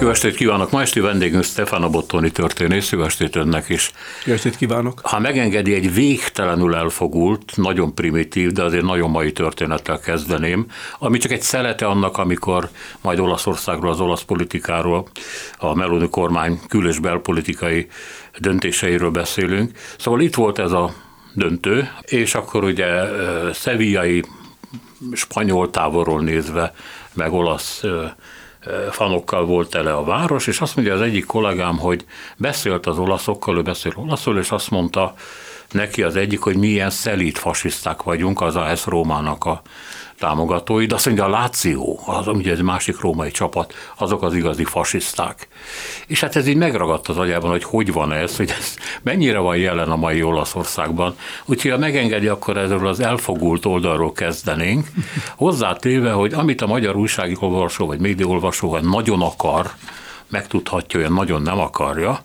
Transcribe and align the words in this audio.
Jó 0.00 0.08
estét 0.08 0.34
kívánok! 0.34 0.70
Ma 0.70 0.80
esti 0.80 1.00
vendégünk 1.00 1.44
Stefano 1.44 1.90
Bottoni 1.90 2.30
történész, 2.30 2.90
jó 2.92 3.02
estét 3.02 3.36
önnek 3.36 3.68
is. 3.68 3.90
Jó 4.24 4.32
estét 4.32 4.56
kívánok! 4.56 5.00
Ha 5.02 5.18
megengedi, 5.18 5.74
egy 5.74 5.94
végtelenül 5.94 6.74
elfogult, 6.74 7.52
nagyon 7.56 7.94
primitív, 7.94 8.50
de 8.50 8.62
azért 8.62 8.84
nagyon 8.84 9.10
mai 9.10 9.32
történettel 9.32 9.98
kezdeném, 9.98 10.66
ami 10.98 11.18
csak 11.18 11.30
egy 11.30 11.42
szelete 11.42 11.86
annak, 11.86 12.18
amikor 12.18 12.68
majd 13.00 13.18
Olaszországról, 13.18 13.90
az 13.90 14.00
olasz 14.00 14.22
politikáról, 14.22 15.08
a 15.58 15.74
Meloni 15.74 16.08
kormány 16.08 16.60
kül- 16.68 16.88
és 16.88 16.98
belpolitikai 16.98 17.86
döntéseiről 18.38 19.10
beszélünk. 19.10 19.70
Szóval 19.98 20.20
itt 20.20 20.34
volt 20.34 20.58
ez 20.58 20.72
a 20.72 20.94
döntő, 21.34 21.90
és 22.02 22.34
akkor 22.34 22.64
ugye 22.64 22.86
szevillai 23.52 24.24
spanyol 25.12 25.70
távolról 25.70 26.20
nézve, 26.20 26.74
meg 27.14 27.32
olasz 27.32 27.82
fanokkal 28.90 29.44
volt 29.44 29.70
tele 29.70 29.92
a 29.92 30.04
város, 30.04 30.46
és 30.46 30.60
azt 30.60 30.76
mondja 30.76 30.94
az 30.94 31.00
egyik 31.00 31.24
kollégám, 31.24 31.78
hogy 31.78 32.04
beszélt 32.36 32.86
az 32.86 32.98
olaszokkal, 32.98 33.56
ő 33.56 33.62
beszél 33.62 33.92
olaszul, 33.96 34.38
és 34.38 34.50
azt 34.50 34.70
mondta 34.70 35.14
neki 35.70 36.02
az 36.02 36.16
egyik, 36.16 36.40
hogy 36.40 36.56
milyen 36.56 36.90
szelít 36.90 37.38
fasiszták 37.38 38.02
vagyunk, 38.02 38.40
az 38.40 38.56
AS 38.56 38.86
Rómának 38.86 39.44
a 39.44 39.62
támogatói, 40.18 40.86
de 40.86 40.94
azt 40.94 41.06
mondja, 41.06 41.24
a 41.24 41.28
Láció, 41.28 42.00
az 42.06 42.26
ugye 42.26 42.52
egy 42.52 42.62
másik 42.62 43.00
római 43.00 43.30
csapat, 43.30 43.74
azok 43.96 44.22
az 44.22 44.34
igazi 44.34 44.64
fasiszták. 44.64 45.48
És 46.06 46.20
hát 46.20 46.36
ez 46.36 46.46
így 46.46 46.56
megragadt 46.56 47.08
az 47.08 47.18
agyában, 47.18 47.50
hogy 47.50 47.64
hogy 47.64 47.92
van 47.92 48.12
ez, 48.12 48.36
hogy 48.36 48.54
ez 48.58 48.74
mennyire 49.02 49.38
van 49.38 49.56
jelen 49.56 49.90
a 49.90 49.96
mai 49.96 50.22
Olaszországban. 50.22 51.16
Úgyhogy 51.44 51.70
ha 51.70 51.78
megengedi, 51.78 52.26
akkor 52.26 52.56
ezzel 52.56 52.86
az 52.86 53.00
elfogult 53.00 53.64
oldalról 53.64 54.12
kezdenénk, 54.12 54.86
hozzátéve, 55.36 56.12
hogy 56.12 56.32
amit 56.32 56.60
a 56.60 56.66
magyar 56.66 56.96
újságolvasó 56.96 57.86
vagy 57.86 58.00
médiaolvasó 58.00 58.78
nagyon 58.78 59.22
akar, 59.22 59.70
megtudhatja, 60.28 60.98
olyan 61.00 61.12
nagyon 61.12 61.42
nem 61.42 61.58
akarja, 61.58 62.20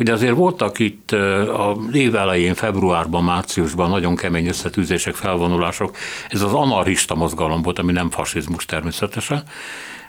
hogy 0.00 0.10
azért 0.10 0.34
voltak 0.34 0.78
itt 0.78 1.10
a 1.10 1.76
év 1.92 2.14
elején, 2.14 2.54
februárban, 2.54 3.24
márciusban 3.24 3.90
nagyon 3.90 4.16
kemény 4.16 4.46
összetűzések, 4.46 5.14
felvonulások. 5.14 5.96
Ez 6.28 6.42
az 6.42 6.52
anarchista 6.52 7.14
mozgalom 7.14 7.62
volt, 7.62 7.78
ami 7.78 7.92
nem 7.92 8.10
fasizmus 8.10 8.64
természetesen, 8.64 9.42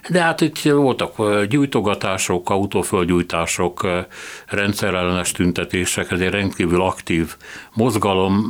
de 0.09 0.21
hát 0.21 0.41
itt 0.41 0.61
voltak 0.61 1.43
gyújtogatások, 1.47 2.49
autóföldgyújtások, 2.49 3.87
rendszerellenes 4.47 5.31
tüntetések, 5.31 6.11
ez 6.11 6.19
egy 6.19 6.29
rendkívül 6.29 6.81
aktív 6.81 7.35
mozgalom. 7.73 8.47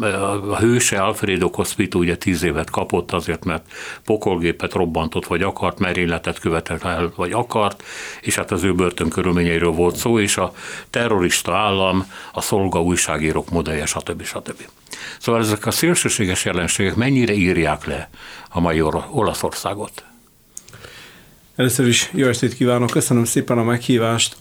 A 0.49 0.58
hőse 0.58 1.02
Alfredo 1.02 1.49
Cospito 1.49 1.99
ugye 1.99 2.17
tíz 2.17 2.43
évet 2.43 2.69
kapott 2.69 3.11
azért, 3.11 3.45
mert 3.45 3.66
pokolgépet 4.05 4.73
robbantott, 4.73 5.25
vagy 5.25 5.41
akart, 5.41 5.80
merényletet 5.80 6.39
követett 6.39 6.83
el, 6.83 7.13
vagy 7.16 7.31
akart, 7.31 7.83
és 8.21 8.36
hát 8.36 8.52
az 8.52 8.63
ő 8.63 8.73
börtönkörülményeiről 8.73 9.71
volt 9.71 9.95
szó, 9.95 10.19
és 10.19 10.38
a 10.38 10.53
terrorista 10.89 11.55
állam, 11.55 12.11
a 12.33 12.41
szolga 12.41 12.81
újságírók 12.81 13.49
modellje, 13.49 13.86
stb. 13.86 14.23
stb. 14.23 14.67
Szóval 15.19 15.41
ezek 15.41 15.65
a 15.65 15.71
szélsőséges 15.71 16.45
jelenségek 16.45 16.95
mennyire 16.95 17.33
írják 17.33 17.86
le 17.86 18.09
a 18.49 18.59
mai 18.59 18.81
Olaszországot? 19.11 20.03
Először 21.62 21.88
is 21.88 22.12
jó 22.14 22.28
estét 22.28 22.54
kívánok, 22.54 22.90
köszönöm 22.90 23.26
szépen 23.26 23.58
a 23.58 23.64
meghívást. 23.64 24.36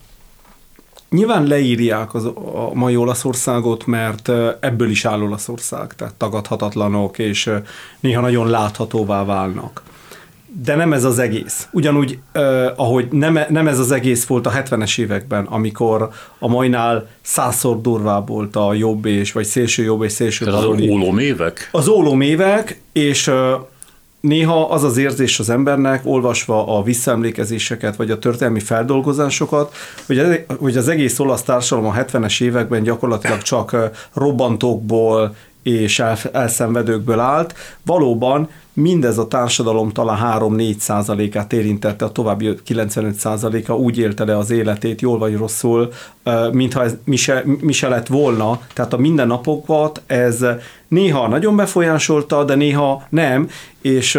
Nyilván 1.10 1.46
leírják 1.46 2.14
az, 2.14 2.24
a 2.24 2.70
mai 2.74 2.96
Olaszországot, 2.96 3.86
mert 3.86 4.28
ebből 4.60 4.90
is 4.90 5.04
áll 5.04 5.22
Olaszország, 5.22 5.94
tehát 5.94 6.14
tagadhatatlanok, 6.14 7.18
és 7.18 7.50
néha 8.00 8.20
nagyon 8.20 8.48
láthatóvá 8.48 9.24
válnak. 9.24 9.82
De 10.64 10.74
nem 10.74 10.92
ez 10.92 11.04
az 11.04 11.18
egész. 11.18 11.68
Ugyanúgy, 11.72 12.18
eh, 12.32 12.66
ahogy 12.76 13.08
nem, 13.10 13.38
nem 13.48 13.68
ez 13.68 13.78
az 13.78 13.90
egész 13.90 14.26
volt 14.26 14.46
a 14.46 14.50
70-es 14.50 14.98
években, 14.98 15.44
amikor 15.44 16.08
a 16.38 16.48
mainál 16.48 17.08
százszor 17.20 17.80
durvább 17.80 18.28
volt 18.28 18.56
a 18.56 18.74
jobb 18.74 19.06
és, 19.06 19.32
vagy 19.32 19.46
szélső 19.46 19.82
jobb 19.82 20.02
és 20.02 20.12
szélső 20.12 20.46
Ez 20.46 20.54
az 20.54 20.64
ólom 20.64 21.18
évek? 21.18 21.68
Az 21.72 21.88
ólom 21.88 22.20
évek, 22.20 22.80
és 22.92 23.30
Néha 24.20 24.68
az 24.68 24.84
az 24.84 24.96
érzés 24.96 25.38
az 25.38 25.50
embernek, 25.50 26.00
olvasva 26.04 26.78
a 26.78 26.82
visszaemlékezéseket, 26.82 27.96
vagy 27.96 28.10
a 28.10 28.18
történelmi 28.18 28.60
feldolgozásokat, 28.60 29.74
hogy, 30.58 30.76
az 30.76 30.88
egész 30.88 31.18
olasz 31.18 31.42
társadalom 31.42 31.90
a 31.90 31.94
70-es 31.94 32.42
években 32.42 32.82
gyakorlatilag 32.82 33.42
csak 33.42 33.76
robbantókból 34.14 35.34
és 35.62 36.02
elszenvedőkből 36.32 37.18
állt. 37.18 37.54
Valóban 37.84 38.48
mindez 38.80 39.18
a 39.18 39.28
társadalom 39.28 39.90
talán 39.90 40.38
3-4 40.40 40.76
százalékát 40.78 41.52
érintette, 41.52 42.04
a 42.04 42.12
további 42.12 42.54
95 42.64 43.14
százaléka 43.14 43.76
úgy 43.76 43.98
élte 43.98 44.24
le 44.24 44.36
az 44.36 44.50
életét, 44.50 45.00
jól 45.00 45.18
vagy 45.18 45.36
rosszul, 45.36 45.92
mintha 46.52 46.84
ez 46.84 46.96
mi 47.04 47.16
se, 47.16 47.44
mi 47.60 47.72
se 47.72 47.88
lett 47.88 48.06
volna. 48.06 48.60
Tehát 48.74 48.92
a 48.92 48.96
mindennapokat 48.96 50.02
ez 50.06 50.44
néha 50.88 51.28
nagyon 51.28 51.56
befolyásolta, 51.56 52.44
de 52.44 52.54
néha 52.54 53.06
nem, 53.08 53.48
és 53.80 54.18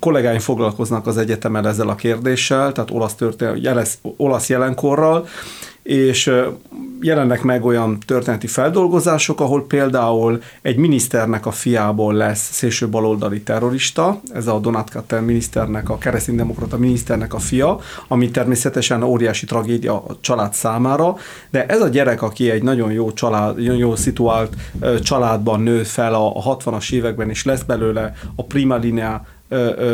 kollégáim 0.00 0.38
foglalkoznak 0.38 1.06
az 1.06 1.18
egyetemen 1.18 1.66
ezzel 1.66 1.88
a 1.88 1.94
kérdéssel, 1.94 2.72
tehát 2.72 2.90
olasz, 2.90 3.14
történet, 3.14 3.98
olasz 4.16 4.48
jelenkorral, 4.48 5.26
és 5.88 6.32
jelennek 7.00 7.42
meg 7.42 7.64
olyan 7.64 7.98
történeti 8.06 8.46
feldolgozások, 8.46 9.40
ahol 9.40 9.66
például 9.66 10.42
egy 10.62 10.76
miniszternek 10.76 11.46
a 11.46 11.50
fiából 11.50 12.14
lesz 12.14 12.52
szélső 12.52 12.88
baloldali 12.88 13.40
terrorista, 13.42 14.20
ez 14.34 14.46
a 14.46 14.58
Donat 14.58 14.90
Katten 14.90 15.24
miniszternek, 15.24 15.90
a 15.90 15.98
kereszténydemokrata 15.98 16.78
miniszternek 16.78 17.34
a 17.34 17.38
fia, 17.38 17.78
ami 18.08 18.30
természetesen 18.30 19.02
óriási 19.02 19.46
tragédia 19.46 19.94
a 19.94 20.16
család 20.20 20.54
számára, 20.54 21.16
de 21.50 21.66
ez 21.66 21.80
a 21.80 21.88
gyerek, 21.88 22.22
aki 22.22 22.50
egy 22.50 22.62
nagyon 22.62 22.92
jó 22.92 23.12
család, 23.12 23.56
nagyon 23.56 23.76
jó 23.76 23.96
szituált 23.96 24.56
családban 25.02 25.60
nő 25.60 25.82
fel 25.82 26.14
a 26.14 26.56
60-as 26.56 26.92
években, 26.92 27.30
és 27.30 27.44
lesz 27.44 27.62
belőle 27.62 28.12
a 28.36 28.44
prima 28.44 28.76
linea 28.76 29.26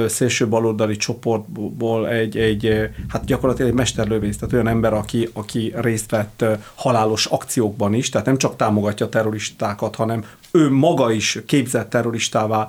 szélső 0.07 0.49
baloldali 0.49 0.97
csoportból 0.97 2.09
egy, 2.09 2.37
egy, 2.37 2.91
hát 3.09 3.25
gyakorlatilag 3.25 3.71
egy 3.71 3.77
mesterlövész, 3.77 4.39
tehát 4.39 4.55
olyan 4.55 4.69
ember, 4.69 4.93
aki, 4.93 5.29
aki 5.33 5.73
részt 5.77 6.11
vett 6.11 6.45
halálos 6.75 7.27
akciókban 7.27 7.95
is, 7.95 8.09
tehát 8.09 8.27
nem 8.27 8.37
csak 8.37 8.57
támogatja 8.57 9.09
terroristákat, 9.09 9.95
hanem 9.95 10.25
ő 10.51 10.71
maga 10.71 11.11
is 11.11 11.39
képzett 11.47 11.91
terroristává 11.91 12.69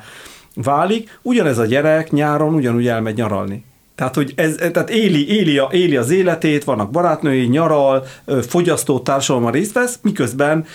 válik. 0.56 1.20
Ugyanez 1.22 1.58
a 1.58 1.66
gyerek 1.66 2.12
nyáron 2.12 2.54
ugyanúgy 2.54 2.88
elmegy 2.88 3.16
nyaralni. 3.16 3.64
Tehát, 3.96 4.16
hogy 4.16 4.34
ez, 4.36 4.56
tehát 4.56 4.90
éli, 4.90 5.30
éli, 5.30 5.58
a, 5.58 5.70
éli 5.72 5.98
az 5.98 6.10
életét, 6.10 6.64
vannak 6.64 6.92
barátnői, 6.92 7.46
nyaral, 7.46 8.06
fogyasztó 8.48 9.00
társadalommal 9.00 9.52
részt 9.52 9.74
vesz, 9.74 10.00
miközben 10.02 10.66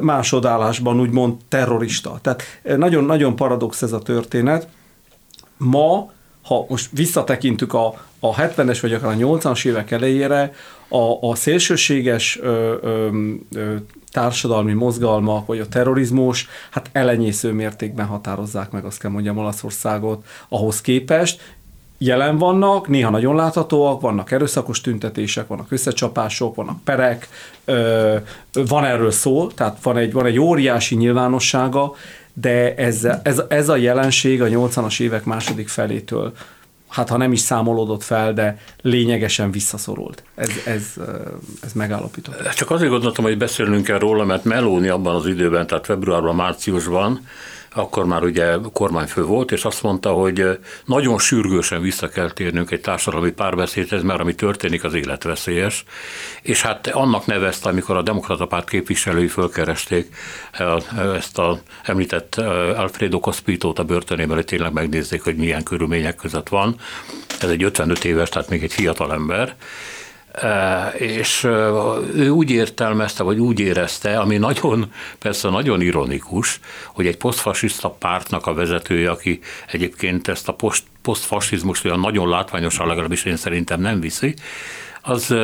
másodállásban 0.00 1.00
úgymond 1.00 1.34
terrorista. 1.48 2.18
Tehát 2.22 2.42
nagyon-nagyon 2.76 3.36
paradox 3.36 3.82
ez 3.82 3.92
a 3.92 3.98
történet 3.98 4.68
ma, 5.56 6.10
ha 6.42 6.66
most 6.68 6.88
visszatekintünk 6.92 7.74
a, 7.74 7.86
a 8.20 8.34
70-es 8.34 8.78
vagy 8.80 8.92
akár 8.92 9.12
a 9.12 9.16
80-as 9.16 9.66
évek 9.66 9.90
elejére, 9.90 10.52
a, 10.88 11.28
a 11.28 11.34
szélsőséges 11.34 12.38
ö, 12.40 12.74
ö, 12.82 13.08
ö, 13.52 13.74
társadalmi 14.10 14.72
mozgalmak, 14.72 15.46
vagy 15.46 15.58
a 15.58 15.68
terrorizmus, 15.68 16.48
hát 16.70 16.90
elenyésző 16.92 17.52
mértékben 17.52 18.06
határozzák 18.06 18.70
meg, 18.70 18.84
azt 18.84 18.98
kell 18.98 19.10
mondjam, 19.10 19.38
Olaszországot 19.38 20.24
ahhoz 20.48 20.80
képest. 20.80 21.54
Jelen 21.98 22.38
vannak, 22.38 22.88
néha 22.88 23.10
nagyon 23.10 23.34
láthatóak, 23.34 24.00
vannak 24.00 24.30
erőszakos 24.30 24.80
tüntetések, 24.80 25.46
vannak 25.46 25.72
összecsapások, 25.72 26.54
vannak 26.54 26.84
perek, 26.84 27.28
ö, 27.64 28.16
van 28.52 28.84
erről 28.84 29.10
szó, 29.10 29.46
tehát 29.46 29.82
van 29.82 29.96
egy, 29.96 30.12
van 30.12 30.26
egy 30.26 30.38
óriási 30.38 30.94
nyilvánossága, 30.94 31.94
de 32.40 32.74
ez, 32.74 33.08
ez, 33.22 33.42
ez 33.48 33.68
a 33.68 33.76
jelenség 33.76 34.42
a 34.42 34.46
80-as 34.46 35.00
évek 35.00 35.24
második 35.24 35.68
felétől 35.68 36.32
hát 36.88 37.08
ha 37.08 37.16
nem 37.16 37.32
is 37.32 37.40
számolódott 37.40 38.02
fel, 38.02 38.32
de 38.32 38.58
lényegesen 38.82 39.50
visszaszorult. 39.50 40.22
Ez, 40.34 40.50
ez, 40.64 40.94
ez 41.62 41.72
megállapított. 41.72 42.48
Csak 42.54 42.70
azért 42.70 42.90
gondoltam, 42.90 43.24
hogy 43.24 43.38
beszélnünk 43.38 43.84
kell 43.84 43.98
róla, 43.98 44.24
mert 44.24 44.44
Melóni 44.44 44.88
abban 44.88 45.14
az 45.14 45.26
időben, 45.26 45.66
tehát 45.66 45.84
februárban, 45.84 46.34
márciusban 46.34 47.20
akkor 47.76 48.04
már 48.04 48.22
ugye 48.22 48.56
kormányfő 48.72 49.24
volt, 49.24 49.52
és 49.52 49.64
azt 49.64 49.82
mondta, 49.82 50.12
hogy 50.12 50.58
nagyon 50.84 51.18
sürgősen 51.18 51.80
vissza 51.80 52.08
kell 52.08 52.30
térnünk 52.30 52.70
egy 52.70 52.80
társadalmi 52.80 53.30
párbeszédhez, 53.30 54.02
mert 54.02 54.20
ami 54.20 54.34
történik, 54.34 54.84
az 54.84 54.94
életveszélyes. 54.94 55.84
És 56.42 56.62
hát 56.62 56.86
annak 56.86 57.26
nevezte, 57.26 57.68
amikor 57.68 57.96
a 57.96 58.02
Demokrata 58.02 58.46
Párt 58.46 58.68
képviselői 58.68 59.28
fölkeresték 59.28 60.16
ezt 61.14 61.38
a 61.38 61.60
említett 61.82 62.34
Alfredo 62.76 63.20
Cospito-t 63.20 63.78
a 63.78 63.84
börtönében, 63.84 64.36
hogy 64.36 64.44
tényleg 64.44 64.72
megnézzék, 64.72 65.22
hogy 65.22 65.36
milyen 65.36 65.62
körülmények 65.62 66.16
között 66.16 66.48
van. 66.48 66.76
Ez 67.40 67.48
egy 67.48 67.62
55 67.62 68.04
éves, 68.04 68.28
tehát 68.28 68.48
még 68.48 68.62
egy 68.62 68.72
fiatal 68.72 69.12
ember 69.12 69.54
és 70.98 71.44
ő 72.14 72.28
úgy 72.28 72.50
értelmezte, 72.50 73.22
vagy 73.22 73.38
úgy 73.38 73.60
érezte, 73.60 74.18
ami 74.18 74.36
nagyon, 74.36 74.92
persze 75.18 75.48
nagyon 75.48 75.80
ironikus, 75.80 76.60
hogy 76.86 77.06
egy 77.06 77.16
posztfasiszta 77.16 77.90
pártnak 77.90 78.46
a 78.46 78.54
vezetője, 78.54 79.10
aki 79.10 79.40
egyébként 79.66 80.28
ezt 80.28 80.48
a 80.48 80.52
post, 80.52 80.84
posztfasizmust 81.02 81.84
olyan 81.84 82.00
nagyon 82.00 82.28
látványosan 82.28 82.86
legalábbis 82.86 83.24
én 83.24 83.36
szerintem 83.36 83.80
nem 83.80 84.00
viszi, 84.00 84.34
az 85.02 85.34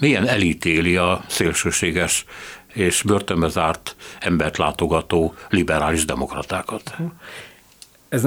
milyen 0.00 0.28
elítéli 0.28 0.96
a 0.96 1.24
szélsőséges 1.28 2.24
és 2.72 3.02
börtönbe 3.02 3.48
zárt 3.48 3.96
embert 4.20 4.56
látogató 4.56 5.34
liberális 5.48 6.04
demokratákat. 6.04 6.94
Ez 8.12 8.26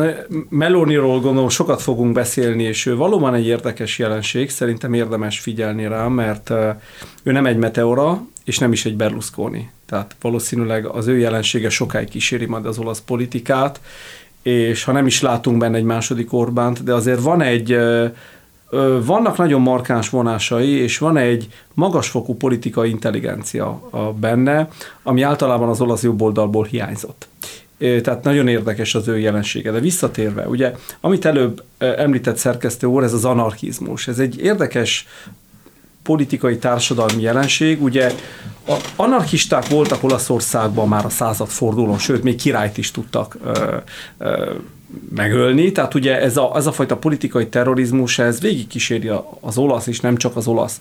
Meloniról 0.49 1.19
gondolom 1.19 1.49
sokat 1.49 1.81
fogunk 1.81 2.13
beszélni, 2.13 2.63
és 2.63 2.85
ő 2.85 2.95
valóban 2.95 3.33
egy 3.33 3.45
érdekes 3.45 3.99
jelenség, 3.99 4.49
szerintem 4.49 4.93
érdemes 4.93 5.39
figyelni 5.39 5.87
rá, 5.87 6.07
mert 6.07 6.49
ő 7.23 7.31
nem 7.31 7.45
egy 7.45 7.57
meteora, 7.57 8.21
és 8.43 8.59
nem 8.59 8.71
is 8.71 8.85
egy 8.85 8.95
Berlusconi. 8.95 9.69
Tehát 9.85 10.15
valószínűleg 10.21 10.85
az 10.85 11.07
ő 11.07 11.17
jelensége 11.17 11.69
sokáig 11.69 12.09
kíséri 12.09 12.45
majd 12.45 12.65
az 12.65 12.77
olasz 12.77 13.01
politikát, 13.01 13.81
és 14.41 14.83
ha 14.83 14.91
nem 14.91 15.05
is 15.05 15.21
látunk 15.21 15.57
benne 15.57 15.77
egy 15.77 15.83
második 15.83 16.33
Orbánt, 16.33 16.83
de 16.83 16.93
azért 16.93 17.21
van 17.21 17.41
egy, 17.41 17.77
vannak 19.05 19.37
nagyon 19.37 19.61
markáns 19.61 20.09
vonásai, 20.09 20.69
és 20.69 20.97
van 20.97 21.17
egy 21.17 21.47
magasfokú 21.73 22.35
politikai 22.35 22.89
intelligencia 22.89 23.89
benne, 24.19 24.69
ami 25.03 25.21
általában 25.21 25.69
az 25.69 25.81
olasz 25.81 26.03
jobboldalból 26.03 26.63
hiányzott 26.63 27.27
tehát 28.01 28.23
nagyon 28.23 28.47
érdekes 28.47 28.95
az 28.95 29.07
ő 29.07 29.19
jelensége. 29.19 29.71
De 29.71 29.79
visszatérve, 29.79 30.47
ugye, 30.47 30.73
amit 31.01 31.25
előbb 31.25 31.63
említett 31.77 32.37
szerkesztő 32.37 32.87
úr, 32.87 33.03
ez 33.03 33.13
az 33.13 33.25
anarchizmus. 33.25 34.07
Ez 34.07 34.19
egy 34.19 34.39
érdekes 34.39 35.07
politikai 36.03 36.57
társadalmi 36.57 37.21
jelenség. 37.21 37.83
Ugye 37.83 38.11
a 38.67 38.75
anarchisták 38.95 39.67
voltak 39.67 40.03
Olaszországban 40.03 40.87
már 40.87 41.05
a 41.05 41.09
századfordulón, 41.09 41.97
sőt, 41.97 42.23
még 42.23 42.35
királyt 42.35 42.77
is 42.77 42.91
tudtak 42.91 43.37
ö, 43.43 43.75
ö, 44.17 44.53
megölni, 45.15 45.71
tehát 45.71 45.93
ugye 45.93 46.21
ez 46.21 46.37
a, 46.37 46.51
ez 46.55 46.65
a 46.65 46.71
fajta 46.71 46.97
politikai 46.97 47.47
terrorizmus, 47.47 48.19
ez 48.19 48.41
végigkíséri 48.41 49.11
az 49.39 49.57
olasz, 49.57 49.87
és 49.87 49.99
nem 49.99 50.17
csak 50.17 50.35
az 50.35 50.47
olasz 50.47 50.79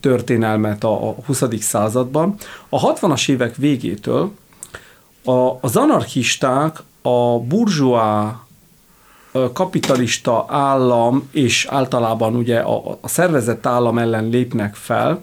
történelmet 0.00 0.84
a, 0.84 1.08
a 1.08 1.14
20. 1.26 1.42
században. 1.60 2.34
A 2.68 2.92
60-as 2.92 3.30
évek 3.30 3.56
végétől 3.56 4.32
a, 5.24 5.58
az 5.60 5.76
anarchisták 5.76 6.82
a 7.02 7.38
burzsóá 7.38 8.40
kapitalista 9.52 10.44
állam 10.48 11.28
és 11.30 11.66
általában 11.70 12.34
ugye 12.34 12.58
a, 12.58 12.98
a 13.00 13.08
szervezett 13.08 13.66
állam 13.66 13.98
ellen 13.98 14.28
lépnek 14.28 14.74
fel, 14.74 15.20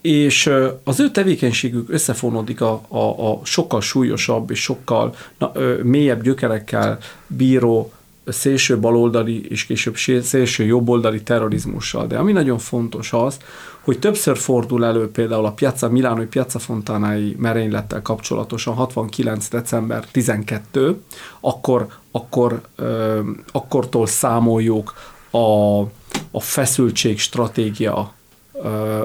és 0.00 0.50
az 0.84 1.00
ő 1.00 1.10
tevékenységük 1.10 1.90
összefonódik 1.90 2.60
a, 2.60 2.80
a, 2.88 3.30
a 3.30 3.40
sokkal 3.44 3.80
súlyosabb 3.80 4.50
és 4.50 4.62
sokkal 4.62 5.14
na, 5.38 5.50
ö, 5.54 5.82
mélyebb 5.82 6.22
gyökerekkel 6.22 6.98
bíró 7.26 7.92
szélső 8.32 8.78
baloldali 8.78 9.48
és 9.48 9.64
később 9.66 9.96
szélső 10.22 10.64
jobboldali 10.64 11.22
terrorizmussal. 11.22 12.06
De 12.06 12.18
ami 12.18 12.32
nagyon 12.32 12.58
fontos 12.58 13.12
az, 13.12 13.38
hogy 13.80 13.98
többször 13.98 14.36
fordul 14.36 14.84
elő 14.84 15.10
például 15.10 15.44
a 15.44 15.52
Piazza 15.52 15.88
Milánoi 15.88 16.26
Piazza 16.26 16.58
Fontanái 16.58 17.36
merénylettel 17.38 18.02
kapcsolatosan 18.02 18.74
69. 18.74 19.48
december 19.48 20.04
12, 20.10 21.00
akkor, 21.40 21.86
akkor 22.10 22.60
ö, 22.76 23.20
akkortól 23.52 24.06
számoljuk 24.06 24.94
a, 25.30 25.80
a 26.30 26.40
feszültség 26.40 27.18
stratégia 27.18 28.12
ö, 28.52 29.04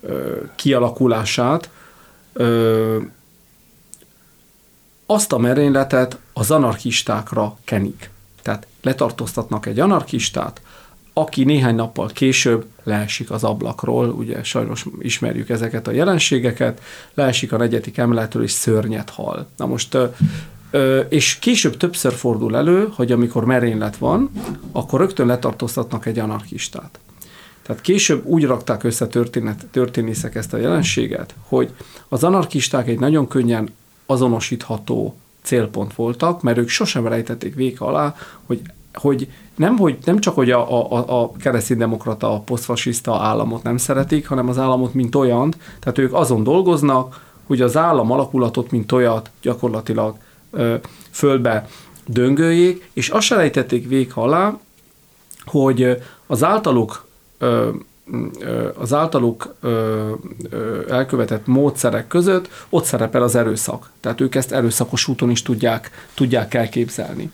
ö, 0.00 0.36
kialakulását, 0.54 1.70
ö, 2.32 2.98
azt 5.06 5.32
a 5.32 5.38
merényletet 5.38 6.18
az 6.40 6.50
anarchistákra 6.50 7.56
kenik. 7.64 8.10
Tehát 8.42 8.66
letartóztatnak 8.82 9.66
egy 9.66 9.80
anarchistát, 9.80 10.60
aki 11.12 11.44
néhány 11.44 11.74
nappal 11.74 12.06
később 12.06 12.64
leesik 12.82 13.30
az 13.30 13.44
ablakról, 13.44 14.08
ugye 14.08 14.42
sajnos 14.42 14.86
ismerjük 14.98 15.48
ezeket 15.48 15.86
a 15.86 15.90
jelenségeket, 15.90 16.80
leesik 17.14 17.52
a 17.52 17.56
negyedik 17.56 17.98
emeletről 17.98 18.42
és 18.42 18.50
szörnyet 18.50 19.10
hal. 19.10 19.46
Na 19.56 19.66
most 19.66 19.98
és 21.08 21.38
később 21.38 21.76
többször 21.76 22.12
fordul 22.12 22.56
elő, 22.56 22.88
hogy 22.94 23.12
amikor 23.12 23.44
merénylet 23.44 23.96
van, 23.96 24.30
akkor 24.72 25.00
rögtön 25.00 25.26
letartóztatnak 25.26 26.06
egy 26.06 26.18
anarchistát. 26.18 26.98
Tehát 27.62 27.80
később 27.80 28.24
úgy 28.24 28.44
rakták 28.44 28.84
össze 28.84 29.06
történet, 29.06 29.66
történészek 29.70 30.34
ezt 30.34 30.52
a 30.52 30.56
jelenséget, 30.56 31.34
hogy 31.48 31.70
az 32.08 32.24
anarchisták 32.24 32.88
egy 32.88 32.98
nagyon 32.98 33.28
könnyen 33.28 33.68
azonosítható 34.06 35.16
célpont 35.50 35.94
voltak, 35.94 36.42
mert 36.42 36.58
ők 36.58 36.68
sosem 36.68 37.06
rejtették 37.06 37.54
véka 37.54 37.86
alá, 37.86 38.14
hogy 38.46 38.60
hogy 38.94 39.28
nem, 39.56 39.76
hogy 39.76 39.98
nem 40.04 40.18
csak, 40.18 40.34
hogy 40.34 40.50
a, 40.50 40.92
a, 40.92 41.22
a 41.22 41.32
kereszténydemokrata, 41.32 42.34
a 42.34 42.40
posztfasiszta 42.40 43.16
államot 43.20 43.62
nem 43.62 43.76
szeretik, 43.76 44.26
hanem 44.26 44.48
az 44.48 44.58
államot, 44.58 44.94
mint 44.94 45.14
olyan, 45.14 45.54
tehát 45.80 45.98
ők 45.98 46.14
azon 46.14 46.42
dolgoznak, 46.42 47.24
hogy 47.46 47.60
az 47.60 47.76
állam 47.76 48.10
alakulatot, 48.10 48.70
mint 48.70 48.92
olyat 48.92 49.30
gyakorlatilag 49.42 50.14
ö, 50.50 50.74
földbe 51.10 51.68
döngöljék, 52.06 52.90
és 52.92 53.08
azt 53.08 53.26
se 53.26 53.36
rejtették 53.36 53.88
véka 53.88 54.22
alá, 54.22 54.58
hogy 55.44 56.02
az 56.26 56.44
általuk 56.44 57.06
ö, 57.38 57.68
az 58.78 58.92
általuk 58.92 59.54
elkövetett 60.88 61.46
módszerek 61.46 62.06
között 62.06 62.48
ott 62.68 62.84
szerepel 62.84 63.22
az 63.22 63.34
erőszak. 63.34 63.90
Tehát 64.00 64.20
ők 64.20 64.34
ezt 64.34 64.52
erőszakos 64.52 65.08
úton 65.08 65.30
is 65.30 65.42
tudják, 65.42 65.90
tudják 66.14 66.54
elképzelni. 66.54 67.30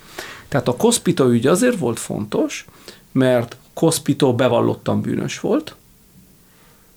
Tehát 0.49 0.69
a 0.69 0.77
Kospito 0.77 1.29
ügy 1.29 1.47
azért 1.47 1.79
volt 1.79 1.99
fontos, 1.99 2.67
mert 3.13 3.57
Kospito 3.75 4.35
bevallottan 4.35 5.01
bűnös 5.01 5.41
volt, 5.41 5.75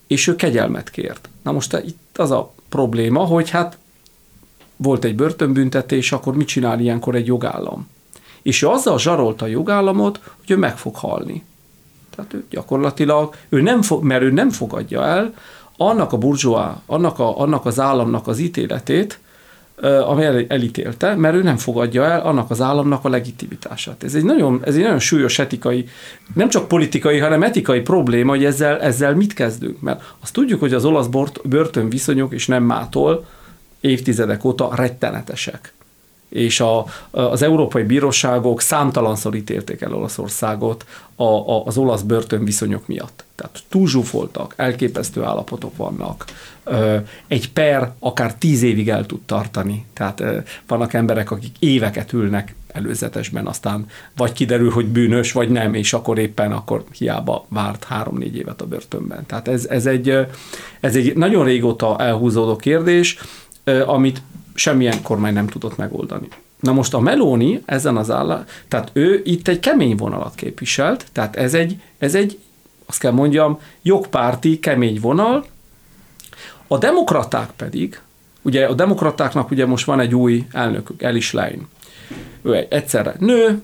és 0.06 0.26
ő 0.26 0.36
kegyelmet 0.36 0.90
kért. 0.90 1.28
Na 1.42 1.52
most 1.52 1.82
itt 1.84 2.18
az 2.18 2.30
a 2.30 2.52
probléma, 2.68 3.24
hogy 3.24 3.50
hát 3.50 3.78
volt 4.76 5.04
egy 5.04 5.14
börtönbüntetés, 5.14 6.12
akkor 6.12 6.36
mit 6.36 6.46
csinál 6.46 6.80
ilyenkor 6.80 7.14
egy 7.14 7.26
jogállam? 7.26 7.88
És 8.42 8.62
ő 8.62 8.66
azzal 8.66 8.98
zsarolta 8.98 9.44
a 9.44 9.48
jogállamot, 9.48 10.20
hogy 10.38 10.50
ő 10.50 10.56
meg 10.56 10.78
fog 10.78 10.96
halni. 10.96 11.44
Tehát 12.20 12.34
ő 12.34 12.44
gyakorlatilag, 12.50 13.34
ő 13.48 13.60
nem 13.60 13.82
fog, 13.82 14.02
mert 14.02 14.22
ő 14.22 14.30
nem 14.30 14.50
fogadja 14.50 15.04
el 15.04 15.34
annak 15.76 16.12
a 16.12 16.18
burzsóá, 16.18 16.80
annak, 16.86 17.18
a, 17.18 17.40
annak 17.40 17.66
az 17.66 17.80
államnak 17.80 18.26
az 18.26 18.38
ítéletét, 18.38 19.18
ami 20.06 20.24
el, 20.24 20.44
elítélte, 20.48 21.14
mert 21.14 21.34
ő 21.34 21.42
nem 21.42 21.56
fogadja 21.56 22.04
el 22.04 22.20
annak 22.20 22.50
az 22.50 22.60
államnak 22.60 23.04
a 23.04 23.08
legitimitását. 23.08 24.02
Ez 24.02 24.14
egy 24.14 24.24
nagyon, 24.24 24.60
ez 24.64 24.74
egy 24.74 24.82
nagyon 24.82 24.98
súlyos 24.98 25.38
etikai, 25.38 25.88
nem 26.34 26.48
csak 26.48 26.68
politikai, 26.68 27.18
hanem 27.18 27.42
etikai 27.42 27.80
probléma, 27.80 28.30
hogy 28.30 28.44
ezzel, 28.44 28.80
ezzel 28.80 29.14
mit 29.14 29.32
kezdünk. 29.32 29.80
Mert 29.80 30.02
azt 30.20 30.32
tudjuk, 30.32 30.60
hogy 30.60 30.74
az 30.74 30.84
olasz 30.84 31.08
börtönviszonyok, 31.44 32.32
és 32.32 32.46
nem 32.46 32.62
mától 32.62 33.26
évtizedek 33.80 34.44
óta 34.44 34.70
rettenetesek 34.74 35.72
és 36.30 36.60
a, 36.60 36.84
az 37.10 37.42
európai 37.42 37.82
bíróságok 37.82 38.60
számtalanszor 38.60 39.34
ítélték 39.34 39.80
el 39.80 39.94
Olaszországot 39.94 40.84
a, 41.16 41.24
a, 41.24 41.64
az 41.64 41.76
olasz 41.76 42.02
börtönviszonyok 42.02 42.86
miatt. 42.86 43.24
Tehát 43.34 43.62
túlzsúfoltak, 43.68 44.54
elképesztő 44.56 45.22
állapotok 45.22 45.76
vannak. 45.76 46.24
Egy 47.26 47.52
per 47.52 47.92
akár 47.98 48.34
tíz 48.34 48.62
évig 48.62 48.88
el 48.88 49.06
tud 49.06 49.20
tartani. 49.20 49.86
Tehát 49.92 50.22
vannak 50.66 50.92
emberek, 50.92 51.30
akik 51.30 51.56
éveket 51.58 52.12
ülnek 52.12 52.54
előzetesben, 52.72 53.46
aztán 53.46 53.86
vagy 54.16 54.32
kiderül, 54.32 54.70
hogy 54.70 54.86
bűnös, 54.86 55.32
vagy 55.32 55.48
nem, 55.48 55.74
és 55.74 55.92
akkor 55.92 56.18
éppen 56.18 56.52
akkor 56.52 56.84
hiába 56.98 57.46
várt 57.48 57.84
három-négy 57.84 58.36
évet 58.36 58.60
a 58.60 58.66
börtönben. 58.66 59.26
Tehát 59.26 59.48
ez, 59.48 59.66
ez, 59.66 59.86
egy, 59.86 60.18
ez 60.80 60.96
egy 60.96 61.16
nagyon 61.16 61.44
régóta 61.44 61.98
elhúzódó 61.98 62.56
kérdés, 62.56 63.18
amit 63.86 64.22
semmilyen 64.54 65.02
kormány 65.02 65.32
nem 65.32 65.46
tudott 65.46 65.76
megoldani. 65.76 66.28
Na 66.60 66.72
most 66.72 66.94
a 66.94 67.00
Meloni 67.00 67.62
ezen 67.64 67.96
az 67.96 68.10
áll, 68.10 68.44
tehát 68.68 68.90
ő 68.92 69.20
itt 69.24 69.48
egy 69.48 69.60
kemény 69.60 69.96
vonalat 69.96 70.34
képviselt, 70.34 71.06
tehát 71.12 71.36
ez 71.36 71.54
egy, 71.54 71.76
ez 71.98 72.14
egy 72.14 72.38
azt 72.86 72.98
kell 72.98 73.12
mondjam, 73.12 73.58
jogpárti 73.82 74.58
kemény 74.58 74.98
vonal, 75.00 75.46
a 76.66 76.78
demokraták 76.78 77.50
pedig 77.56 78.00
Ugye 78.42 78.66
a 78.66 78.74
demokratáknak 78.74 79.50
ugye 79.50 79.66
most 79.66 79.86
van 79.86 80.00
egy 80.00 80.14
új 80.14 80.46
elnökük, 80.52 81.02
Elis 81.02 81.32
Lein. 81.32 81.68
Ő 82.42 82.54
egy 82.54 82.66
egyszerre 82.70 83.14
nő, 83.18 83.62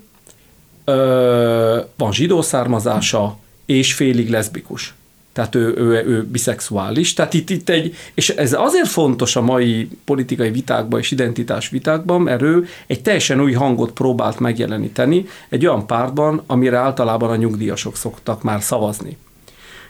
ö, 0.85 1.81
van 1.97 2.13
zsidó 2.13 2.43
származása, 2.43 3.39
és 3.67 3.95
félig 3.95 4.31
leszbikus. 4.31 4.95
Tehát 5.37 5.55
ő, 5.55 5.75
ő, 5.77 6.05
ő 6.07 6.25
biszexuális. 6.25 7.15
Tehát 7.15 7.35
itt, 7.35 7.51
itt 7.51 7.69
egy, 7.69 7.95
és 8.15 8.29
ez 8.29 8.53
azért 8.53 8.89
fontos 8.89 9.37
a 9.37 9.41
mai 9.41 9.89
politikai 10.05 10.51
vitákban 10.51 11.01
és 11.01 11.11
identitás 11.11 11.69
vitákban, 11.69 12.21
mert 12.21 12.43
ő 12.43 12.67
egy 12.87 13.03
teljesen 13.03 13.41
új 13.41 13.53
hangot 13.53 13.91
próbált 13.91 14.39
megjeleníteni 14.39 15.27
egy 15.49 15.67
olyan 15.67 15.87
pártban, 15.87 16.43
amire 16.47 16.77
általában 16.77 17.31
a 17.31 17.37
nyugdíjasok 17.37 17.97
szoktak 17.97 18.43
már 18.43 18.63
szavazni. 18.63 19.17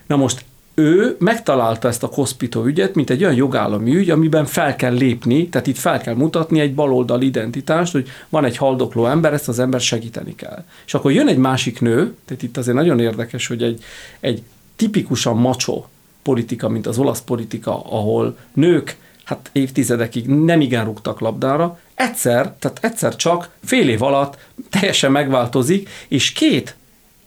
Na 0.07 0.17
most 0.17 0.45
ő 0.75 1.17
megtalálta 1.19 1.89
ezt 1.89 2.03
a 2.03 2.09
Koszpito 2.09 2.67
ügyet, 2.67 2.95
mint 2.95 3.11
egy 3.11 3.23
olyan 3.23 3.35
jogállami 3.35 3.97
ügy, 3.97 4.11
amiben 4.11 4.45
fel 4.45 4.77
kell 4.77 4.95
lépni, 4.95 5.49
tehát 5.49 5.67
itt 5.67 5.79
fel 5.79 6.01
kell 6.01 6.15
mutatni 6.15 6.61
egy 6.61 6.75
baloldal 6.75 7.23
identitást, 7.23 7.93
hogy 7.93 8.09
van 8.29 8.45
egy 8.45 8.57
haldokló 8.57 9.07
ember, 9.07 9.33
ezt 9.33 9.49
az 9.49 9.59
ember 9.59 9.81
segíteni 9.81 10.35
kell. 10.35 10.65
És 10.87 10.95
akkor 10.95 11.13
jön 11.13 11.29
egy 11.29 11.39
másik 11.39 11.81
nő, 11.81 12.15
tehát 12.25 12.43
itt 12.43 12.57
azért 12.57 12.77
nagyon 12.77 13.01
érdekes, 13.01 13.47
hogy 13.47 13.63
egy, 13.63 13.83
egy 14.21 14.43
tipikusan 14.77 15.37
macsó 15.37 15.87
politika, 16.23 16.69
mint 16.69 16.87
az 16.87 16.99
olasz 16.99 17.21
politika, 17.21 17.83
ahol 17.85 18.37
nők 18.55 18.97
hát 19.25 19.51
évtizedekig 19.53 20.27
nem 20.27 20.61
igen 20.61 20.85
rúgtak 20.85 21.21
labdára, 21.21 21.79
egyszer, 21.95 22.55
tehát 22.59 22.79
egyszer 22.81 23.17
csak 23.17 23.49
fél 23.65 23.89
év 23.89 24.03
alatt 24.03 24.39
teljesen 24.71 25.13
megváltozik, 25.13 25.89
és 26.09 26.33
két 26.33 26.77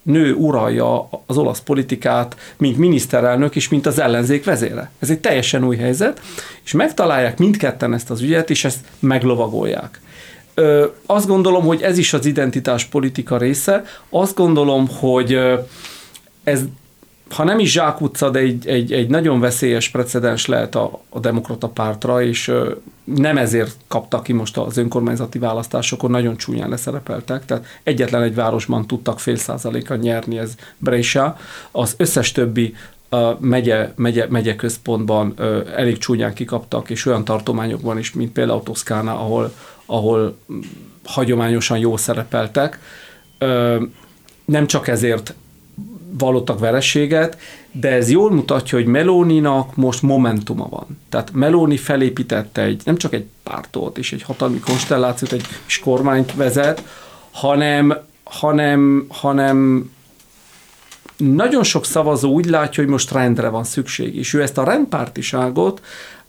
nő 0.01 0.33
uralja 0.33 1.09
az 1.25 1.37
olasz 1.37 1.59
politikát, 1.59 2.35
mint 2.57 2.77
miniszterelnök 2.77 3.55
és 3.55 3.69
mint 3.69 3.85
az 3.85 3.99
ellenzék 3.99 4.43
vezére. 4.43 4.91
Ez 4.99 5.09
egy 5.09 5.19
teljesen 5.19 5.63
új 5.63 5.77
helyzet, 5.77 6.21
és 6.63 6.71
megtalálják 6.71 7.37
mindketten 7.37 7.93
ezt 7.93 8.09
az 8.09 8.21
ügyet, 8.21 8.49
és 8.49 8.65
ezt 8.65 8.79
meglovagolják. 8.99 10.01
Ö, 10.53 10.85
azt 11.05 11.27
gondolom, 11.27 11.65
hogy 11.65 11.81
ez 11.81 11.97
is 11.97 12.13
az 12.13 12.25
identitás 12.25 12.85
politika 12.85 13.37
része. 13.37 13.83
Azt 14.09 14.35
gondolom, 14.35 14.87
hogy 14.87 15.39
ez 16.43 16.61
ha 17.29 17.43
nem 17.43 17.59
is 17.59 17.71
zsákutca, 17.71 18.29
de 18.29 18.39
egy, 18.39 18.67
egy, 18.67 18.93
egy 18.93 19.09
nagyon 19.09 19.39
veszélyes 19.39 19.89
precedens 19.89 20.45
lehet 20.45 20.75
a, 20.75 21.01
a 21.09 21.19
demokrata 21.19 21.67
pártra, 21.67 22.21
és 22.23 22.51
nem 23.03 23.37
ezért 23.37 23.75
kaptak 23.87 24.23
ki 24.23 24.33
most 24.33 24.57
az 24.57 24.77
önkormányzati 24.77 25.39
választásokon, 25.39 26.11
nagyon 26.11 26.37
csúnyán 26.37 26.69
leszerepeltek, 26.69 27.45
tehát 27.45 27.65
egyetlen 27.83 28.21
egy 28.21 28.35
városban 28.35 28.87
tudtak 28.87 29.19
fél 29.19 29.35
százaléka 29.35 29.95
nyerni, 29.95 30.37
ez 30.37 30.55
Brescia, 30.77 31.37
az 31.71 31.93
összes 31.97 32.31
többi 32.31 32.75
a 33.09 33.37
megye, 33.39 33.91
megye, 33.95 34.25
megye 34.29 34.55
központban 34.55 35.33
ö, 35.37 35.61
elég 35.75 35.97
csúnyán 35.97 36.33
kikaptak, 36.33 36.89
és 36.89 37.05
olyan 37.05 37.23
tartományokban 37.23 37.97
is, 37.97 38.13
mint 38.13 38.31
például 38.31 38.63
Toszkána, 38.63 39.19
ahol, 39.19 39.53
ahol 39.85 40.37
hagyományosan 41.03 41.77
jól 41.77 41.97
szerepeltek. 41.97 42.79
Ö, 43.37 43.83
nem 44.45 44.67
csak 44.67 44.87
ezért 44.87 45.33
vallottak 46.17 46.59
verességet, 46.59 47.37
de 47.71 47.89
ez 47.91 48.09
jól 48.09 48.31
mutatja, 48.31 48.77
hogy 48.77 48.87
Melóninak 48.87 49.75
most 49.75 50.01
momentuma 50.01 50.67
van. 50.69 50.99
Tehát 51.09 51.31
Meloni 51.33 51.77
felépítette 51.77 52.61
egy, 52.61 52.81
nem 52.85 52.97
csak 52.97 53.13
egy 53.13 53.25
pártot 53.43 53.97
és 53.97 54.13
egy 54.13 54.21
hatalmi 54.21 54.59
konstellációt, 54.59 55.31
egy 55.31 55.45
is 55.67 55.79
kormányt 55.79 56.33
vezet, 56.35 56.83
hanem, 57.31 57.97
hanem, 58.23 59.05
hanem 59.09 59.89
nagyon 61.17 61.63
sok 61.63 61.85
szavazó 61.85 62.31
úgy 62.31 62.45
látja, 62.45 62.83
hogy 62.83 62.91
most 62.91 63.11
rendre 63.11 63.47
van 63.49 63.63
szükség, 63.63 64.15
és 64.15 64.33
ő 64.33 64.41
ezt 64.41 64.57
a 64.57 64.63
rendpártiságot 64.63 65.81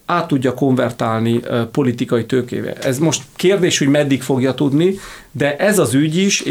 át 0.07 0.27
tudja 0.27 0.55
konvertálni 0.55 1.41
politikai 1.73 2.27
tőkével. 2.27 2.75
Ez 2.75 2.99
most 2.99 3.23
kérdés, 3.37 3.79
hogy 3.79 3.89
meddig 3.89 4.23
fogja 4.23 4.55
tudni, 4.55 4.95
de 5.31 5.57
ez 5.57 5.79
az 5.79 5.95
ügy 5.95 6.17
is, 6.17 6.43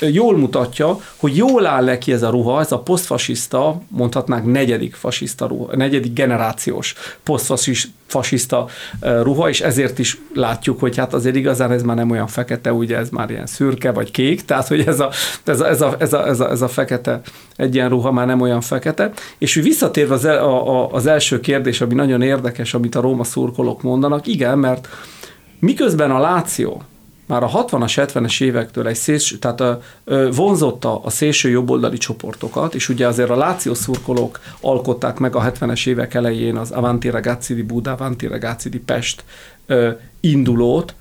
jól 0.00 0.36
mutatja, 0.36 1.00
hogy 1.16 1.36
jól 1.36 1.66
áll 1.66 1.84
neki 1.84 2.12
ez 2.12 2.22
a 2.22 2.30
ruha, 2.30 2.60
ez 2.60 2.72
a 2.72 2.78
posztfasiszta, 2.78 3.80
mondhatnánk 3.88 4.52
negyedik 4.52 4.94
fasiszta 4.94 5.46
ruha, 5.46 5.76
negyedik 5.76 6.12
generációs 6.12 6.94
posztfasiszta 7.22 8.66
ruha, 9.00 9.48
és 9.48 9.60
ezért 9.60 9.98
is 9.98 10.20
látjuk, 10.34 10.80
hogy 10.80 10.96
hát 10.96 11.14
azért 11.14 11.36
igazán 11.36 11.72
ez 11.72 11.82
már 11.82 11.96
nem 11.96 12.10
olyan 12.10 12.26
fekete, 12.26 12.72
ugye 12.72 12.96
ez 12.96 13.08
már 13.10 13.30
ilyen 13.30 13.46
szürke 13.46 13.92
vagy 13.92 14.10
kék, 14.10 14.44
tehát 14.44 14.68
hogy 14.68 14.80
ez 14.86 15.00
a, 15.00 15.10
ez 15.44 15.60
a, 15.60 15.68
ez 15.68 15.80
a, 15.80 15.96
ez 15.98 16.12
a, 16.12 16.26
ez 16.26 16.40
a, 16.40 16.50
ez 16.50 16.62
a 16.62 16.68
fekete 16.68 17.20
egyenruha 17.56 18.12
már 18.12 18.26
nem 18.26 18.40
olyan 18.40 18.60
fekete. 18.60 19.12
És 19.38 19.54
visszatérve 19.54 20.14
az, 20.14 20.24
el, 20.24 20.38
a, 20.38 20.82
a, 20.82 20.92
az 20.92 21.06
első 21.06 21.40
kérdés, 21.40 21.80
ami 21.80 21.94
nagyon 21.94 22.22
érdekes, 22.22 22.74
amit 22.74 22.94
a 22.94 23.00
Róma 23.00 23.24
szurkolók 23.24 23.82
mondanak, 23.82 24.26
igen, 24.26 24.58
mert 24.58 24.88
miközben 25.60 26.10
a 26.10 26.18
Láció 26.18 26.82
már 27.28 27.42
a 27.42 27.48
60-as, 27.48 27.92
70-es 27.96 28.42
évektől 28.42 28.86
egy 28.86 28.96
szélső, 28.96 29.36
tehát 29.36 29.60
a, 29.60 29.80
vonzotta 30.32 31.00
a 31.02 31.10
szélső 31.10 31.48
jobboldali 31.48 31.98
csoportokat, 31.98 32.74
és 32.74 32.88
ugye 32.88 33.06
azért 33.06 33.30
a 33.30 33.36
Láció 33.36 33.74
szurkolók 33.74 34.40
alkották 34.60 35.18
meg 35.18 35.36
a 35.36 35.52
70-es 35.52 35.86
évek 35.86 36.14
elején 36.14 36.56
az 36.56 36.70
Avanti 36.70 37.08
Ragazzi 37.08 37.54
di 37.54 37.62
Buda, 37.62 37.90
Avanti 37.90 38.26
Ragazzi 38.26 38.68
di 38.68 38.78
Pest 38.78 39.24
ö, 39.66 39.90
indulót, 40.20 40.94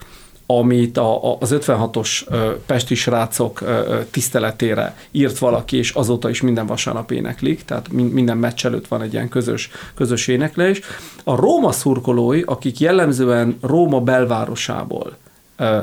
amit 0.46 0.98
a, 0.98 1.32
a, 1.32 1.38
az 1.40 1.56
56-os 1.60 2.28
ö, 2.28 2.52
pesti 2.66 2.96
srácok 2.96 3.62
ö, 3.62 4.00
tiszteletére 4.12 4.98
írt 5.12 5.38
valaki, 5.38 5.78
és 5.78 5.92
azóta 5.92 6.30
is 6.30 6.42
minden 6.42 6.66
vasárnap 6.66 7.12
éneklik, 7.12 7.66
tehát 7.66 7.92
minden 7.92 8.38
meccs 8.38 8.66
előtt 8.66 8.88
van 8.88 9.02
egy 9.02 9.14
ilyen 9.14 9.30
közös, 9.30 9.70
közös 9.96 10.28
éneklés. 10.28 10.80
A 11.24 11.36
Róma 11.36 11.72
szurkolói, 11.72 12.42
akik 12.46 12.80
jellemzően 12.80 13.58
Róma 13.62 14.00
belvárosából 14.02 15.18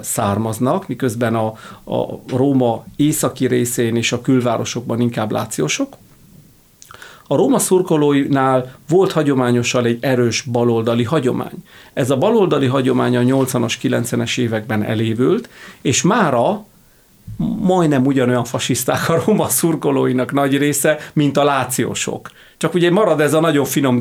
származnak, 0.03 0.89
miközben 0.89 1.35
a, 1.35 1.47
a 1.97 2.21
Róma 2.37 2.85
északi 2.97 3.47
részén 3.47 3.97
és 3.97 4.13
a 4.13 4.21
külvárosokban 4.21 5.01
inkább 5.01 5.31
lációsok. 5.31 5.97
A 7.27 7.37
Róma 7.37 7.59
szurkolóinál 7.59 8.75
volt 8.89 9.13
hagyományosan 9.13 9.85
egy 9.85 9.99
erős 10.01 10.43
baloldali 10.43 11.05
hagyomány. 11.05 11.65
Ez 11.93 12.11
a 12.11 12.17
baloldali 12.17 12.67
hagyomány 12.67 13.17
a 13.17 13.21
80-as, 13.21 13.75
90-es 13.83 14.39
években 14.39 14.83
elévült, 14.83 15.49
és 15.81 16.03
mára 16.03 16.65
majdnem 17.61 18.07
ugyanolyan 18.07 18.45
fasiszták 18.45 19.09
a 19.09 19.23
Róma 19.27 19.49
szurkolóinak 19.49 20.33
nagy 20.33 20.59
része, 20.59 20.99
mint 21.13 21.37
a 21.37 21.45
lációsok. 21.45 22.31
Csak 22.65 22.75
ugye 22.75 22.91
marad 22.91 23.21
ez 23.21 23.35
a 23.35 23.41
nagyon 23.41 23.65
finom 23.65 24.01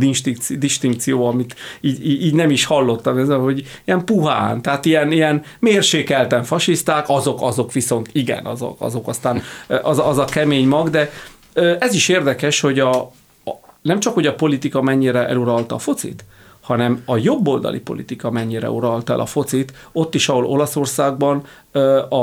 distinkció, 0.49 1.25
amit 1.25 1.55
így, 1.81 2.05
így 2.25 2.33
nem 2.33 2.49
is 2.49 2.65
hallottam, 2.65 3.17
ez 3.17 3.29
hogy 3.29 3.63
ilyen 3.85 4.05
puhán, 4.05 4.61
tehát 4.61 4.85
ilyen, 4.85 5.11
ilyen 5.11 5.43
mérsékelten 5.59 6.43
fasiszták, 6.43 7.05
azok, 7.07 7.41
azok 7.41 7.71
viszont 7.71 8.09
igen, 8.11 8.45
azok, 8.45 8.81
azok 8.81 9.07
aztán 9.07 9.41
az, 9.81 9.99
az 9.99 10.17
a 10.17 10.25
kemény 10.25 10.67
mag, 10.67 10.89
de 10.89 11.11
ez 11.79 11.93
is 11.93 12.09
érdekes, 12.09 12.59
hogy 12.59 12.79
a, 12.79 12.91
a, 13.45 13.51
nem 13.81 13.99
csak, 13.99 14.13
hogy 14.13 14.27
a 14.27 14.35
politika 14.35 14.81
mennyire 14.81 15.27
eluralta 15.27 15.75
a 15.75 15.79
focit, 15.79 16.25
hanem 16.61 17.01
a 17.05 17.17
jobboldali 17.17 17.79
politika 17.79 18.31
mennyire 18.31 18.69
uralta 18.69 19.13
el 19.13 19.19
a 19.19 19.25
focit, 19.25 19.73
ott 19.91 20.15
is, 20.15 20.29
ahol 20.29 20.45
Olaszországban 20.45 21.43
a, 22.09 22.15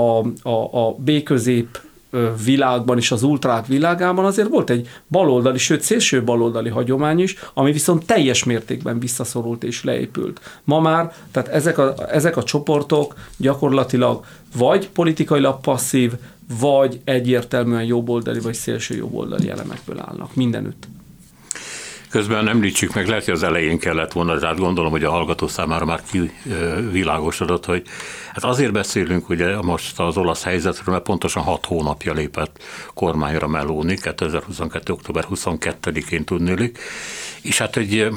a, 0.42 0.86
a 0.86 0.94
B-közép 0.98 1.80
világban 2.44 2.98
és 2.98 3.10
az 3.10 3.22
ultrák 3.22 3.66
világában 3.66 4.24
azért 4.24 4.48
volt 4.48 4.70
egy 4.70 4.88
baloldali, 5.08 5.58
sőt 5.58 5.80
szélső 5.82 6.24
baloldali 6.24 6.68
hagyomány 6.68 7.18
is, 7.18 7.36
ami 7.54 7.72
viszont 7.72 8.06
teljes 8.06 8.44
mértékben 8.44 8.98
visszaszorult 8.98 9.64
és 9.64 9.84
leépült. 9.84 10.40
Ma 10.64 10.80
már, 10.80 11.12
tehát 11.30 11.48
ezek 11.48 11.78
a, 11.78 11.94
ezek 12.10 12.36
a 12.36 12.42
csoportok 12.42 13.14
gyakorlatilag 13.36 14.24
vagy 14.56 14.88
politikailag 14.88 15.60
passzív, 15.60 16.12
vagy 16.60 17.00
egyértelműen 17.04 17.84
jobboldali 17.84 18.40
vagy 18.40 18.54
szélső 18.54 18.96
jobboldali 18.96 19.50
elemekből 19.50 19.98
állnak 19.98 20.34
mindenütt. 20.34 20.88
Közben 22.10 22.48
említsük 22.48 22.94
meg, 22.94 23.08
lehet, 23.08 23.24
hogy 23.24 23.34
az 23.34 23.42
elején 23.42 23.78
kellett 23.78 24.12
volna, 24.12 24.38
tehát 24.38 24.58
gondolom, 24.58 24.90
hogy 24.90 25.04
a 25.04 25.10
hallgató 25.10 25.48
számára 25.48 25.84
már 25.84 26.02
kivilágosodott, 26.10 27.64
hogy 27.64 27.82
hát 28.32 28.44
azért 28.44 28.72
beszélünk 28.72 29.28
ugye 29.28 29.60
most 29.60 30.00
az 30.00 30.16
olasz 30.16 30.42
helyzetről, 30.42 30.94
mert 30.94 31.06
pontosan 31.06 31.42
hat 31.42 31.66
hónapja 31.66 32.12
lépett 32.12 32.62
kormányra 32.94 33.46
Meloni, 33.46 33.94
2022. 33.94 34.92
október 34.92 35.24
22-én 35.30 36.24
tudnélik, 36.24 36.78
és 37.42 37.58
hát 37.58 37.76
egy 37.76 38.08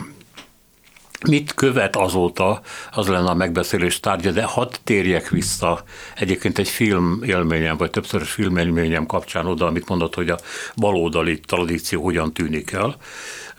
Mit 1.30 1.54
követ 1.54 1.96
azóta, 1.96 2.62
az 2.92 3.08
lenne 3.08 3.30
a 3.30 3.34
megbeszélés 3.34 4.00
tárgya, 4.00 4.32
de 4.32 4.44
hadd 4.44 4.74
térjek 4.84 5.30
vissza 5.30 5.84
egyébként 6.16 6.58
egy 6.58 6.68
film 6.68 7.22
élményem, 7.26 7.78
vagy 7.78 7.90
többszörös 7.90 8.32
film 8.32 8.58
élményem 8.58 9.06
kapcsán 9.06 9.46
oda, 9.46 9.66
amit 9.66 9.90
mondott, 9.90 10.16
hogy 10.16 10.30
a 10.30 10.38
baloldali 10.76 11.40
tradíció 11.40 12.04
hogyan 12.04 12.34
tűnik 12.34 12.72
el. 12.72 12.98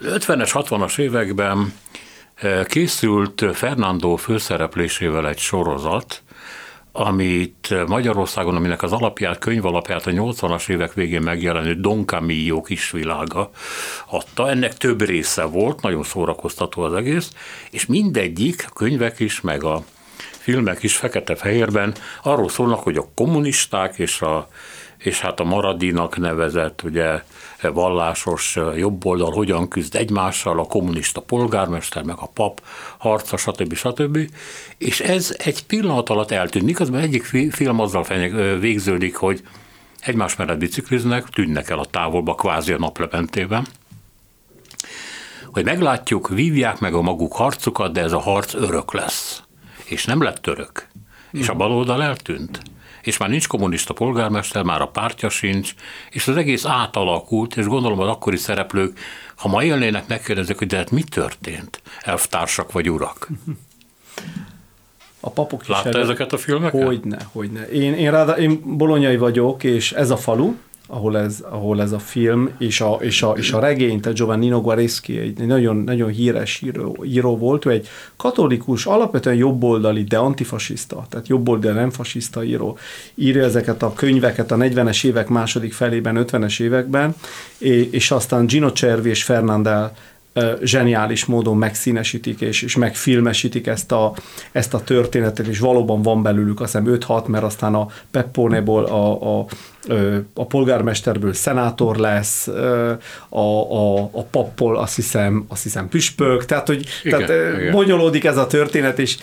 50-es, 0.03 0.51
60-as 0.53 0.99
években 0.99 1.73
eh, 2.35 2.65
készült 2.65 3.45
Fernando 3.53 4.17
főszereplésével 4.17 5.29
egy 5.29 5.39
sorozat, 5.39 6.23
amit 6.97 7.87
Magyarországon, 7.87 8.57
aminek 8.57 8.83
az 8.83 8.93
alapját, 8.93 9.39
könyv 9.39 9.65
alapját 9.67 10.07
a 10.07 10.11
80-as 10.11 10.69
évek 10.69 10.95
végén 10.95 11.23
megjelenő 11.23 11.75
Don 11.75 12.07
Camillo 12.07 12.61
kisvilága 12.61 13.51
adta. 14.07 14.51
Ennek 14.51 14.77
több 14.77 15.03
része 15.03 15.45
volt, 15.45 15.81
nagyon 15.81 16.03
szórakoztató 16.03 16.83
az 16.83 16.95
egész, 16.95 17.31
és 17.71 17.87
mindegyik, 17.87 18.65
a 18.69 18.73
könyvek 18.73 19.21
is, 19.21 19.41
meg 19.41 19.65
a 19.65 19.85
filmek 20.31 20.83
is 20.83 20.97
fekete-fehérben 20.97 21.95
arról 22.23 22.49
szólnak, 22.49 22.83
hogy 22.83 22.97
a 22.97 23.09
kommunisták 23.15 23.99
és, 23.99 24.23
a, 24.23 24.49
és 25.05 25.21
hát 25.21 25.41
a 25.41 25.45
maradinak 25.45 26.17
nevezett 26.17 26.83
ugye 26.83 27.23
vallásos 27.63 28.59
jobboldal 28.77 29.31
hogyan 29.31 29.69
küzd 29.69 29.95
egymással, 29.95 30.59
a 30.59 30.65
kommunista 30.65 31.21
polgármester, 31.21 32.03
meg 32.03 32.17
a 32.19 32.27
pap 32.27 32.63
harca, 32.99 33.37
stb. 33.37 33.75
stb. 33.75 34.19
És 34.79 35.01
ez 35.01 35.37
egy 35.39 35.67
pillanat 35.67 36.09
alatt 36.09 36.31
eltűnt. 36.31 36.65
Miközben 36.65 37.01
egyik 37.01 37.25
film 37.53 37.81
azzal 37.81 38.05
végződik, 38.59 39.17
hogy 39.17 39.43
egymás 40.01 40.37
mellett 40.37 40.59
bicikliznek, 40.59 41.29
tűnnek 41.29 41.71
el 41.71 41.79
a 41.79 41.85
távolba, 41.85 42.35
kvázi 42.35 42.73
a 42.73 42.79
naplementében, 42.79 43.67
hogy 45.53 45.65
meglátjuk, 45.65 46.29
vívják 46.29 46.79
meg 46.79 46.95
a 46.95 47.03
maguk 47.03 47.33
harcukat, 47.33 47.93
de 47.93 48.01
ez 48.01 48.13
a 48.13 48.21
harc 48.21 48.55
örök 48.55 48.93
lesz. 48.93 49.43
És 49.85 50.05
nem 50.05 50.23
lett 50.23 50.43
török. 50.43 50.89
És 51.31 51.49
a 51.49 51.55
baloldal 51.55 52.03
eltűnt 52.03 52.63
és 53.07 53.17
már 53.17 53.29
nincs 53.29 53.47
kommunista 53.47 53.93
polgármester, 53.93 54.63
már 54.63 54.81
a 54.81 54.89
pártja 54.89 55.29
sincs, 55.29 55.75
és 56.11 56.29
az 56.29 56.37
egész 56.37 56.65
átalakult, 56.65 57.57
és 57.57 57.67
gondolom 57.67 58.01
az 58.01 58.09
akkori 58.09 58.37
szereplők, 58.37 58.99
ha 59.37 59.49
ma 59.49 59.63
élnének, 59.65 60.09
megkérdezik, 60.09 60.59
hogy 60.59 60.67
de 60.67 60.77
hát 60.77 60.91
mi 60.91 61.03
történt, 61.03 61.83
elvtársak 62.01 62.73
vagy 62.73 62.91
urak. 62.91 63.29
A 65.21 65.31
papok 65.31 65.63
is 65.63 65.69
Látta 65.69 65.99
ezeket 65.99 66.33
a 66.33 66.39
filmeket? 66.39 66.85
Hogyne, 66.85 67.19
hogyne. 67.33 67.69
Én, 67.69 67.95
én, 67.95 68.11
ráda, 68.11 68.39
én 68.39 68.61
bolonyai 68.77 69.17
vagyok, 69.17 69.65
és 69.65 69.93
ez 69.93 70.11
a 70.11 70.17
falu, 70.17 70.55
ahol 70.87 71.19
ez, 71.19 71.45
ahol 71.51 71.83
ez 71.83 71.93
a 71.93 71.99
film, 71.99 72.51
és 72.59 72.81
a, 72.81 72.97
és 73.01 73.23
a, 73.23 73.31
és 73.37 73.53
a 73.53 73.61
regény, 73.61 74.01
tehát 74.01 74.17
Giovannino 74.17 74.61
Guareschi 74.61 75.19
egy 75.19 75.47
nagyon, 75.47 75.77
nagyon 75.77 76.11
híres 76.11 76.61
író, 76.61 77.05
író 77.05 77.37
volt, 77.37 77.65
ő 77.65 77.71
egy 77.71 77.89
katolikus, 78.17 78.87
alapvetően 78.87 79.37
jobboldali, 79.37 80.03
de 80.03 80.19
antifasiszta, 80.19 81.07
tehát 81.09 81.29
jobboldali, 81.29 81.75
nem 81.75 81.91
fasiszta 81.91 82.45
író. 82.45 82.79
Írja 83.15 83.45
ezeket 83.45 83.83
a 83.83 83.93
könyveket 83.93 84.51
a 84.51 84.57
40-es 84.57 85.05
évek 85.05 85.29
második 85.29 85.73
felében, 85.73 86.25
50-es 86.29 86.61
években, 86.61 87.15
és 87.91 88.11
aztán 88.11 88.47
Gino 88.47 88.69
Cervi 88.69 89.09
és 89.09 89.25
Fernandel 89.25 89.93
zseniális 90.63 91.25
módon 91.25 91.57
megszínesítik 91.57 92.41
és, 92.41 92.63
és 92.63 92.77
megfilmesítik 92.77 93.67
ezt 93.67 93.93
a, 93.93 94.15
ezt 94.53 94.75
a 94.75 94.81
történetet, 94.81 95.47
és 95.47 95.59
valóban 95.59 96.03
van 96.03 96.23
belőlük 96.23 96.61
azt 96.61 96.79
hiszem 96.79 96.99
5-6, 97.01 97.27
mert 97.27 97.45
aztán 97.45 97.75
a 97.75 97.87
Pepponeból 98.11 98.85
a, 98.85 99.39
a, 99.39 99.47
a 100.35 100.47
polgármesterből 100.47 101.33
szenátor 101.33 101.97
lesz, 101.97 102.47
a, 103.29 103.39
a, 103.39 103.99
a 103.99 104.23
pappol 104.23 104.79
azt 104.79 104.95
hiszem, 104.95 105.45
azt 105.49 105.63
hiszem 105.63 105.89
püspök, 105.89 106.45
tehát 106.45 106.67
hogy 106.67 106.87
igen, 107.03 107.27
tehát, 107.27 107.59
igen. 107.59 107.73
bonyolódik 107.73 108.25
ez 108.25 108.37
a 108.37 108.47
történet, 108.47 108.99
és 108.99 109.17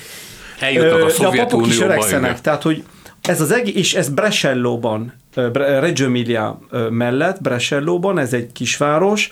Eljutnak 0.60 1.04
a 1.04 1.20
de 1.20 1.28
a 1.28 1.46
papok 1.46 1.68
is 1.68 1.80
öregszenek, 1.80 2.42
tehát 2.42 2.62
hogy 2.64 2.84
ez 3.22 3.42
az 3.42 3.52
egész, 3.52 3.76
és 3.76 3.94
ez 3.94 4.10
Bresellóban, 4.10 5.14
Reggio 5.54 6.06
Emilia 6.06 6.60
mellett, 6.90 7.42
Bresellóban, 7.42 8.18
ez 8.18 8.34
egy 8.34 8.52
kisváros, 8.52 9.30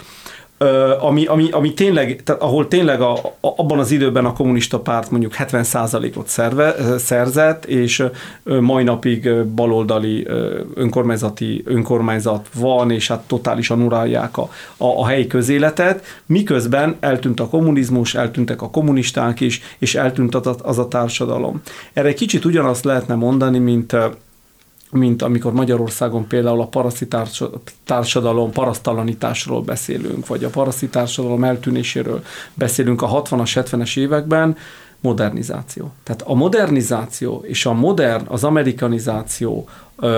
ami, 0.99 1.25
ami, 1.25 1.51
ami 1.51 1.73
tényleg, 1.73 2.21
tehát 2.23 2.41
ahol 2.41 2.67
tényleg 2.67 3.01
a, 3.01 3.13
a, 3.13 3.37
abban 3.39 3.79
az 3.79 3.91
időben 3.91 4.25
a 4.25 4.33
kommunista 4.33 4.79
párt 4.79 5.11
mondjuk 5.11 5.33
70%-ot 5.37 6.27
szerve, 6.27 6.75
szerzett, 6.97 7.65
és 7.65 8.03
mai 8.43 8.83
napig 8.83 9.43
baloldali 9.43 10.27
önkormányzati 10.73 11.63
önkormányzat 11.65 12.47
van, 12.55 12.91
és 12.91 13.07
hát 13.07 13.27
totálisan 13.27 13.81
uralják 13.81 14.37
a, 14.37 14.49
a, 14.77 14.85
a 14.85 15.07
helyi 15.07 15.27
közéletet, 15.27 16.03
miközben 16.25 16.95
eltűnt 16.99 17.39
a 17.39 17.47
kommunizmus, 17.47 18.15
eltűntek 18.15 18.61
a 18.61 18.69
kommunisták 18.69 19.39
is, 19.39 19.61
és 19.77 19.95
eltűnt 19.95 20.35
az 20.35 20.47
a, 20.47 20.55
az 20.61 20.77
a 20.77 20.87
társadalom. 20.87 21.61
Erre 21.93 22.13
kicsit 22.13 22.45
ugyanazt 22.45 22.83
lehetne 22.83 23.15
mondani, 23.15 23.57
mint 23.57 23.95
mint 24.91 25.21
amikor 25.21 25.53
Magyarországon 25.53 26.27
például 26.27 26.61
a 26.61 26.67
paraszti 26.67 27.07
társadalom 27.85 28.51
parasztalanításról 28.51 29.61
beszélünk, 29.61 30.27
vagy 30.27 30.43
a 30.43 30.49
paraszti 30.49 30.87
társadalom 30.87 31.43
eltűnéséről 31.43 32.23
beszélünk 32.53 33.01
a 33.01 33.21
60-as, 33.21 33.51
70-es 33.55 33.97
években, 33.97 34.57
modernizáció. 35.01 35.91
Tehát 36.03 36.21
a 36.21 36.33
modernizáció 36.33 37.43
és 37.47 37.65
a 37.65 37.73
modern, 37.73 38.25
az 38.27 38.43
amerikanizáció, 38.43 39.67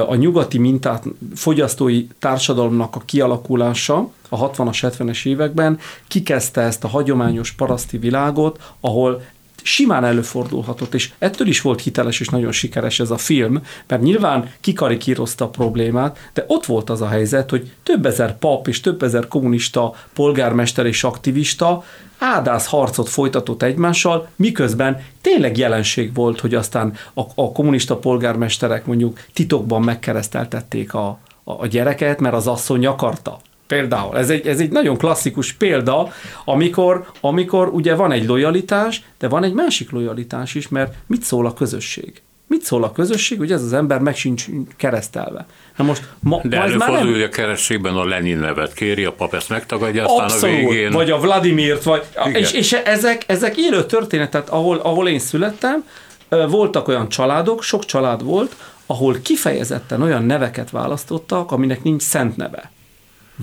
a 0.08 0.16
nyugati 0.16 0.58
mintát 0.58 1.04
fogyasztói 1.36 2.08
társadalomnak 2.20 2.96
a 2.96 3.01
kialakulása 3.06 4.10
a 4.29 4.50
60-as, 4.50 4.92
70-es 4.98 5.25
években 5.25 5.79
kikezdte 6.07 6.62
ezt 6.62 6.84
a 6.84 6.88
hagyományos 6.88 7.51
paraszti 7.51 7.98
világot, 7.98 8.74
ahol 8.79 9.22
simán 9.64 10.04
előfordulhatott, 10.04 10.94
és 10.94 11.12
ettől 11.20 11.48
is 11.48 11.62
volt 11.62 11.82
hiteles 11.82 12.20
és 12.20 12.28
nagyon 12.28 12.52
sikeres 12.52 13.00
ez 13.00 13.12
a 13.12 13.18
film, 13.18 13.62
mert 13.88 14.02
nyilván 14.02 14.52
kikarikírozta 14.60 15.46
a 15.46 15.50
problémát, 15.50 16.30
de 16.34 16.46
ott 16.48 16.66
volt 16.66 16.90
az 16.90 17.02
a 17.02 17.08
helyzet, 17.08 17.50
hogy 17.50 17.72
több 17.84 18.06
ezer 18.06 18.38
pap 18.38 18.68
és 18.68 18.80
több 18.80 19.04
ezer 19.04 19.28
kommunista 19.28 19.96
polgármester 20.14 20.86
és 20.86 21.04
aktivista 21.04 21.84
ádász 22.18 22.68
harcot 22.68 23.10
folytatott 23.10 23.64
egymással, 23.64 24.28
miközben 24.36 25.04
tényleg 25.22 25.58
jelenség 25.58 26.14
volt, 26.14 26.40
hogy 26.40 26.56
aztán 26.56 26.94
a, 27.14 27.22
a 27.36 27.52
kommunista 27.52 27.98
polgármesterek 27.98 28.86
mondjuk 28.86 29.20
titokban 29.34 29.82
megkereszteltették 29.82 30.94
a, 30.94 31.20
a, 31.44 31.52
a 31.52 31.68
gyereket, 31.68 32.20
mert 32.20 32.36
az 32.36 32.48
asszony 32.48 32.86
akarta. 32.86 33.40
Például, 33.72 34.18
ez 34.18 34.29
egy, 34.29 34.48
ez 34.48 34.60
egy 34.60 34.72
nagyon 34.72 34.98
klasszikus 34.98 35.53
példa, 35.53 36.14
amikor, 36.46 37.05
amikor 37.22 37.68
ugye 37.68 37.96
van 37.96 38.12
egy 38.12 38.25
lojalitás, 38.25 39.01
de 39.20 39.27
van 39.27 39.44
egy 39.44 39.53
másik 39.53 39.92
lojalitás 39.92 40.55
is, 40.55 40.68
mert 40.68 40.94
mit 41.07 41.24
szól 41.24 41.46
a 41.46 41.53
közösség? 41.53 42.22
Mit 42.48 42.64
szól 42.64 42.84
a 42.84 42.92
közösség, 42.92 43.38
hogy 43.38 43.51
ez 43.51 43.64
az 43.64 43.74
ember 43.74 44.00
meg 44.00 44.16
sincs 44.16 44.46
keresztelve? 44.77 45.46
Na 45.77 45.84
most, 45.84 46.03
ma, 46.20 46.42
De 46.44 46.57
ma 46.57 46.64
előfordul, 46.64 47.12
hogy 47.12 47.22
a 47.22 47.29
kerességben 47.29 47.96
a 47.96 48.05
Lenin 48.05 48.38
nevet 48.38 48.74
kéri, 48.74 49.05
a 49.05 49.12
pap 49.12 49.34
ezt 49.34 49.50
megtagadja, 49.50 50.05
aztán 50.05 50.25
Abszolút, 50.25 50.66
a 50.66 50.70
végén... 50.70 50.92
vagy 50.92 51.12
a 51.12 51.18
Vladimirt, 51.18 51.84
vagy, 51.84 52.03
és, 52.34 52.51
és 52.51 52.72
ezek, 52.72 53.24
ezek 53.27 53.57
élő 53.57 53.86
történetet, 53.86 54.50
ahol, 54.50 54.77
ahol 54.77 55.07
én 55.07 55.20
születtem, 55.20 55.84
voltak 56.29 56.88
olyan 56.88 57.10
családok, 57.10 57.64
sok 57.64 57.86
család 57.86 58.24
volt, 58.24 58.55
ahol 58.86 59.18
kifejezetten 59.22 60.01
olyan 60.01 60.24
neveket 60.24 60.70
választottak, 60.70 61.51
aminek 61.51 61.84
nincs 61.84 62.01
szent 62.01 62.38
neve. 62.38 62.72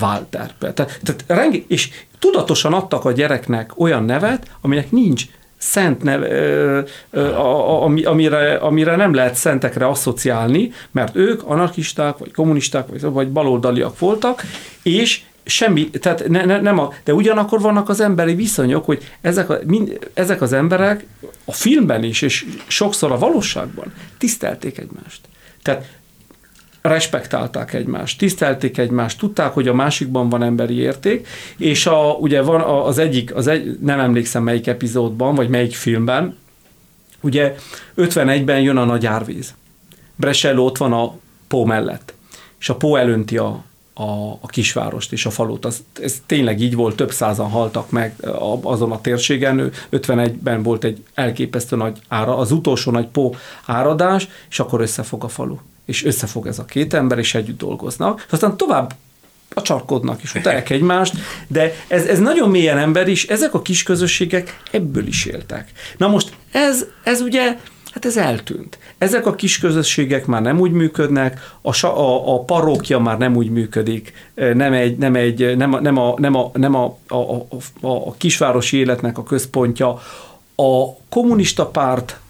Walter. 0.01 0.51
Tehát, 0.59 1.01
tehát 1.03 1.25
rengi, 1.27 1.65
és 1.69 1.91
tudatosan 2.19 2.73
adtak 2.73 3.05
a 3.05 3.13
gyereknek 3.13 3.73
olyan 3.77 4.05
nevet, 4.05 4.51
aminek 4.61 4.91
nincs 4.91 5.25
szent 5.59 6.03
neve, 6.03 6.85
a, 7.13 7.83
ami, 7.83 8.05
amire, 8.05 8.55
amire 8.55 8.97
nem 8.97 9.15
lehet 9.15 9.35
szentekre 9.35 9.87
asszociálni, 9.87 10.73
mert 10.91 11.17
ők 11.17 11.43
anarchisták, 11.45 12.19
vagy 12.19 12.33
kommunisták, 12.33 12.89
vagy, 12.89 13.03
vagy 13.03 13.29
baloldaliak 13.29 13.99
voltak, 13.99 14.43
és 14.83 15.21
semmi, 15.45 15.91
tehát 15.91 16.29
ne, 16.29 16.45
ne, 16.45 16.61
nem 16.61 16.79
a, 16.79 16.93
de 17.05 17.15
ugyanakkor 17.15 17.61
vannak 17.61 17.89
az 17.89 18.01
emberi 18.01 18.35
viszonyok, 18.35 18.85
hogy 18.85 19.13
ezek, 19.21 19.51
a, 19.51 19.59
mind, 19.67 20.11
ezek 20.15 20.43
az 20.43 20.53
emberek 20.53 21.07
a 21.45 21.53
filmben 21.53 22.03
is, 22.03 22.23
és 22.23 22.47
sokszor 22.67 23.13
a 23.13 23.19
valóságban 23.19 23.93
tisztelték 24.19 24.79
egymást. 24.79 25.21
Tehát 25.63 25.98
respektálták 26.83 27.73
egymást, 27.73 28.19
tisztelték 28.19 28.79
egymást, 28.79 29.19
tudták, 29.19 29.53
hogy 29.53 29.69
a 29.69 29.75
másikban 29.75 30.29
van 30.29 30.43
emberi 30.43 30.75
érték, 30.75 31.27
és 31.57 31.87
a, 31.87 32.17
ugye 32.21 32.43
van 32.43 32.61
az 32.61 32.99
egyik, 32.99 33.35
az 33.35 33.47
egy, 33.47 33.79
nem 33.81 34.01
emlékszem 34.01 34.43
melyik 34.43 34.67
epizódban, 34.67 35.35
vagy 35.35 35.49
melyik 35.49 35.75
filmben, 35.75 36.37
ugye 37.21 37.55
51-ben 37.97 38.61
jön 38.61 38.77
a 38.77 38.85
nagy 38.85 39.07
árvíz. 39.07 39.55
Brescello 40.17 40.65
ott 40.65 40.77
van 40.77 40.93
a 40.93 41.15
Pó 41.49 41.65
mellett, 41.65 42.15
és 42.59 42.69
a 42.69 42.77
Pó 42.77 42.97
elönti 42.97 43.37
a, 43.37 43.65
a, 43.95 44.31
a 44.41 44.47
kisvárost 44.47 45.13
és 45.13 45.27
a 45.27 45.31
falut. 45.31 45.65
Az, 45.65 45.83
ez 46.03 46.23
tényleg 46.27 46.61
így 46.61 46.75
volt, 46.75 46.97
több 46.97 47.11
százan 47.11 47.51
haltak 47.51 47.91
meg 47.91 48.15
azon 48.63 48.93
a 48.93 49.01
térségen. 49.01 49.73
51-ben 49.93 50.63
volt 50.63 50.85
egy 50.85 51.03
elképesztő 51.15 51.77
nagy 51.77 51.99
ára, 52.09 52.37
az 52.37 52.53
utolsó 52.53 52.91
nagy 52.91 53.07
pó 53.07 53.35
áradás, 53.67 54.29
és 54.51 54.61
akkor 54.61 54.81
összefog 54.81 55.25
a 55.25 55.29
falu 55.29 55.57
és 55.89 56.05
összefog 56.05 56.47
ez 56.47 56.59
a 56.59 56.65
két 56.65 56.95
ember, 56.95 57.19
és 57.19 57.35
együtt 57.35 57.59
dolgoznak, 57.59 58.25
és 58.27 58.33
aztán 58.33 58.57
tovább 58.57 58.95
a 59.55 59.63
csarkodnak, 59.63 60.23
és 60.23 60.35
utálják 60.35 60.71
egymást, 60.79 61.15
de 61.47 61.75
ez, 61.89 62.05
ez 62.05 62.19
nagyon 62.19 62.51
mélyen 62.51 62.79
ember 62.79 63.09
is, 63.09 63.27
ezek 63.27 63.55
a 63.55 63.63
kis 63.63 63.83
közösségek 63.83 64.61
ebből 64.71 65.07
is 65.07 65.25
éltek. 65.25 65.73
Na 65.97 66.09
most 66.09 66.33
ez, 66.53 66.85
ez 67.05 67.21
ugye, 67.21 67.57
hát 67.93 68.05
ez 68.05 68.17
eltűnt. 68.17 68.79
Ezek 68.99 69.27
a 69.27 69.35
kis 69.35 69.59
közösségek 69.59 70.27
már 70.27 70.43
nem 70.43 70.61
úgy 70.61 70.71
működnek, 70.71 71.53
a, 71.63 71.87
a, 71.87 72.35
a 72.35 72.45
parókja 72.45 72.99
már 72.99 73.19
nem 73.19 73.37
úgy 73.37 73.51
működik, 73.51 74.13
nem, 74.35 74.73
egy, 74.73 74.97
nem, 74.99 75.15
egy, 75.15 75.57
nem, 75.57 75.73
a, 75.73 75.81
nem, 75.81 75.97
a, 75.97 76.15
nem, 76.19 76.35
a, 76.35 76.51
nem 76.55 76.75
a, 76.75 76.99
a, 77.09 77.17
a, 77.17 77.47
a 77.81 78.15
kisvárosi 78.17 78.77
életnek 78.77 79.19
a 79.19 79.23
központja. 79.23 80.01
A 80.55 80.97
kommunista 81.09 81.67
párt 81.67 82.21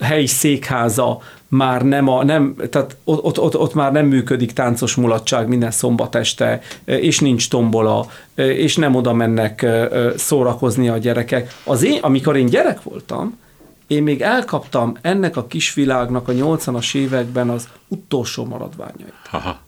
helyi 0.00 0.26
székháza 0.26 1.20
már 1.54 1.82
nem, 1.82 2.08
a, 2.08 2.24
nem 2.24 2.54
tehát 2.70 2.96
ott, 3.04 3.24
ott, 3.24 3.38
ott, 3.38 3.56
ott 3.58 3.74
már 3.74 3.92
nem 3.92 4.06
működik 4.06 4.52
táncos 4.52 4.94
mulatság 4.94 5.48
minden 5.48 5.70
szombat 5.70 6.14
este, 6.14 6.60
és 6.84 7.18
nincs 7.18 7.48
tombola, 7.48 8.06
és 8.34 8.76
nem 8.76 8.94
oda 8.94 9.12
mennek 9.12 9.66
szórakozni 10.16 10.88
a 10.88 10.98
gyerekek. 10.98 11.56
Az 11.64 11.82
én, 11.82 11.98
amikor 12.00 12.36
én 12.36 12.46
gyerek 12.46 12.82
voltam, 12.82 13.38
én 13.86 14.02
még 14.02 14.20
elkaptam 14.20 14.96
ennek 15.00 15.36
a 15.36 15.46
kisvilágnak 15.46 16.28
a 16.28 16.32
80-as 16.32 16.94
években 16.94 17.50
az 17.50 17.68
utolsó 17.88 18.44
maradványait. 18.44 19.14
Aha. 19.30 19.60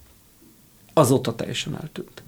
Azóta 0.94 1.34
teljesen 1.34 1.78
eltűnt. 1.80 2.22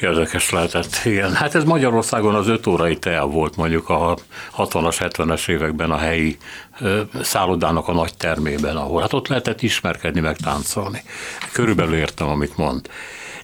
Érdekes 0.00 0.50
lehetett, 0.50 1.00
igen. 1.04 1.34
Hát 1.34 1.54
ez 1.54 1.64
Magyarországon 1.64 2.34
az 2.34 2.48
öt 2.48 2.66
órai 2.66 2.98
tea 2.98 3.26
volt 3.26 3.56
mondjuk 3.56 3.88
a 3.88 4.16
60-as, 4.56 4.96
70-es 5.00 5.48
években 5.48 5.90
a 5.90 5.96
helyi 5.96 6.36
szállodának 7.22 7.88
a 7.88 7.92
nagy 7.92 8.16
termében, 8.16 8.76
ahol 8.76 9.00
hát 9.00 9.12
ott 9.12 9.28
lehetett 9.28 9.62
ismerkedni, 9.62 10.20
meg 10.20 10.36
táncolni. 10.36 11.02
Körülbelül 11.52 11.94
értem, 11.94 12.28
amit 12.28 12.56
mond. 12.56 12.88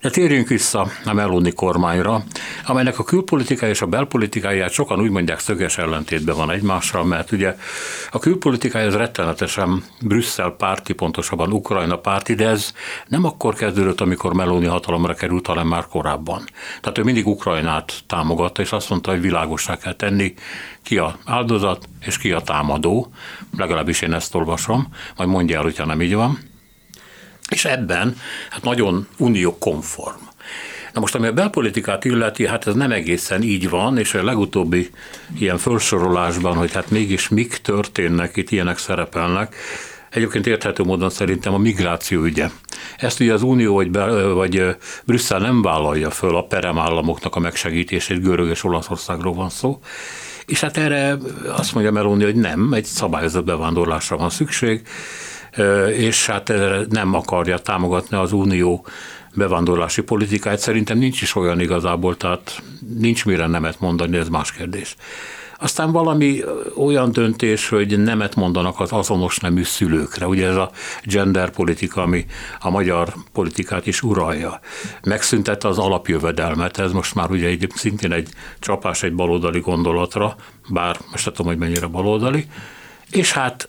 De 0.01 0.11
térjünk 0.11 0.49
vissza 0.49 0.91
a 1.05 1.13
Meloni 1.13 1.53
kormányra, 1.53 2.23
amelynek 2.67 2.99
a 2.99 3.05
külpolitikája 3.05 3.73
és 3.73 3.83
a 3.83 3.87
belpolitikáját 3.87 4.71
sokan 4.71 5.01
úgy 5.01 5.11
mondják 5.11 5.39
szöges 5.39 5.79
ellentétben 5.79 6.37
van 6.37 6.51
egymásra, 6.51 7.05
mert 7.05 7.33
ugye 7.33 7.57
a 8.11 8.19
külpolitikája 8.19 8.87
az 8.87 8.95
rettenetesen 8.95 9.85
Brüsszel 10.03 10.51
párti, 10.51 10.93
pontosabban 10.93 11.53
Ukrajna 11.53 11.97
párti, 11.97 12.35
de 12.35 12.49
ez 12.49 12.73
nem 13.07 13.25
akkor 13.25 13.55
kezdődött, 13.55 14.01
amikor 14.01 14.35
Meloni 14.35 14.67
hatalomra 14.67 15.15
került, 15.15 15.47
hanem 15.47 15.67
már 15.67 15.87
korábban. 15.87 16.45
Tehát 16.81 16.99
ő 16.99 17.03
mindig 17.03 17.27
Ukrajnát 17.27 17.93
támogatta, 18.07 18.63
és 18.63 18.73
azt 18.73 18.91
mondta, 18.91 19.11
hogy 19.11 19.21
világosá 19.21 19.77
kell 19.77 19.95
tenni, 19.95 20.35
ki 20.83 20.99
a 20.99 21.19
áldozat 21.25 21.89
és 22.01 22.19
ki 22.19 22.33
a 22.33 22.41
támadó, 22.41 23.13
legalábbis 23.57 24.03
én 24.03 24.13
ezt 24.13 24.35
olvasom, 24.35 24.89
majd 25.17 25.29
mondja 25.29 25.57
el, 25.57 25.63
hogyha 25.63 25.85
nem 25.85 26.03
így 26.03 26.15
van. 26.15 26.50
És 27.51 27.65
ebben 27.65 28.17
hát 28.51 28.63
nagyon 28.63 29.07
uniókonform. 29.19 30.23
Na 30.93 31.01
most, 31.01 31.15
ami 31.15 31.27
a 31.27 31.33
belpolitikát 31.33 32.05
illeti, 32.05 32.47
hát 32.47 32.67
ez 32.67 32.75
nem 32.75 32.93
egészen 32.93 33.43
így 33.43 33.69
van, 33.69 33.99
és 33.99 34.15
a 34.15 34.25
legutóbbi 34.25 34.91
ilyen 35.39 35.59
felsorolásban, 35.59 36.57
hogy 36.57 36.73
hát 36.73 36.91
mégis 36.91 37.29
mik 37.29 37.57
történnek, 37.57 38.37
itt 38.37 38.51
ilyenek 38.51 38.79
szerepelnek, 38.79 39.55
Egyébként 40.11 40.47
érthető 40.47 40.83
módon 40.83 41.11
szerintem 41.11 41.55
a 41.55 41.59
migráció 41.59 42.23
ügye. 42.23 42.51
Ezt 42.97 43.21
ugye 43.21 43.33
az 43.33 43.43
Unió 43.43 43.75
vagy, 43.75 43.91
be, 43.91 44.25
vagy 44.27 44.77
Brüsszel 45.05 45.39
nem 45.39 45.63
vállalja 45.63 46.11
föl 46.11 46.37
a 46.37 46.43
perem 46.43 46.79
a 46.79 47.39
megsegítését, 47.39 48.23
Görög 48.23 48.49
és 48.49 48.65
Olaszországról 48.65 49.35
van 49.35 49.51
szó. 49.51 49.81
És 50.47 50.61
hát 50.61 50.77
erre 50.77 51.17
azt 51.47 51.75
mondja 51.75 51.93
Meloni, 51.93 52.25
hogy 52.25 52.35
nem, 52.35 52.73
egy 52.73 52.85
szabályozott 52.85 53.45
bevándorlásra 53.45 54.17
van 54.17 54.31
szükség, 54.31 54.83
és 55.97 56.27
hát 56.27 56.53
nem 56.89 57.15
akarja 57.15 57.59
támogatni 57.59 58.17
az 58.17 58.33
Unió 58.33 58.87
bevándorlási 59.35 60.03
politikáját. 60.03 60.59
Szerintem 60.59 60.99
nincs 60.99 61.23
is 61.23 61.35
olyan 61.37 61.61
igazából, 61.61 62.17
tehát 62.17 62.63
nincs 62.99 63.25
mire 63.25 63.47
nemet 63.47 63.81
mondani, 63.81 64.17
ez 64.17 64.29
más 64.29 64.53
kérdés. 64.53 64.97
Aztán 65.63 65.93
valami 65.93 66.43
olyan 66.77 67.13
döntés, 67.13 67.69
hogy 67.69 67.99
nemet 67.99 68.35
mondanak 68.35 68.81
az 68.81 68.93
azonos 68.93 69.39
nemű 69.39 69.63
szülőkre. 69.63 70.27
Ugye 70.27 70.47
ez 70.47 70.57
a 70.57 70.71
gender 71.05 71.51
politika, 71.51 72.03
ami 72.03 72.27
a 72.61 72.71
magyar 72.71 73.15
politikát 73.33 73.87
is 73.87 74.03
uralja. 74.03 74.61
Megszüntette 75.03 75.69
az 75.69 75.79
alapjövedelmet, 75.79 76.79
ez 76.79 76.93
most 76.93 77.15
már 77.15 77.31
ugye 77.31 77.47
egy, 77.47 77.67
szintén 77.75 78.13
egy 78.13 78.29
csapás 78.59 79.03
egy 79.03 79.15
baloldali 79.15 79.61
gondolatra, 79.61 80.37
bár 80.69 80.97
most 81.11 81.25
tudom, 81.25 81.47
hogy 81.47 81.59
mennyire 81.59 81.87
baloldali, 81.87 82.47
és 83.11 83.33
hát 83.33 83.69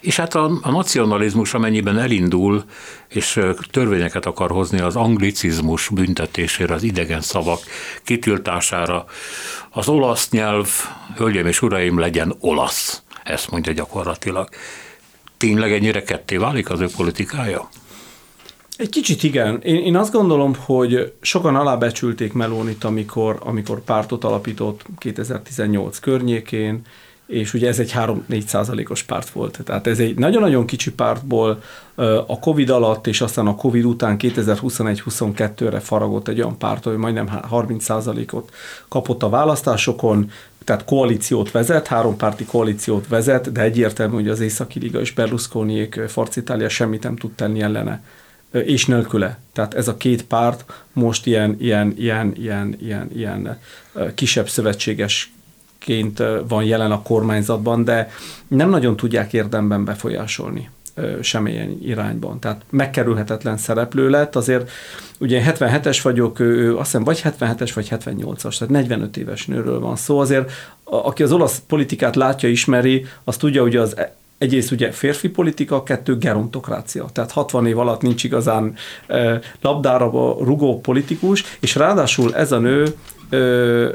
és 0.00 0.16
hát 0.16 0.34
a, 0.34 0.58
a 0.62 0.70
nacionalizmus, 0.70 1.54
amennyiben 1.54 1.98
elindul, 1.98 2.64
és 3.08 3.40
törvényeket 3.70 4.26
akar 4.26 4.50
hozni 4.50 4.80
az 4.80 4.96
anglicizmus 4.96 5.88
büntetésére, 5.88 6.74
az 6.74 6.82
idegen 6.82 7.20
szavak 7.20 7.60
kitiltására, 8.02 9.04
az 9.70 9.88
olasz 9.88 10.30
nyelv, 10.30 10.68
hölgyeim 11.16 11.46
és 11.46 11.62
uraim, 11.62 11.98
legyen 11.98 12.34
olasz. 12.40 13.02
Ezt 13.24 13.50
mondja 13.50 13.72
gyakorlatilag. 13.72 14.48
Tényleg 15.36 15.72
ennyire 15.72 16.02
ketté 16.02 16.36
válik 16.36 16.70
az 16.70 16.80
ő 16.80 16.86
politikája? 16.96 17.68
Egy 18.76 18.88
kicsit 18.88 19.22
igen. 19.22 19.60
Én, 19.60 19.76
én 19.76 19.96
azt 19.96 20.12
gondolom, 20.12 20.54
hogy 20.58 21.12
sokan 21.20 21.56
alábecsülték 21.56 22.32
Melónit, 22.32 22.84
amikor, 22.84 23.38
amikor 23.40 23.80
pártot 23.80 24.24
alapított 24.24 24.84
2018 24.98 25.98
környékén, 25.98 26.82
és 27.28 27.54
ugye 27.54 27.68
ez 27.68 27.78
egy 27.78 27.92
3-4 27.96 28.46
százalékos 28.46 29.02
párt 29.02 29.30
volt. 29.30 29.58
Tehát 29.64 29.86
ez 29.86 29.98
egy 29.98 30.18
nagyon-nagyon 30.18 30.66
kicsi 30.66 30.92
pártból 30.92 31.62
a 32.26 32.38
Covid 32.38 32.70
alatt, 32.70 33.06
és 33.06 33.20
aztán 33.20 33.46
a 33.46 33.54
Covid 33.54 33.84
után 33.84 34.16
2021-22-re 34.18 35.80
faragott 35.80 36.28
egy 36.28 36.40
olyan 36.40 36.58
párt, 36.58 36.84
hogy 36.84 36.96
majdnem 36.96 37.28
30 37.28 37.84
százalékot 37.84 38.52
kapott 38.88 39.22
a 39.22 39.28
választásokon, 39.28 40.30
tehát 40.64 40.84
koalíciót 40.84 41.50
vezet, 41.50 41.86
hárompárti 41.86 42.44
koalíciót 42.44 43.08
vezet, 43.08 43.52
de 43.52 43.60
egyértelmű, 43.60 44.14
hogy 44.14 44.28
az 44.28 44.40
Északi 44.40 44.78
Liga 44.78 45.00
és 45.00 45.12
Berlusconiék 45.12 46.00
Farc 46.08 46.36
Itália 46.36 46.68
semmit 46.68 47.02
nem 47.02 47.16
tud 47.16 47.32
tenni 47.32 47.60
ellene 47.60 48.02
és 48.50 48.86
nélküle. 48.86 49.38
Tehát 49.52 49.74
ez 49.74 49.88
a 49.88 49.96
két 49.96 50.24
párt 50.24 50.64
most 50.92 51.26
ilyen, 51.26 51.56
ilyen, 51.60 51.94
ilyen, 51.96 52.32
ilyen, 52.36 52.76
ilyen, 52.80 53.10
ilyen 53.14 53.58
kisebb 54.14 54.48
szövetséges 54.48 55.32
ként 55.78 56.22
van 56.48 56.64
jelen 56.64 56.90
a 56.90 57.02
kormányzatban, 57.02 57.84
de 57.84 58.10
nem 58.48 58.70
nagyon 58.70 58.96
tudják 58.96 59.32
érdemben 59.32 59.84
befolyásolni 59.84 60.70
semmilyen 61.20 61.78
irányban. 61.82 62.38
Tehát 62.38 62.62
megkerülhetetlen 62.70 63.56
szereplő 63.56 64.10
lett, 64.10 64.36
azért 64.36 64.70
ugye 65.18 65.42
77-es 65.46 65.98
vagyok, 66.02 66.40
ő 66.40 66.76
azt 66.76 66.84
hiszem 66.84 67.04
vagy 67.04 67.22
77-es, 67.24 67.70
vagy 67.74 67.88
78-as, 67.90 68.58
tehát 68.58 68.68
45 68.68 69.16
éves 69.16 69.46
nőről 69.46 69.80
van 69.80 69.96
szó, 69.96 70.18
azért 70.18 70.50
aki 70.84 71.22
az 71.22 71.32
olasz 71.32 71.62
politikát 71.66 72.16
látja, 72.16 72.48
ismeri, 72.48 73.06
az 73.24 73.36
tudja, 73.36 73.62
hogy 73.62 73.76
az 73.76 73.96
egyrészt 74.38 74.70
ugye 74.70 74.90
férfi 74.90 75.28
politika, 75.28 75.82
kettő 75.82 76.18
gerontokrácia. 76.18 77.06
Tehát 77.12 77.32
60 77.32 77.66
év 77.66 77.78
alatt 77.78 78.02
nincs 78.02 78.24
igazán 78.24 78.74
labdára 79.60 80.10
rugó 80.40 80.80
politikus, 80.80 81.44
és 81.60 81.74
ráadásul 81.74 82.34
ez 82.34 82.52
a 82.52 82.58
nő 82.58 82.94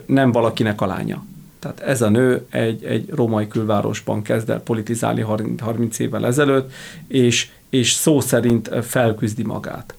nem 0.05 0.31
valakinek 0.31 0.81
a 0.81 0.85
lánya. 0.85 1.23
Tehát 1.63 1.79
ez 1.79 2.01
a 2.01 2.09
nő 2.09 2.45
egy, 2.49 2.83
egy 2.83 3.09
római 3.09 3.47
külvárosban 3.47 4.21
kezd 4.21 4.49
el 4.49 4.59
politizálni 4.59 5.21
30 5.59 5.99
évvel 5.99 6.25
ezelőtt, 6.25 6.71
és, 7.07 7.49
és 7.69 7.91
szó 7.91 8.19
szerint 8.19 8.69
felküzdi 8.81 9.43
magát. 9.43 9.95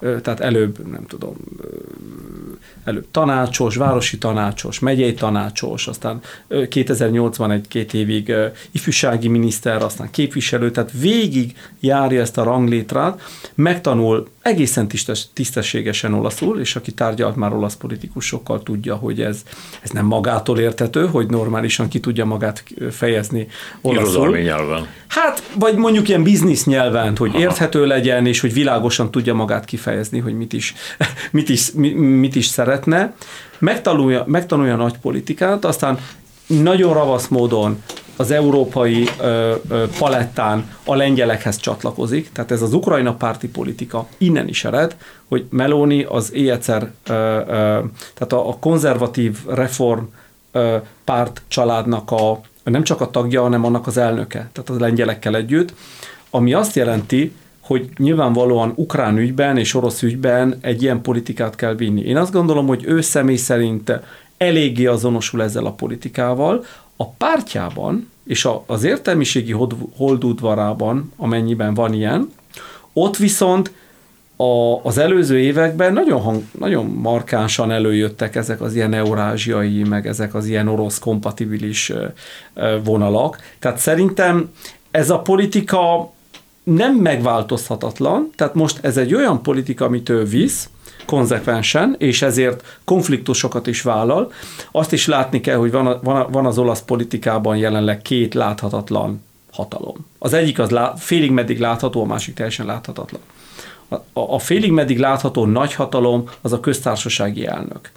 Tehát 0.00 0.40
előbb, 0.40 0.90
nem 0.90 1.06
tudom, 1.06 1.36
előbb 2.84 3.06
tanácsos, 3.10 3.76
városi 3.76 4.18
tanácsos, 4.18 4.78
megyei 4.78 5.14
tanácsos, 5.14 5.86
aztán 5.86 6.20
2008-ban 6.50 7.52
egy-két 7.52 7.94
évig 7.94 8.32
ifjúsági 8.70 9.28
miniszter, 9.28 9.82
aztán 9.82 10.10
képviselő, 10.10 10.70
tehát 10.70 10.92
végig 10.92 11.56
járja 11.80 12.20
ezt 12.20 12.38
a 12.38 12.42
ranglétrát, 12.42 13.20
megtanul 13.54 14.28
egészen 14.44 14.88
tisztes, 14.88 15.26
tisztességesen 15.32 16.14
olaszul, 16.14 16.60
és 16.60 16.76
aki 16.76 16.92
tárgyalt 16.92 17.36
már 17.36 17.52
olasz 17.52 17.76
politikusokkal 17.76 18.62
tudja, 18.62 18.94
hogy 18.94 19.20
ez, 19.20 19.42
ez 19.82 19.90
nem 19.90 20.06
magától 20.06 20.58
értető, 20.58 21.06
hogy 21.06 21.26
normálisan 21.30 21.88
ki 21.88 22.00
tudja 22.00 22.24
magát 22.24 22.64
fejezni 22.90 23.46
olaszul. 23.80 24.38
nyelven. 24.38 24.86
Hát, 25.06 25.50
vagy 25.58 25.76
mondjuk 25.76 26.08
ilyen 26.08 26.22
biznisz 26.22 26.64
nyelven, 26.64 27.16
hogy 27.16 27.30
Aha. 27.30 27.38
érthető 27.38 27.86
legyen, 27.86 28.26
és 28.26 28.40
hogy 28.40 28.52
világosan 28.52 29.10
tudja 29.10 29.34
magát 29.34 29.64
kifejezni, 29.64 30.18
hogy 30.18 30.36
mit 30.36 30.52
is, 30.52 30.74
mit 31.30 31.48
is, 31.48 31.72
mit 31.96 32.34
is 32.34 32.46
szeretne. 32.46 33.14
Megtanulja, 33.58 34.24
megtanulja 34.26 34.76
nagy 34.76 34.96
politikát, 34.98 35.64
aztán 35.64 35.98
nagyon 36.46 36.94
ravasz 36.94 37.28
módon 37.28 37.82
az 38.16 38.30
európai 38.30 39.08
ö, 39.20 39.54
ö, 39.68 39.84
palettán 39.98 40.70
a 40.84 40.94
lengyelekhez 40.94 41.56
csatlakozik, 41.56 42.32
tehát 42.32 42.50
ez 42.50 42.62
az 42.62 42.72
ukrajna 42.72 43.14
párti 43.14 43.48
politika 43.48 44.06
innen 44.18 44.48
is 44.48 44.64
ered, 44.64 44.96
hogy 45.28 45.44
Meloni 45.50 46.02
az 46.02 46.32
ö, 46.32 46.50
tehát 48.14 48.32
a, 48.32 48.48
a 48.48 48.56
konzervatív 48.60 49.38
reform 49.48 50.04
ö, 50.52 50.76
párt 51.04 51.42
családnak 51.48 52.10
a 52.10 52.40
nem 52.64 52.82
csak 52.82 53.00
a 53.00 53.10
tagja, 53.10 53.42
hanem 53.42 53.64
annak 53.64 53.86
az 53.86 53.96
elnöke, 53.96 54.48
tehát 54.52 54.70
az 54.70 54.78
lengyelekkel 54.78 55.36
együtt, 55.36 55.74
ami 56.30 56.52
azt 56.52 56.76
jelenti, 56.76 57.32
hogy 57.60 57.88
nyilvánvalóan 57.96 58.72
ukrán 58.74 59.18
ügyben 59.18 59.58
és 59.58 59.74
orosz 59.74 60.02
ügyben 60.02 60.58
egy 60.60 60.82
ilyen 60.82 61.02
politikát 61.02 61.54
kell 61.54 61.74
vinni. 61.74 62.00
Én 62.00 62.16
azt 62.16 62.32
gondolom, 62.32 62.66
hogy 62.66 62.84
ő 62.86 63.00
személy 63.00 63.36
szerint 63.36 64.00
eléggé 64.36 64.86
azonosul 64.86 65.42
ezzel 65.42 65.66
a 65.66 65.72
politikával, 65.72 66.64
a 66.96 67.08
pártjában 67.08 68.10
és 68.24 68.48
az 68.66 68.84
értelmiségi 68.84 69.54
holdudvarában, 69.96 71.12
amennyiben 71.16 71.74
van 71.74 71.92
ilyen, 71.92 72.32
ott 72.92 73.16
viszont 73.16 73.72
a, 74.36 74.80
az 74.82 74.98
előző 74.98 75.38
években 75.38 75.92
nagyon, 75.92 76.20
hang, 76.20 76.42
nagyon 76.58 76.86
markánsan 76.86 77.70
előjöttek 77.70 78.36
ezek 78.36 78.60
az 78.60 78.74
ilyen 78.74 78.92
eurázsiai, 78.92 79.82
meg 79.82 80.06
ezek 80.06 80.34
az 80.34 80.46
ilyen 80.46 80.68
orosz 80.68 80.98
kompatibilis 80.98 81.92
vonalak. 82.84 83.38
Tehát 83.58 83.78
szerintem 83.78 84.50
ez 84.90 85.10
a 85.10 85.18
politika 85.18 86.12
nem 86.62 86.94
megváltozhatatlan, 86.94 88.30
tehát 88.36 88.54
most 88.54 88.78
ez 88.84 88.96
egy 88.96 89.14
olyan 89.14 89.42
politika, 89.42 89.84
amit 89.84 90.08
ő 90.08 90.24
visz, 90.24 90.68
konzekvensen, 91.04 91.94
és 91.98 92.22
ezért 92.22 92.78
konfliktusokat 92.84 93.66
is 93.66 93.82
vállal. 93.82 94.32
Azt 94.70 94.92
is 94.92 95.06
látni 95.06 95.40
kell, 95.40 95.56
hogy 95.56 95.70
van, 95.70 95.98
van, 96.02 96.30
van 96.30 96.46
az 96.46 96.58
olasz 96.58 96.82
politikában 96.82 97.56
jelenleg 97.56 98.02
két 98.02 98.34
láthatatlan 98.34 99.22
hatalom. 99.52 100.06
Az 100.18 100.32
egyik 100.32 100.58
az 100.58 100.70
lá, 100.70 100.94
félig 100.96 101.30
meddig 101.30 101.58
látható, 101.58 102.02
a 102.02 102.06
másik 102.06 102.34
teljesen 102.34 102.66
láthatatlan. 102.66 103.20
A, 103.88 103.94
a, 103.94 104.34
a 104.34 104.38
félig 104.38 104.70
meddig 104.70 104.98
látható 104.98 105.46
nagy 105.46 105.74
hatalom 105.74 106.28
az 106.40 106.52
a 106.52 106.60
köztársasági 106.60 107.46
elnök, 107.46 107.90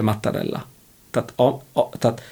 Mattarella. 0.00 0.66
Tehát, 1.10 1.32
a, 1.36 1.46
a, 1.80 1.88
tehát 1.98 2.22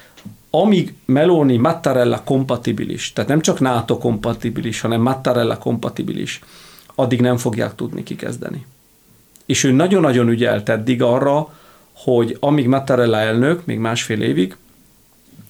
amíg 0.49 0.93
Meloni 1.05 1.57
Mattarella 1.57 2.23
kompatibilis, 2.23 3.13
tehát 3.13 3.29
nem 3.29 3.41
csak 3.41 3.59
NATO 3.59 3.97
kompatibilis, 3.97 4.81
hanem 4.81 5.01
Mattarella 5.01 5.57
kompatibilis, 5.57 6.39
addig 6.95 7.21
nem 7.21 7.37
fogják 7.37 7.75
tudni 7.75 8.03
kikezdeni. 8.03 8.65
És 9.45 9.63
ő 9.63 9.71
nagyon-nagyon 9.71 10.29
ügyelt 10.29 10.69
eddig 10.69 11.01
arra, 11.01 11.53
hogy 11.93 12.37
amíg 12.39 12.67
Mattarella 12.67 13.17
elnök, 13.17 13.65
még 13.65 13.77
másfél 13.77 14.21
évig, 14.21 14.55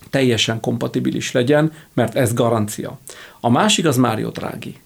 teljesen 0.10 0.60
kompatibilis 0.60 1.32
legyen, 1.32 1.72
mert 1.94 2.16
ez 2.16 2.34
garancia. 2.34 3.00
A 3.40 3.50
másik 3.50 3.86
az 3.86 3.98
Mário 3.98 4.30
Draghi. 4.30 4.80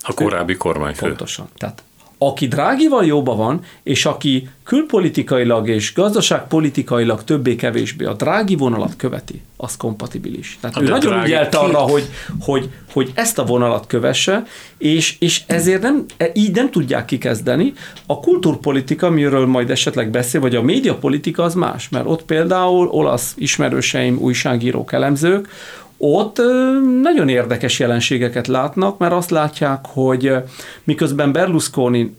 A 0.00 0.14
korábbi 0.14 0.56
kormányfő. 0.56 1.06
Pontosan. 1.06 1.48
Tehát 1.56 1.82
aki 2.18 2.46
Drágival 2.46 3.04
jóba 3.04 3.34
van, 3.34 3.60
és 3.82 4.06
aki 4.06 4.48
külpolitikailag 4.62 5.68
és 5.68 5.94
gazdaságpolitikailag 5.94 7.24
többé-kevésbé 7.24 8.04
a 8.04 8.12
Drági 8.12 8.56
vonalat 8.56 8.96
követi, 8.96 9.42
az 9.56 9.76
kompatibilis. 9.76 10.58
Tehát 10.60 10.76
hát 10.76 10.84
ő 10.84 10.88
nagyon 10.88 11.24
ügyelt 11.24 11.54
arra, 11.54 11.78
hogy, 11.78 12.08
hogy, 12.40 12.70
hogy 12.92 13.10
ezt 13.14 13.38
a 13.38 13.44
vonalat 13.44 13.86
kövesse, 13.86 14.46
és, 14.78 15.16
és 15.18 15.42
ezért 15.46 15.82
nem, 15.82 16.04
e, 16.16 16.30
így 16.34 16.54
nem 16.54 16.70
tudják 16.70 17.04
kikezdeni. 17.04 17.72
A 18.06 18.20
kultúrpolitika, 18.20 19.06
amiről 19.06 19.46
majd 19.46 19.70
esetleg 19.70 20.10
beszél, 20.10 20.40
vagy 20.40 20.56
a 20.56 20.62
médiapolitika 20.62 21.42
az 21.42 21.54
más, 21.54 21.88
mert 21.88 22.06
ott 22.06 22.24
például 22.24 22.88
olasz 22.88 23.34
ismerőseim, 23.36 24.18
újságírók, 24.18 24.92
elemzők, 24.92 25.48
ott 26.12 26.40
nagyon 27.02 27.28
érdekes 27.28 27.78
jelenségeket 27.78 28.46
látnak, 28.46 28.98
mert 28.98 29.12
azt 29.12 29.30
látják, 29.30 29.84
hogy 29.86 30.32
miközben 30.84 31.32
Berlusconi 31.32 32.16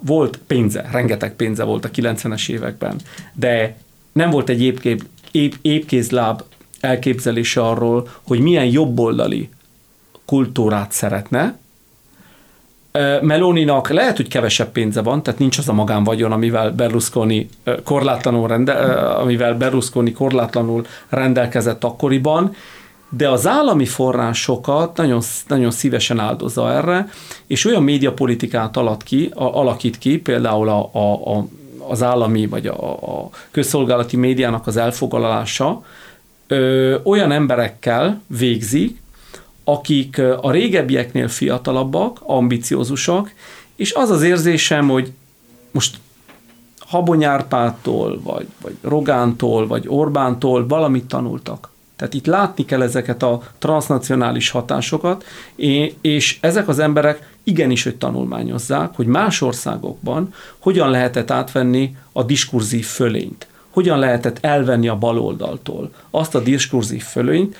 volt 0.00 0.38
pénze, 0.46 0.88
rengeteg 0.92 1.36
pénze 1.36 1.64
volt 1.64 1.84
a 1.84 1.90
90-es 1.90 2.48
években, 2.48 2.96
de 3.32 3.76
nem 4.12 4.30
volt 4.30 4.48
egy 4.48 4.62
épkép, 4.62 5.04
ép, 5.30 5.56
épkézláb 5.62 6.42
elképzelése 6.80 7.60
arról, 7.60 8.08
hogy 8.22 8.40
milyen 8.40 8.66
jobboldali 8.66 9.48
kultúrát 10.24 10.92
szeretne. 10.92 11.56
Meloninak 13.20 13.88
lehet, 13.88 14.16
hogy 14.16 14.28
kevesebb 14.28 14.72
pénze 14.72 15.02
van, 15.02 15.22
tehát 15.22 15.40
nincs 15.40 15.58
az 15.58 15.68
a 15.68 15.72
magánvagyon, 15.72 16.32
amivel 16.32 16.70
Berlusconi 16.70 17.48
korlátlanul, 17.84 18.48
rende, 18.48 18.72
amivel 18.72 19.54
Berlusconi 19.54 20.12
korlátlanul 20.12 20.86
rendelkezett 21.08 21.84
akkoriban, 21.84 22.54
de 23.16 23.28
az 23.28 23.46
állami 23.46 23.86
forrásokat 23.86 24.96
nagyon, 24.96 25.22
nagyon 25.48 25.70
szívesen 25.70 26.18
áldozza 26.18 26.72
erre, 26.72 27.08
és 27.46 27.64
olyan 27.64 27.82
médiapolitikát 27.82 28.76
alak 28.76 29.02
ki, 29.02 29.30
a, 29.34 29.42
alakít 29.44 29.98
ki, 29.98 30.18
például 30.18 30.68
a, 30.68 30.90
a, 30.92 31.36
a, 31.36 31.46
az 31.88 32.02
állami 32.02 32.46
vagy 32.46 32.66
a, 32.66 32.92
a 32.92 33.30
közszolgálati 33.50 34.16
médiának 34.16 34.66
az 34.66 34.76
elfoglalása 34.76 35.84
ö, 36.46 36.96
olyan 37.02 37.32
emberekkel 37.32 38.22
végzik, 38.26 39.00
akik 39.64 40.18
a 40.40 40.50
régebbieknél 40.50 41.28
fiatalabbak, 41.28 42.18
ambiciózusak, 42.22 43.34
és 43.76 43.92
az 43.92 44.10
az 44.10 44.22
érzésem, 44.22 44.88
hogy 44.88 45.12
most 45.70 45.96
Habonyárpától, 46.78 48.20
vagy, 48.22 48.46
vagy 48.62 48.76
Rogántól, 48.80 49.66
vagy 49.66 49.84
Orbántól 49.88 50.66
valamit 50.66 51.04
tanultak. 51.04 51.71
Tehát 52.02 52.16
itt 52.16 52.26
látni 52.26 52.64
kell 52.64 52.82
ezeket 52.82 53.22
a 53.22 53.42
transnacionális 53.58 54.50
hatásokat, 54.50 55.24
és 56.00 56.38
ezek 56.40 56.68
az 56.68 56.78
emberek 56.78 57.30
igenis, 57.42 57.82
hogy 57.82 57.96
tanulmányozzák, 57.96 58.90
hogy 58.94 59.06
más 59.06 59.40
országokban 59.40 60.34
hogyan 60.58 60.90
lehetett 60.90 61.30
átvenni 61.30 61.96
a 62.12 62.22
diskurzív 62.22 62.84
fölényt, 62.84 63.46
hogyan 63.70 63.98
lehetett 63.98 64.38
elvenni 64.40 64.88
a 64.88 64.96
baloldaltól 64.96 65.92
azt 66.10 66.34
a 66.34 66.40
diskurzív 66.40 67.02
fölényt, 67.02 67.56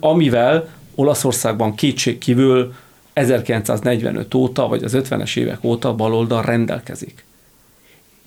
amivel 0.00 0.68
Olaszországban 0.94 1.74
kétségkívül 1.74 2.74
1945 3.12 4.34
óta, 4.34 4.68
vagy 4.68 4.84
az 4.84 4.96
50-es 4.96 5.36
évek 5.36 5.64
óta 5.64 5.94
baloldal 5.94 6.42
rendelkezik. 6.42 7.24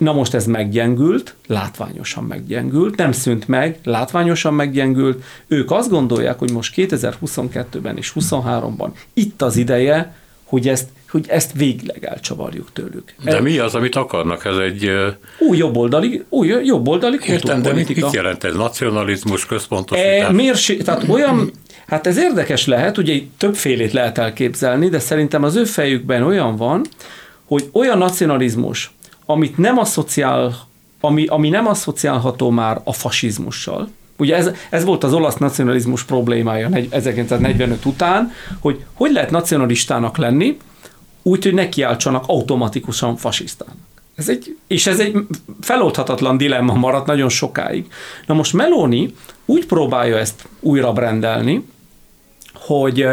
Na 0.04 0.14
most 0.14 0.34
ez 0.34 0.46
meggyengült, 0.46 1.36
látványosan 1.48 2.24
meggyengült, 2.24 2.96
nem 2.96 3.12
szűnt 3.12 3.48
meg, 3.48 3.80
látványosan 3.84 4.54
meggyengült. 4.54 5.24
Ők 5.48 5.72
azt 5.72 5.90
gondolják, 5.90 6.40
hogy 6.40 6.52
most 6.52 6.74
2022-ben 6.78 7.98
és 7.98 8.14
2023-ban 8.16 8.90
itt 9.14 9.42
az 9.42 9.58
ideje, 9.58 10.16
hogy 10.44 10.68
ezt, 10.68 10.88
hogy 11.10 11.26
ezt 11.28 11.52
végleg 11.54 12.04
elcsavarjuk 12.06 12.70
tőlük. 12.74 13.14
De 13.24 13.42
mi 13.42 13.58
az, 13.58 13.76
amit 13.76 13.96
akarnak? 13.96 14.46
Ez 14.46 14.56
egy... 14.56 14.92
Új 15.40 15.58
jobboldali, 15.58 16.24
új 16.30 16.48
jobboldali 16.48 17.18
Értem, 17.26 17.62
de 17.62 17.74
mit, 17.74 17.96
mit 17.96 18.12
jelent 18.14 18.44
ez? 18.44 18.56
Nacionalizmus, 18.56 19.46
központosítás? 19.46 20.30
E, 20.30 20.32
mérsi, 20.32 20.78
tehát 20.78 21.10
olyan, 21.10 21.52
hát 21.88 22.08
ez 22.08 22.18
érdekes 22.18 22.68
lehet, 22.68 22.98
ugye 22.98 23.20
többfélét 23.38 23.92
lehet 23.92 24.18
elképzelni, 24.18 24.90
de 24.90 25.00
szerintem 25.00 25.44
az 25.44 25.56
ő 25.56 25.64
fejükben 25.64 26.24
olyan 26.24 26.56
van, 26.56 26.86
hogy 27.46 27.70
olyan 27.72 27.98
nacionalizmus, 27.98 28.92
amit 29.26 29.58
nem 29.58 29.78
asszociál, 29.78 30.56
ami, 31.00 31.26
ami 31.26 31.50
nem 31.50 31.68
asszociálható 31.68 32.50
már 32.50 32.82
a 32.84 32.94
fasizmussal. 32.94 33.90
Ugye 34.18 34.36
ez, 34.36 34.52
ez 34.70 34.84
volt 34.84 35.04
az 35.04 35.14
olasz 35.14 35.38
nacionalizmus 35.38 36.04
problémája 36.04 36.70
1945 36.90 37.86
után, 37.86 38.32
hogy 38.60 38.84
hogy 38.94 39.12
lehet 39.12 39.32
nacionalistának 39.32 40.18
lenni, 40.18 40.58
úgy, 41.22 41.44
hogy 41.44 41.54
nekiáltsanak 41.54 42.24
automatikusan 42.28 43.16
fasisztának. 43.16 43.76
Ez 44.16 44.30
egy, 44.30 44.58
és 44.68 44.88
ez 44.88 45.00
egy 45.00 45.16
feloldhatatlan 45.62 46.38
dilemma 46.38 46.74
maradt 46.74 47.06
nagyon 47.06 47.30
sokáig. 47.30 47.92
Na 48.26 48.34
most 48.34 48.54
Meloni 48.54 49.14
úgy 49.46 49.66
próbálja 49.66 50.18
ezt 50.18 50.48
újra 50.60 50.94
brendelni, 50.94 51.66
hogy 52.54 53.06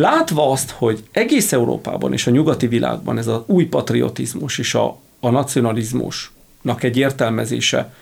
látva 0.00 0.50
azt, 0.50 0.70
hogy 0.70 1.04
egész 1.10 1.52
Európában 1.52 2.12
és 2.12 2.26
a 2.26 2.30
nyugati 2.30 2.66
világban 2.66 3.18
ez 3.18 3.26
az 3.26 3.40
új 3.46 3.64
patriotizmus 3.64 4.58
és 4.58 4.74
a, 4.74 4.98
a 5.20 5.30
nacionalizmusnak 5.30 6.82
egy 6.82 6.96
értelmezése 6.96 7.94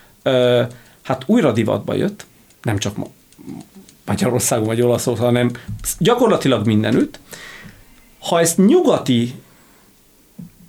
hát 1.01 1.23
újra 1.25 1.51
divatba 1.51 1.93
jött, 1.93 2.25
nem 2.61 2.77
csak 2.77 2.95
Magyarországon 4.05 4.65
vagy 4.65 4.81
Olaszországon, 4.81 5.33
hanem 5.33 5.51
gyakorlatilag 5.99 6.65
mindenütt. 6.65 7.19
Ha 8.19 8.39
ezt 8.39 8.57
nyugati 8.57 9.33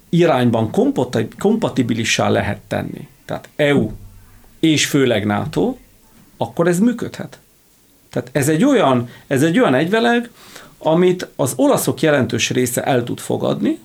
irányban 0.09 0.71
kompatibilissá 1.39 2.29
lehet 2.29 2.59
tenni, 2.69 3.09
tehát 3.25 3.49
EU 3.57 3.91
és 4.61 4.87
főleg 4.87 5.27
NATO, 5.27 5.77
akkor 6.37 6.69
ez 6.69 6.79
működhet. 6.79 7.39
Tehát 8.11 8.29
ez 8.33 8.49
egy 8.49 8.65
olyan, 8.65 9.09
ez 9.27 9.43
egy 9.43 9.59
olyan 9.59 9.75
egyveleg, 9.75 10.31
amit 10.85 11.29
az 11.37 11.53
olaszok 11.57 12.01
jelentős 12.01 12.51
része 12.51 12.83
el 12.83 13.05
tud 13.05 13.19
fogadni, 13.19 13.79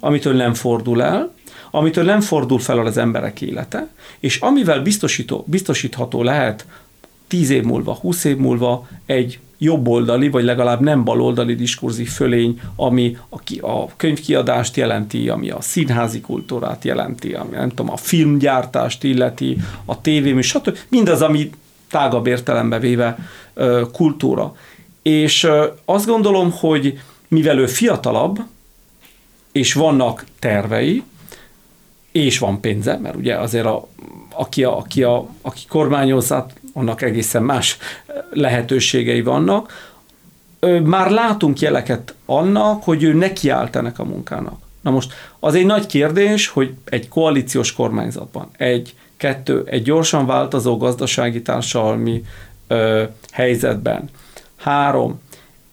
amitől 0.00 0.34
nem 0.34 0.54
fordul 0.54 1.02
el, 1.02 1.32
amitől 1.70 2.04
nem 2.04 2.20
fordul 2.20 2.58
fel 2.58 2.78
az 2.78 2.96
emberek 2.96 3.40
élete, 3.40 3.88
és 4.20 4.36
amivel 4.36 4.82
biztosító, 4.82 5.44
biztosítható 5.46 6.22
lehet 6.22 6.66
10 7.28 7.50
év 7.50 7.62
múlva, 7.62 7.94
20 7.94 8.24
év 8.24 8.36
múlva 8.36 8.88
egy 9.06 9.38
jobboldali, 9.58 10.28
vagy 10.28 10.44
legalább 10.44 10.80
nem 10.80 11.04
baloldali 11.04 11.54
diskurzív 11.54 12.08
fölény, 12.08 12.60
ami 12.76 13.16
a, 13.28 13.66
a 13.66 13.88
könyvkiadást 13.96 14.76
jelenti, 14.76 15.28
ami 15.28 15.50
a 15.50 15.60
színházi 15.60 16.20
kultúrát 16.20 16.84
jelenti, 16.84 17.32
ami 17.32 17.56
nem 17.56 17.68
tudom, 17.68 17.90
a 17.90 17.96
filmgyártást 17.96 19.04
illeti, 19.04 19.56
a 19.84 20.00
tévém, 20.00 20.40
stb. 20.40 20.76
Mindaz, 20.88 21.22
ami 21.22 21.50
tágabb 21.90 22.26
értelembe 22.26 22.78
véve 22.78 23.18
kultúra. 23.92 24.54
És 25.02 25.48
azt 25.84 26.06
gondolom, 26.06 26.52
hogy 26.52 27.00
mivel 27.28 27.58
ő 27.58 27.66
fiatalabb, 27.66 28.38
és 29.52 29.72
vannak 29.72 30.24
tervei, 30.38 31.02
és 32.12 32.38
van 32.38 32.60
pénze, 32.60 32.96
mert 32.96 33.16
ugye 33.16 33.38
azért 33.38 33.66
a, 33.66 33.88
aki, 34.34 34.64
a, 34.64 34.76
aki, 34.76 35.02
a, 35.02 35.26
aki 35.40 35.60
kormányozza, 35.68 36.46
annak 36.72 37.02
egészen 37.02 37.42
más 37.42 37.78
lehetőségei 38.30 39.22
vannak. 39.22 39.90
Már 40.84 41.10
látunk 41.10 41.60
jeleket 41.60 42.14
annak, 42.26 42.84
hogy 42.84 43.02
ő 43.02 43.12
nekiállt 43.12 43.76
ennek 43.76 43.98
a 43.98 44.04
munkának. 44.04 44.60
Na 44.80 44.90
most 44.90 45.12
az 45.40 45.54
egy 45.54 45.66
nagy 45.66 45.86
kérdés, 45.86 46.48
hogy 46.48 46.74
egy 46.84 47.08
koalíciós 47.08 47.72
kormányzatban, 47.72 48.48
egy, 48.56 48.94
kettő, 49.16 49.62
egy 49.66 49.82
gyorsan 49.82 50.26
változó 50.26 50.76
gazdasági 50.76 51.42
társadalmi 51.42 52.24
ö, 52.66 53.02
helyzetben, 53.32 54.08
három, 54.62 55.20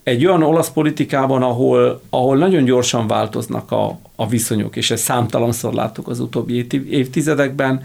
egy 0.04 0.25
olyan 0.25 0.43
olasz 0.43 0.69
politikában, 0.69 1.43
ahol, 1.43 2.02
ahol 2.10 2.38
nagyon 2.38 2.63
gyorsan 2.63 3.08
változnak 3.08 3.71
a, 3.71 3.99
a 4.15 4.28
viszonyok, 4.28 4.75
és 4.75 4.91
ezt 4.91 5.04
számtalanszor 5.04 5.73
láttuk 5.73 6.08
az 6.08 6.19
utóbbi 6.19 6.67
évtizedekben, 6.89 7.84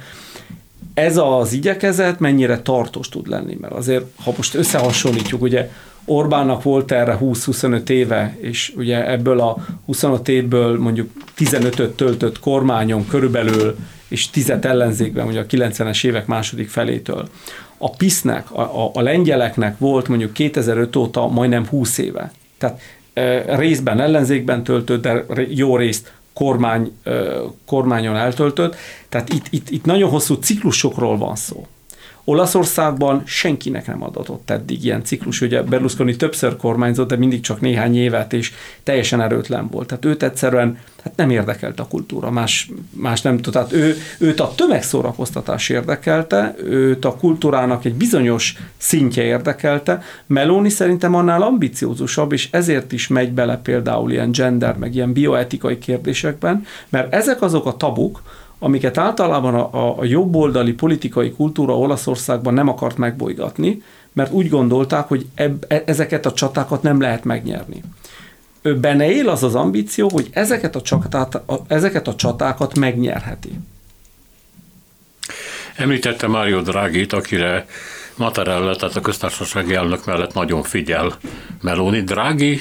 ez 0.95 1.17
az 1.17 1.53
igyekezet 1.53 2.21
mennyire 2.21 2.63
tartós 2.63 3.09
tud 3.09 3.29
lenni, 3.29 3.57
mert 3.61 3.73
azért, 3.73 4.05
ha 4.25 4.33
most 4.37 4.55
összehasonlítjuk, 4.55 5.43
ugye 5.43 5.71
Orbánnak 6.07 6.63
volt 6.63 6.93
erre 6.93 7.19
20-25 7.21 7.89
éve, 7.89 8.37
és 8.41 8.73
ugye 8.77 9.11
ebből 9.11 9.41
a 9.41 9.57
25 9.87 10.29
évből 10.29 10.79
mondjuk 10.79 11.11
15-öt 11.39 11.97
töltött 11.97 12.39
kormányon 12.39 13.07
körülbelül, 13.07 13.77
és 14.15 14.31
10 14.31 14.51
ellenzékben, 14.61 15.27
ugye 15.27 15.41
a 15.41 15.47
90-es 15.47 16.05
évek 16.05 16.27
második 16.27 16.69
felétől. 16.69 17.29
A 17.79 17.91
PISZ-nek, 17.91 18.51
a, 18.51 18.61
a, 18.61 18.91
a 18.95 19.01
lengyeleknek 19.01 19.79
volt 19.79 20.09
mondjuk 20.09 20.33
2005 20.33 20.97
óta 20.97 21.29
majdnem 21.29 21.67
20 21.67 21.99
éve. 21.99 22.33
Tehát 22.59 22.81
e, 23.13 23.57
részben 23.57 24.01
ellenzékben 24.01 24.65
töltött, 24.65 25.03
de 25.03 25.25
jó 25.49 25.77
részt 25.77 26.13
kormány, 26.33 26.93
e, 27.03 27.13
kormányon 27.67 28.17
eltöltött. 28.17 28.77
Tehát 29.09 29.33
itt, 29.33 29.47
itt, 29.51 29.71
itt 29.71 29.85
nagyon 29.85 30.11
hosszú 30.11 30.35
ciklusokról 30.35 31.19
van 31.19 31.37
szó. 31.37 31.67
Olaszországban 32.25 33.23
senkinek 33.27 33.87
nem 33.87 34.03
adatott 34.03 34.51
eddig 34.51 34.85
ilyen 34.85 35.05
ciklus, 35.05 35.41
ugye 35.41 35.63
Berlusconi 35.63 36.17
többször 36.17 36.57
kormányzott, 36.57 37.09
de 37.09 37.17
mindig 37.17 37.41
csak 37.41 37.61
néhány 37.61 37.97
évet, 37.97 38.33
és 38.33 38.53
teljesen 38.83 39.21
erőtlen 39.21 39.69
volt. 39.71 39.87
Tehát 39.87 40.05
őt 40.05 40.23
egyszerűen 40.23 40.79
hát 41.03 41.17
nem 41.17 41.31
érdekelt 41.31 41.81
a 41.81 41.87
kultúra, 41.87 42.31
más, 42.31 42.71
más 42.91 43.23
nem 43.23 43.35
tudta. 43.35 43.51
Tehát 43.51 43.73
ő, 43.73 43.97
őt 44.19 44.41
a 44.41 44.53
tömegszórakoztatás 44.57 45.69
érdekelte, 45.69 46.55
őt 46.65 47.05
a 47.05 47.17
kultúrának 47.17 47.85
egy 47.85 47.95
bizonyos 47.95 48.57
szintje 48.77 49.23
érdekelte. 49.23 50.03
Meloni 50.27 50.69
szerintem 50.69 51.15
annál 51.15 51.43
ambiciózusabb, 51.43 52.33
és 52.33 52.49
ezért 52.51 52.93
is 52.93 53.09
megy 53.09 53.33
bele 53.33 53.57
például 53.57 54.11
ilyen 54.11 54.33
gender, 54.33 54.77
meg 54.77 54.95
ilyen 54.95 55.13
bioetikai 55.13 55.79
kérdésekben, 55.79 56.67
mert 56.89 57.15
ezek 57.15 57.43
azok 57.43 57.67
a 57.67 57.77
tabuk, 57.77 58.23
amiket 58.65 58.99
általában 58.99 59.55
a, 59.55 59.99
a 59.99 60.05
jobboldali 60.05 60.73
politikai 60.73 61.33
kultúra 61.33 61.79
Olaszországban 61.79 62.55
nem 62.55 62.69
akart 62.69 62.97
megbolygatni, 62.97 63.83
mert 64.13 64.33
úgy 64.33 64.49
gondolták, 64.49 65.09
hogy 65.09 65.27
eb, 65.35 65.65
e, 65.69 65.83
ezeket 65.87 66.27
a 66.27 66.33
csatákat 66.33 66.83
nem 66.83 67.01
lehet 67.01 67.25
megnyerni. 67.25 67.83
Ő 68.63 68.79
benne 68.79 69.11
él 69.11 69.29
az 69.29 69.43
az 69.43 69.55
ambíció, 69.55 70.09
hogy 70.13 70.29
ezeket 70.33 70.77
a, 70.77 70.83
csatát, 70.83 71.35
a, 71.35 71.65
ezeket 71.67 72.09
a 72.09 72.15
csatákat 72.15 72.79
megnyerheti. 72.79 73.59
Említette 75.77 76.27
Mário 76.27 76.61
Draghi-t, 76.61 77.13
akire 77.13 77.67
Mattarella, 78.17 78.77
tehát 78.77 78.97
a 78.97 79.01
köztársasági 79.01 79.75
elnök 79.75 80.05
mellett 80.05 80.35
nagyon 80.35 80.63
figyel 80.63 81.19
Meloni. 81.61 82.01
Draghi 82.01 82.61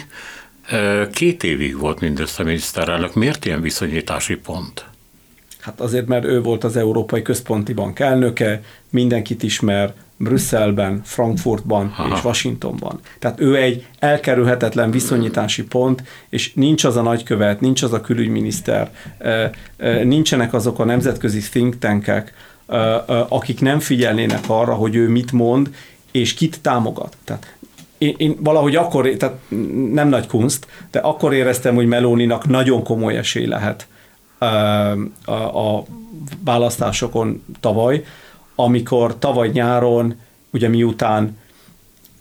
két 1.12 1.44
évig 1.44 1.78
volt 1.78 2.00
mindössze 2.00 2.44
miniszterelnök. 2.44 3.14
Miért 3.14 3.46
ilyen 3.46 3.62
viszonyítási 3.62 4.36
pont? 4.36 4.92
Hát 5.64 5.82
azért, 5.82 6.08
mert 6.08 6.26
ő 6.26 6.42
volt 6.42 6.64
az 6.64 6.76
Európai 6.76 7.22
Központi 7.22 7.74
Bank 7.74 8.00
elnöke, 8.00 8.62
mindenkit 8.90 9.44
ismer, 9.44 9.94
Brüsszelben, 10.18 11.02
Frankfurtban 11.04 11.94
Aha. 11.98 12.16
és 12.16 12.24
Washingtonban. 12.24 13.00
Tehát 13.20 13.40
ő 13.40 13.56
egy 13.56 13.88
elkerülhetetlen 14.00 14.92
viszonyítási 14.92 15.64
pont, 15.64 16.04
és 16.30 16.54
nincs 16.54 16.84
az 16.84 16.96
a 16.96 17.02
nagykövet, 17.02 17.62
nincs 17.62 17.84
az 17.84 17.94
a 17.94 18.02
külügyminiszter, 18.02 18.92
nincsenek 20.04 20.54
azok 20.54 20.80
a 20.80 20.86
nemzetközi 20.86 21.40
think 21.40 21.80
tankek, 21.80 22.34
akik 23.30 23.62
nem 23.62 23.80
figyelnének 23.80 24.44
arra, 24.48 24.74
hogy 24.74 24.96
ő 24.96 25.10
mit 25.10 25.32
mond, 25.32 25.76
és 26.12 26.34
kit 26.34 26.62
támogat. 26.62 27.18
Tehát 27.24 27.56
én, 27.98 28.14
én 28.18 28.36
valahogy 28.40 28.76
akkor, 28.76 29.10
tehát 29.10 29.36
nem 29.92 30.10
nagy 30.10 30.28
kunst, 30.28 30.68
de 30.92 31.00
akkor 31.00 31.34
éreztem, 31.34 31.76
hogy 31.76 31.86
Melóninak 31.86 32.48
nagyon 32.48 32.84
komoly 32.84 33.18
esély 33.18 33.46
lehet 33.46 33.88
a, 35.26 35.86
választásokon 36.44 37.44
tavaly, 37.60 38.06
amikor 38.56 39.20
tavaly 39.20 39.50
nyáron, 39.50 40.20
ugye 40.50 40.68
miután 40.68 41.38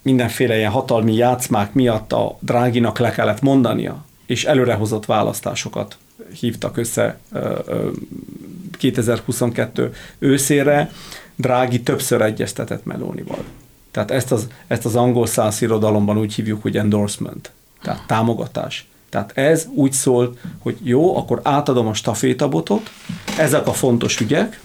mindenféle 0.02 0.56
ilyen 0.56 0.70
hatalmi 0.70 1.14
játszmák 1.14 1.74
miatt 1.74 2.12
a 2.12 2.36
Dráginak 2.40 2.98
le 2.98 3.10
kellett 3.10 3.40
mondania, 3.40 4.04
és 4.26 4.44
előrehozott 4.44 5.06
választásokat 5.06 5.96
hívtak 6.40 6.76
össze 6.76 7.18
2022 8.78 9.94
őszére, 10.18 10.90
Drági 11.36 11.82
többször 11.82 12.22
egyeztetett 12.22 12.84
Melónival. 12.84 13.44
Tehát 13.90 14.10
ezt 14.10 14.32
az, 14.32 14.48
ezt 14.66 14.84
az 14.84 14.96
angol 14.96 15.26
száz 15.26 15.58
úgy 16.18 16.34
hívjuk, 16.34 16.62
hogy 16.62 16.76
endorsement, 16.76 17.50
tehát 17.82 18.06
támogatás. 18.06 18.86
Tehát 19.12 19.32
ez 19.34 19.68
úgy 19.74 19.92
szól, 19.92 20.36
hogy 20.58 20.76
jó, 20.82 21.16
akkor 21.16 21.40
átadom 21.42 21.86
a 21.86 21.94
stafétabotot, 21.94 22.90
ezek 23.38 23.66
a 23.66 23.72
fontos 23.72 24.20
ügyek, 24.20 24.60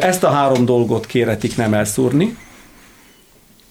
ezt 0.00 0.24
a 0.24 0.30
három 0.30 0.64
dolgot 0.64 1.06
kéretik 1.06 1.56
nem 1.56 1.74
elszúrni, 1.74 2.36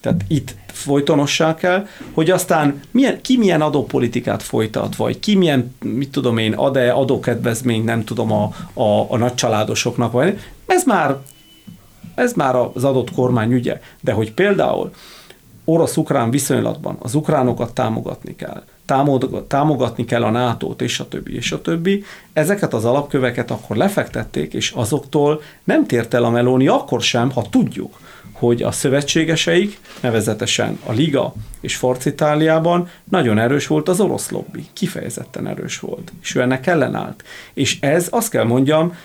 tehát 0.01 0.21
itt 0.27 0.55
folytonossá 0.67 1.55
kell, 1.55 1.87
hogy 2.13 2.29
aztán 2.29 2.79
milyen, 2.91 3.21
ki 3.21 3.37
milyen 3.37 3.61
adópolitikát 3.61 4.43
folytat, 4.43 4.95
vagy 4.95 5.19
ki 5.19 5.35
milyen, 5.35 5.75
mit 5.79 6.11
tudom 6.11 6.37
én, 6.37 6.53
ad-e 6.53 6.93
adókedvezményt, 6.93 7.85
nem 7.85 8.03
tudom, 8.03 8.31
a, 8.31 8.51
a, 8.73 9.11
a 9.11 9.17
nagycsaládosoknak, 9.17 10.11
vagy 10.11 10.39
ez 10.65 10.83
már, 10.85 11.17
ez 12.15 12.33
már 12.33 12.55
az 12.55 12.83
adott 12.83 13.11
kormány 13.11 13.51
ügye. 13.51 13.81
De 14.01 14.11
hogy 14.11 14.33
például 14.33 14.91
orosz-ukrán 15.65 16.29
viszonylatban 16.29 16.97
az 16.99 17.15
ukránokat 17.15 17.73
támogatni 17.73 18.35
kell, 18.35 18.63
támogatni 19.47 20.05
kell 20.05 20.23
a 20.23 20.29
NATO-t, 20.29 20.81
és 20.81 20.99
a 20.99 21.07
többi, 21.07 21.35
és 21.35 21.51
a 21.51 21.61
többi. 21.61 22.03
Ezeket 22.33 22.73
az 22.73 22.85
alapköveket 22.85 23.51
akkor 23.51 23.75
lefektették, 23.75 24.53
és 24.53 24.71
azoktól 24.71 25.41
nem 25.63 25.85
tért 25.85 26.13
el 26.13 26.23
a 26.23 26.29
Meloni 26.29 26.67
akkor 26.67 27.01
sem, 27.01 27.31
ha 27.31 27.45
tudjuk, 27.49 27.99
hogy 28.39 28.63
a 28.63 28.71
szövetségeseik, 28.71 29.79
nevezetesen 30.01 30.79
a 30.85 30.91
Liga 30.91 31.33
és 31.61 31.75
Forc 31.75 32.05
Itáliában 32.05 32.89
nagyon 33.09 33.39
erős 33.39 33.67
volt 33.67 33.89
az 33.89 33.99
orosz 33.99 34.29
lobby, 34.29 34.65
kifejezetten 34.73 35.47
erős 35.47 35.79
volt, 35.79 36.11
és 36.21 36.35
ő 36.35 36.41
ennek 36.41 36.67
ellenállt. 36.67 37.23
És 37.53 37.77
ez, 37.79 38.07
azt 38.11 38.29
kell 38.29 38.43
mondjam, 38.43 38.95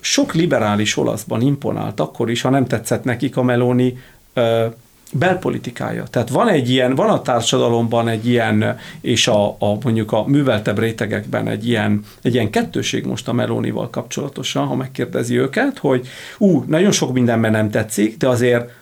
sok 0.00 0.34
liberális 0.34 0.96
olaszban 0.96 1.40
imponált 1.40 2.00
akkor 2.00 2.30
is, 2.30 2.40
ha 2.40 2.50
nem 2.50 2.66
tetszett 2.66 3.04
nekik 3.04 3.36
a 3.36 3.42
Meloni 3.42 3.98
belpolitikája. 5.18 6.04
Tehát 6.10 6.28
van 6.28 6.48
egy 6.48 6.70
ilyen, 6.70 6.94
van 6.94 7.10
a 7.10 7.22
társadalomban 7.22 8.08
egy 8.08 8.26
ilyen, 8.26 8.78
és 9.00 9.28
a, 9.28 9.48
a 9.48 9.78
mondjuk 9.82 10.12
a 10.12 10.26
műveltebb 10.26 10.78
rétegekben 10.78 11.48
egy 11.48 11.68
ilyen, 11.68 12.04
egy 12.22 12.34
ilyen 12.34 12.50
kettőség 12.50 13.04
most 13.04 13.28
a 13.28 13.32
Melónival 13.32 13.90
kapcsolatosan, 13.90 14.66
ha 14.66 14.74
megkérdezi 14.74 15.38
őket, 15.38 15.78
hogy 15.78 16.08
ú, 16.38 16.64
nagyon 16.66 16.92
sok 16.92 17.12
mindenben 17.12 17.50
nem 17.50 17.70
tetszik, 17.70 18.16
de 18.16 18.28
azért 18.28 18.72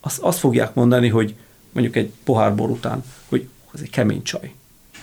azt, 0.00 0.18
azt 0.18 0.38
fogják 0.38 0.74
mondani, 0.74 1.08
hogy 1.08 1.34
mondjuk 1.72 1.96
egy 1.96 2.12
pohár 2.24 2.54
bor 2.54 2.70
után, 2.70 3.04
hogy 3.28 3.48
az 3.72 3.80
egy 3.82 3.90
kemény 3.90 4.22
csaj. 4.22 4.52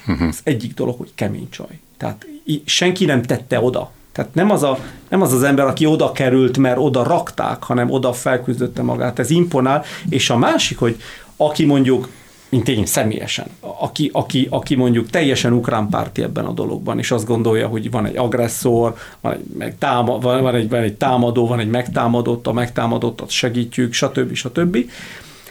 Uh-huh. 0.07 0.27
Az 0.27 0.39
egyik 0.43 0.73
dolog, 0.73 0.97
hogy 0.97 1.11
kemény 1.15 1.49
csaj. 1.49 1.79
Tehát 1.97 2.25
senki 2.65 3.05
nem 3.05 3.21
tette 3.21 3.61
oda 3.61 3.91
tehát 4.11 4.33
nem 4.33 4.51
az, 4.51 4.63
a, 4.63 4.77
nem 5.09 5.21
az 5.21 5.33
az 5.33 5.43
ember, 5.43 5.65
aki 5.65 5.85
oda 5.85 6.11
került, 6.11 6.57
mert 6.57 6.77
oda 6.77 7.03
rakták, 7.03 7.63
hanem 7.63 7.89
oda 7.89 8.13
felküzdötte 8.13 8.81
magát. 8.81 9.19
Ez 9.19 9.29
imponál. 9.29 9.83
És 10.09 10.29
a 10.29 10.37
másik, 10.37 10.77
hogy 10.77 11.01
aki 11.37 11.65
mondjuk 11.65 12.07
mint 12.49 12.67
én 12.67 12.85
személyesen, 12.85 13.47
aki, 13.59 14.09
aki, 14.13 14.47
aki 14.49 14.75
mondjuk 14.75 15.09
teljesen 15.09 15.53
ukrán 15.53 15.89
párti 15.89 16.21
ebben 16.21 16.45
a 16.45 16.51
dologban, 16.51 16.97
és 16.97 17.11
azt 17.11 17.25
gondolja, 17.25 17.67
hogy 17.67 17.91
van 17.91 18.05
egy 18.05 18.17
agresszor, 18.17 18.95
van 19.21 19.33
egy, 19.33 19.43
meg 19.57 19.77
táma, 19.77 20.19
van, 20.19 20.41
van, 20.41 20.55
egy, 20.55 20.69
van 20.69 20.81
egy 20.81 20.93
támadó, 20.93 21.47
van 21.47 21.59
egy 21.59 21.69
megtámadott, 21.69 22.47
a 22.47 22.51
megtámadottat 22.51 23.29
segítjük, 23.29 23.93
stb. 23.93 24.33
stb. 24.33 24.77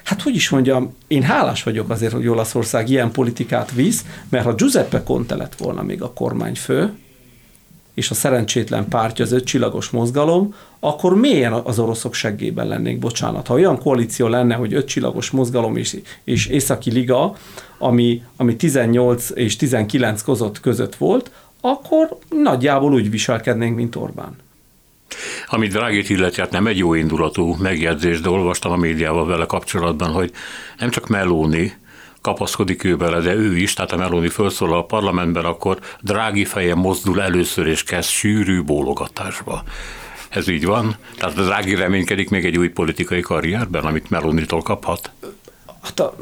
Hát 0.05 0.23
hogy 0.23 0.35
is 0.35 0.49
mondjam, 0.49 0.97
én 1.07 1.23
hálás 1.23 1.63
vagyok 1.63 1.91
azért, 1.91 2.13
hogy 2.13 2.29
Olaszország 2.29 2.89
ilyen 2.89 3.11
politikát 3.11 3.73
visz, 3.73 4.05
mert 4.29 4.45
ha 4.45 4.55
Giuseppe 4.55 5.03
Conte 5.03 5.37
lett 5.37 5.55
volna 5.55 5.83
még 5.83 6.03
a 6.03 6.13
kormányfő, 6.13 6.93
és 8.01 8.11
a 8.11 8.15
szerencsétlen 8.15 8.89
pártja 8.89 9.25
az 9.25 9.33
ötcsillagos 9.33 9.91
mozgalom, 9.91 10.55
akkor 10.79 11.15
mélyen 11.15 11.53
az 11.53 11.79
oroszok 11.79 12.15
seggében 12.15 12.67
lennék, 12.67 12.99
bocsánat. 12.99 13.47
Ha 13.47 13.55
olyan 13.55 13.79
koalíció 13.79 14.27
lenne, 14.27 14.55
hogy 14.55 14.75
ötcsillagos 14.75 15.31
mozgalom 15.31 15.77
és, 15.77 15.97
és 16.25 16.47
Északi 16.47 16.91
Liga, 16.91 17.37
ami, 17.79 18.23
ami 18.37 18.57
18 18.57 19.31
és 19.35 19.57
19 19.57 20.23
között 20.23 20.61
között 20.61 20.95
volt, 20.95 21.31
akkor 21.61 22.19
nagyjából 22.29 22.93
úgy 22.93 23.11
viselkednénk, 23.11 23.77
mint 23.77 23.97
Orbán. 23.97 24.37
Ami 25.47 25.67
Drágét 25.67 26.09
illeti, 26.09 26.41
hát 26.41 26.51
nem 26.51 26.67
egy 26.67 26.79
jó 26.79 26.95
indulatú 26.95 27.57
megjegyzés, 27.59 28.21
de 28.21 28.29
olvastam 28.29 28.73
a 28.73 28.77
médiával 28.77 29.27
vele 29.27 29.47
kapcsolatban, 29.47 30.11
hogy 30.11 30.33
nem 30.79 30.91
csak 30.91 31.09
Meloni, 31.09 31.73
kapaszkodik 32.21 32.85
ő 32.85 32.97
bele, 32.97 33.21
de 33.21 33.35
ő 33.35 33.57
is, 33.57 33.75
tehát 33.75 33.93
a 33.93 33.97
Meloni 33.97 34.29
felszólal 34.29 34.79
a 34.79 34.85
parlamentben, 34.85 35.45
akkor 35.45 35.79
drági 36.01 36.45
feje 36.45 36.75
mozdul 36.75 37.23
először 37.23 37.67
és 37.67 37.83
kezd 37.83 38.09
sűrű 38.09 38.63
bólogatásba. 38.63 39.63
Ez 40.31 40.49
így 40.49 40.65
van? 40.65 40.97
Tehát 41.19 41.39
a 41.39 41.43
Drági 41.43 41.75
reménykedik 41.75 42.31
még 42.31 42.45
egy 42.45 42.59
új 42.59 42.69
politikai 42.69 43.21
karrierben, 43.21 43.85
amit 43.85 44.11
Melonitól 44.11 44.63
kaphat? 44.63 45.11
Hát 45.83 46.01
a, 46.01 46.15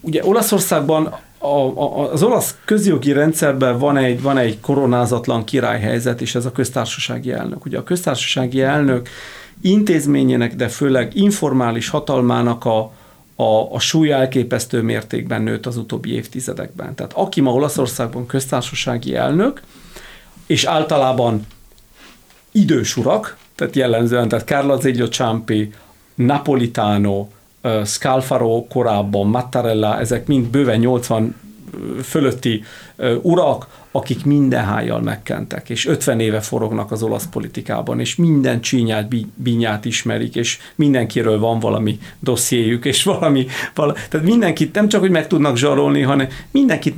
ugye 0.00 0.24
Olaszországban 0.24 1.14
a, 1.38 1.46
a, 1.46 2.12
az 2.12 2.22
olasz 2.22 2.56
közjogi 2.64 3.12
rendszerben 3.12 3.78
van 3.78 3.96
egy, 3.96 4.22
van 4.22 4.38
egy 4.38 4.60
koronázatlan 4.60 5.44
királyhelyzet, 5.44 6.20
és 6.20 6.34
ez 6.34 6.44
a 6.44 6.52
köztársasági 6.52 7.32
elnök. 7.32 7.64
Ugye 7.64 7.78
a 7.78 7.82
köztársasági 7.82 8.62
elnök 8.62 9.08
intézményének, 9.60 10.54
de 10.54 10.68
főleg 10.68 11.14
informális 11.14 11.88
hatalmának 11.88 12.64
a, 12.64 12.92
a, 13.40 13.72
a 13.74 13.78
súly 13.78 14.10
elképesztő 14.10 14.82
mértékben 14.82 15.42
nőtt 15.42 15.66
az 15.66 15.76
utóbbi 15.76 16.14
évtizedekben. 16.14 16.94
Tehát 16.94 17.12
aki 17.12 17.40
ma 17.40 17.52
Olaszországban 17.52 18.26
köztársasági 18.26 19.14
elnök, 19.14 19.62
és 20.46 20.64
általában 20.64 21.46
idős 22.52 22.96
urak, 22.96 23.36
tehát 23.54 23.76
jellemzően, 23.76 24.28
tehát 24.28 24.46
Carlo 24.46 24.80
Zeglio 24.80 25.06
Ciampi, 25.06 25.72
Napolitano, 26.14 27.28
Scalfaro 27.84 28.66
korábban, 28.68 29.26
Mattarella, 29.26 29.98
ezek 29.98 30.26
mind 30.26 30.46
bőven 30.46 30.78
80 30.78 31.34
fölötti 32.02 32.64
urak, 33.22 33.66
akik 33.92 34.24
minden 34.24 34.64
hájjal 34.64 35.00
megkentek, 35.00 35.70
és 35.70 35.86
50 35.86 36.20
éve 36.20 36.40
forognak 36.40 36.92
az 36.92 37.02
olasz 37.02 37.26
politikában, 37.26 38.00
és 38.00 38.16
minden 38.16 38.60
csínyát, 38.60 39.14
bínyát 39.34 39.84
ismerik, 39.84 40.34
és 40.34 40.58
mindenkiről 40.74 41.38
van 41.38 41.58
valami 41.58 41.98
dossziéjük, 42.18 42.84
és 42.84 43.02
valami, 43.02 43.46
valami, 43.74 43.98
tehát 44.08 44.26
mindenkit 44.26 44.74
nem 44.74 44.88
csak, 44.88 45.00
hogy 45.00 45.10
meg 45.10 45.26
tudnak 45.26 45.56
zsarolni, 45.56 46.02
hanem 46.02 46.28
mindenkit 46.50 46.94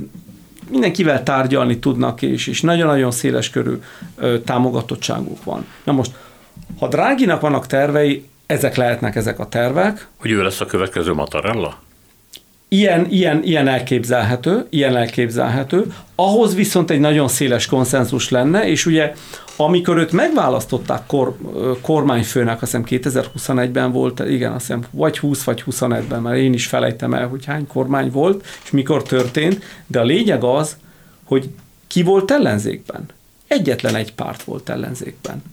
mindenkivel 0.69 1.23
tárgyalni 1.23 1.79
tudnak, 1.79 2.21
és, 2.21 2.47
és 2.47 2.61
nagyon-nagyon 2.61 3.11
széles 3.11 3.49
körű 3.49 3.73
ö, 4.15 4.39
támogatottságuk 4.39 5.43
van. 5.43 5.65
Na 5.83 5.91
most, 5.91 6.11
ha 6.79 6.87
Dráginak 6.87 7.41
vannak 7.41 7.67
tervei, 7.67 8.25
ezek 8.45 8.75
lehetnek 8.75 9.15
ezek 9.15 9.39
a 9.39 9.49
tervek. 9.49 10.07
Hogy 10.17 10.31
ő 10.31 10.43
lesz 10.43 10.61
a 10.61 10.65
következő 10.65 11.13
Mattarella? 11.13 11.81
Ilyen, 12.73 13.07
ilyen, 13.09 13.43
ilyen 13.43 13.67
elképzelhető, 13.67 14.65
ilyen 14.69 14.95
elképzelhető. 14.95 15.93
Ahhoz 16.15 16.55
viszont 16.55 16.89
egy 16.89 16.99
nagyon 16.99 17.27
széles 17.27 17.65
konszenzus 17.65 18.29
lenne, 18.29 18.67
és 18.67 18.85
ugye 18.85 19.13
amikor 19.55 19.97
őt 19.97 20.11
megválasztották 20.11 21.05
kor, 21.05 21.37
kormányfőnek, 21.81 22.61
azt 22.61 22.71
hiszem 22.71 22.85
2021-ben 22.87 23.91
volt, 23.91 24.19
igen, 24.19 24.51
azt 24.51 24.65
hiszem 24.65 24.83
vagy 24.91 25.19
20 25.19 25.43
vagy 25.43 25.63
21-ben, 25.71 26.21
mert 26.21 26.37
én 26.37 26.53
is 26.53 26.67
felejtem 26.67 27.13
el, 27.13 27.27
hogy 27.27 27.45
hány 27.45 27.67
kormány 27.67 28.11
volt, 28.11 28.45
és 28.63 28.71
mikor 28.71 29.03
történt, 29.03 29.63
de 29.87 29.99
a 29.99 30.03
lényeg 30.03 30.43
az, 30.43 30.77
hogy 31.23 31.49
ki 31.87 32.03
volt 32.03 32.31
ellenzékben. 32.31 33.05
Egyetlen 33.47 33.95
egy 33.95 34.13
párt 34.13 34.43
volt 34.43 34.69
ellenzékben, 34.69 35.43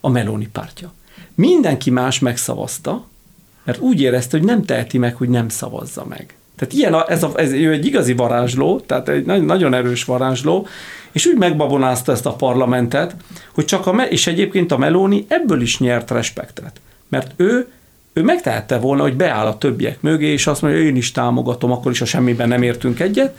a 0.00 0.08
Meloni 0.08 0.48
pártja. 0.52 0.92
Mindenki 1.34 1.90
más 1.90 2.18
megszavazta, 2.18 3.06
mert 3.64 3.78
úgy 3.78 4.00
érezte, 4.00 4.38
hogy 4.38 4.46
nem 4.46 4.64
teheti 4.64 4.98
meg, 4.98 5.14
hogy 5.14 5.28
nem 5.28 5.48
szavazza 5.48 6.04
meg. 6.08 6.34
Tehát 6.56 6.74
ilyen 6.74 6.94
a, 6.94 7.10
ez, 7.10 7.22
a, 7.22 7.32
ez 7.36 7.52
egy 7.52 7.86
igazi 7.86 8.12
varázsló, 8.12 8.80
tehát 8.80 9.08
egy 9.08 9.24
nagyon 9.24 9.74
erős 9.74 10.04
varázsló, 10.04 10.66
és 11.12 11.26
úgy 11.26 11.36
megbabonázta 11.36 12.12
ezt 12.12 12.26
a 12.26 12.32
parlamentet, 12.32 13.16
hogy 13.54 13.64
csak 13.64 13.86
a, 13.86 14.02
és 14.02 14.26
egyébként 14.26 14.72
a 14.72 14.78
Meloni 14.78 15.24
ebből 15.28 15.60
is 15.60 15.78
nyert 15.78 16.10
respektet. 16.10 16.80
Mert 17.08 17.32
ő, 17.36 17.68
ő 18.12 18.22
megtehette 18.22 18.78
volna, 18.78 19.02
hogy 19.02 19.16
beáll 19.16 19.46
a 19.46 19.58
többiek 19.58 20.00
mögé, 20.00 20.26
és 20.26 20.46
azt 20.46 20.62
mondja, 20.62 20.80
én 20.80 20.96
is 20.96 21.12
támogatom, 21.12 21.72
akkor 21.72 21.92
is 21.92 22.00
a 22.00 22.04
semmiben 22.04 22.48
nem 22.48 22.62
értünk 22.62 23.00
egyet, 23.00 23.38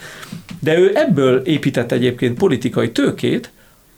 de 0.59 0.77
ő 0.77 0.91
ebből 0.93 1.37
épített 1.37 1.91
egyébként 1.91 2.37
politikai 2.37 2.91
tőkét, 2.91 3.51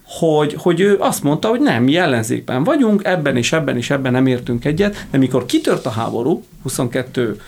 hogy, 0.08 0.56
hogy 0.58 0.80
ő 0.80 0.96
azt 1.00 1.24
mondta, 1.24 1.48
hogy 1.48 1.60
nem, 1.60 1.84
mi 1.84 1.98
ellenzékben 1.98 2.64
vagyunk, 2.64 3.04
ebben 3.04 3.38
és 3.38 3.54
ebben 3.54 3.78
és 3.78 3.90
ebben 3.90 4.12
nem 4.12 4.26
értünk 4.26 4.66
egyet, 4.66 5.06
de 5.12 5.18
mikor 5.18 5.46
kitört 5.46 5.86
a 5.86 5.90
háború 5.90 6.44
22 6.64 7.42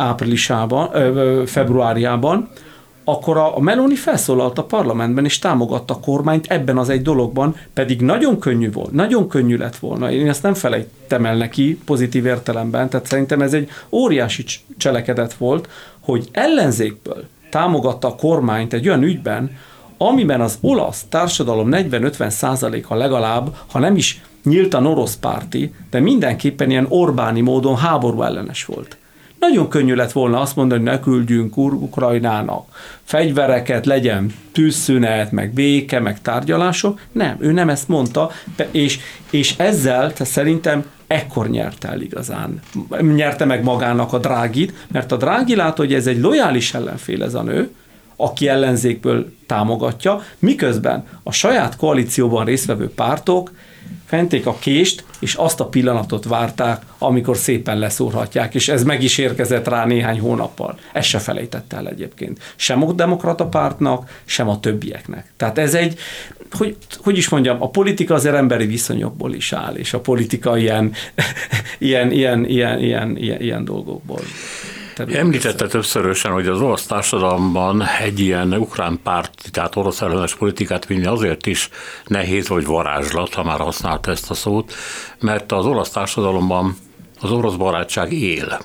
áprilisában, 0.00 0.90
februárjában, 1.46 2.48
akkor 3.04 3.36
a 3.36 3.60
Meloni 3.60 3.94
felszólalt 3.94 4.58
a 4.58 4.64
parlamentben, 4.64 5.24
és 5.24 5.38
támogatta 5.38 5.94
a 5.94 6.00
kormányt 6.00 6.46
ebben 6.46 6.78
az 6.78 6.88
egy 6.88 7.02
dologban, 7.02 7.56
pedig 7.74 8.00
nagyon 8.00 8.38
könnyű 8.38 8.72
volt, 8.72 8.92
nagyon 8.92 9.28
könnyű 9.28 9.56
lett 9.56 9.76
volna. 9.76 10.10
Én 10.10 10.28
ezt 10.28 10.42
nem 10.42 10.54
felejtem 10.54 11.24
el 11.24 11.36
neki 11.36 11.78
pozitív 11.84 12.26
értelemben, 12.26 12.88
tehát 12.88 13.06
szerintem 13.06 13.40
ez 13.40 13.52
egy 13.52 13.68
óriási 13.90 14.44
cselekedet 14.76 15.34
volt, 15.34 15.68
hogy 16.00 16.28
ellenzékből 16.32 17.24
támogatta 17.50 18.08
a 18.08 18.14
kormányt 18.14 18.72
egy 18.72 18.88
olyan 18.88 19.02
ügyben, 19.02 19.50
amiben 19.98 20.40
az 20.40 20.58
olasz 20.60 21.04
társadalom 21.08 21.68
40-50 21.72 22.28
százaléka 22.28 22.94
legalább, 22.94 23.54
ha 23.70 23.78
nem 23.78 23.96
is 23.96 24.22
nyíltan 24.44 24.86
orosz 24.86 25.16
párti, 25.16 25.74
de 25.90 26.00
mindenképpen 26.00 26.70
ilyen 26.70 26.86
Orbáni 26.88 27.40
módon 27.40 27.76
háború 27.76 28.22
ellenes 28.22 28.64
volt. 28.64 28.96
Nagyon 29.40 29.68
könnyű 29.68 29.94
lett 29.94 30.12
volna 30.12 30.40
azt 30.40 30.56
mondani, 30.56 30.80
hogy 30.80 30.90
ne 30.90 31.00
küldjünk 31.00 31.56
Ukrajnának 31.56 32.68
fegyvereket, 33.04 33.86
legyen 33.86 34.34
tűzszünet, 34.52 35.32
meg 35.32 35.52
béke, 35.52 36.00
meg 36.00 36.20
tárgyalások. 36.22 37.00
Nem, 37.12 37.36
ő 37.38 37.52
nem 37.52 37.68
ezt 37.68 37.88
mondta, 37.88 38.30
és, 38.70 38.98
és 39.30 39.54
ezzel 39.56 40.12
te 40.12 40.24
szerintem 40.24 40.84
ekkor 41.06 41.48
nyerte 41.48 41.88
el 41.88 42.00
igazán. 42.00 42.60
Nyerte 43.00 43.44
meg 43.44 43.62
magának 43.62 44.12
a 44.12 44.18
drágit, 44.18 44.86
mert 44.92 45.12
a 45.12 45.16
drági 45.16 45.56
látta, 45.56 45.82
hogy 45.82 45.94
ez 45.94 46.06
egy 46.06 46.20
lojális 46.20 46.74
ellenfél 46.74 47.22
ez 47.22 47.34
a 47.34 47.42
nő, 47.42 47.74
aki 48.16 48.48
ellenzékből 48.48 49.32
támogatja, 49.46 50.22
miközben 50.38 51.06
a 51.22 51.32
saját 51.32 51.76
koalícióban 51.76 52.44
résztvevő 52.44 52.90
pártok 52.90 53.50
fenték 54.10 54.46
a 54.46 54.56
kést, 54.58 55.04
és 55.18 55.34
azt 55.34 55.60
a 55.60 55.66
pillanatot 55.66 56.24
várták, 56.24 56.82
amikor 56.98 57.36
szépen 57.36 57.78
leszúrhatják, 57.78 58.54
és 58.54 58.68
ez 58.68 58.82
meg 58.82 59.02
is 59.02 59.18
érkezett 59.18 59.68
rá 59.68 59.84
néhány 59.84 60.20
hónappal. 60.20 60.78
Ez 60.92 61.04
se 61.04 61.18
felejtett 61.18 61.72
el 61.72 61.88
egyébként. 61.88 62.38
Sem 62.56 62.82
a 62.82 62.92
demokrata 62.92 63.46
pártnak, 63.46 64.22
sem 64.24 64.48
a 64.48 64.60
többieknek. 64.60 65.32
Tehát 65.36 65.58
ez 65.58 65.74
egy, 65.74 65.98
hogy, 66.50 66.76
hogy 67.02 67.16
is 67.16 67.28
mondjam, 67.28 67.62
a 67.62 67.70
politika 67.70 68.14
azért 68.14 68.34
emberi 68.34 68.66
viszonyokból 68.66 69.34
is 69.34 69.52
áll, 69.52 69.74
és 69.74 69.92
a 69.92 70.00
politika 70.00 70.56
ilyen, 70.56 70.92
ilyen, 71.78 72.10
ilyen, 72.10 72.44
ilyen, 72.44 72.78
ilyen, 72.80 73.16
ilyen, 73.16 73.40
ilyen 73.40 73.64
dolgokból 73.64 74.20
terület. 75.04 75.24
Említette 75.24 75.66
többszörösen, 75.66 76.32
hogy 76.32 76.46
az 76.46 76.60
orosz 76.60 76.86
társadalomban 76.86 77.82
egy 78.00 78.20
ilyen 78.20 78.52
ukrán 78.52 79.00
párt, 79.02 79.48
tehát 79.50 79.76
orosz 79.76 80.00
ellenes 80.00 80.34
politikát 80.34 80.86
vinni 80.86 81.06
azért 81.06 81.46
is 81.46 81.68
nehéz 82.06 82.48
vagy 82.48 82.64
varázslat, 82.64 83.34
ha 83.34 83.44
már 83.44 83.58
használta 83.58 84.10
ezt 84.10 84.30
a 84.30 84.34
szót, 84.34 84.72
mert 85.20 85.52
az 85.52 85.66
orosz 85.66 85.90
társadalomban 85.90 86.76
az 87.20 87.30
orosz 87.30 87.54
barátság 87.54 88.12
él. 88.12 88.58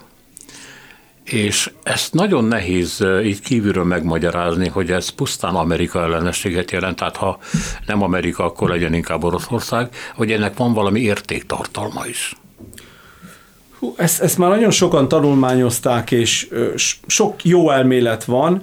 És 1.23 1.71
ezt 1.83 2.13
nagyon 2.13 2.43
nehéz 2.43 3.05
így 3.23 3.41
kívülről 3.41 3.83
megmagyarázni, 3.83 4.67
hogy 4.67 4.91
ez 4.91 5.09
pusztán 5.09 5.55
Amerika 5.55 6.01
ellenességet 6.01 6.71
jelent, 6.71 6.95
tehát 6.95 7.17
ha 7.17 7.39
nem 7.85 8.01
Amerika, 8.01 8.43
akkor 8.43 8.69
legyen 8.69 8.93
inkább 8.93 9.23
Oroszország, 9.23 9.89
hogy 10.15 10.31
ennek 10.31 10.57
van 10.57 10.73
valami 10.73 10.99
értéktartalma 10.99 12.05
is. 12.05 12.35
Hú, 13.79 13.93
ezt, 13.97 14.21
ezt 14.21 14.37
már 14.37 14.49
nagyon 14.49 14.71
sokan 14.71 15.07
tanulmányozták, 15.07 16.11
és 16.11 16.49
sok 17.07 17.43
jó 17.43 17.69
elmélet 17.69 18.23
van. 18.23 18.61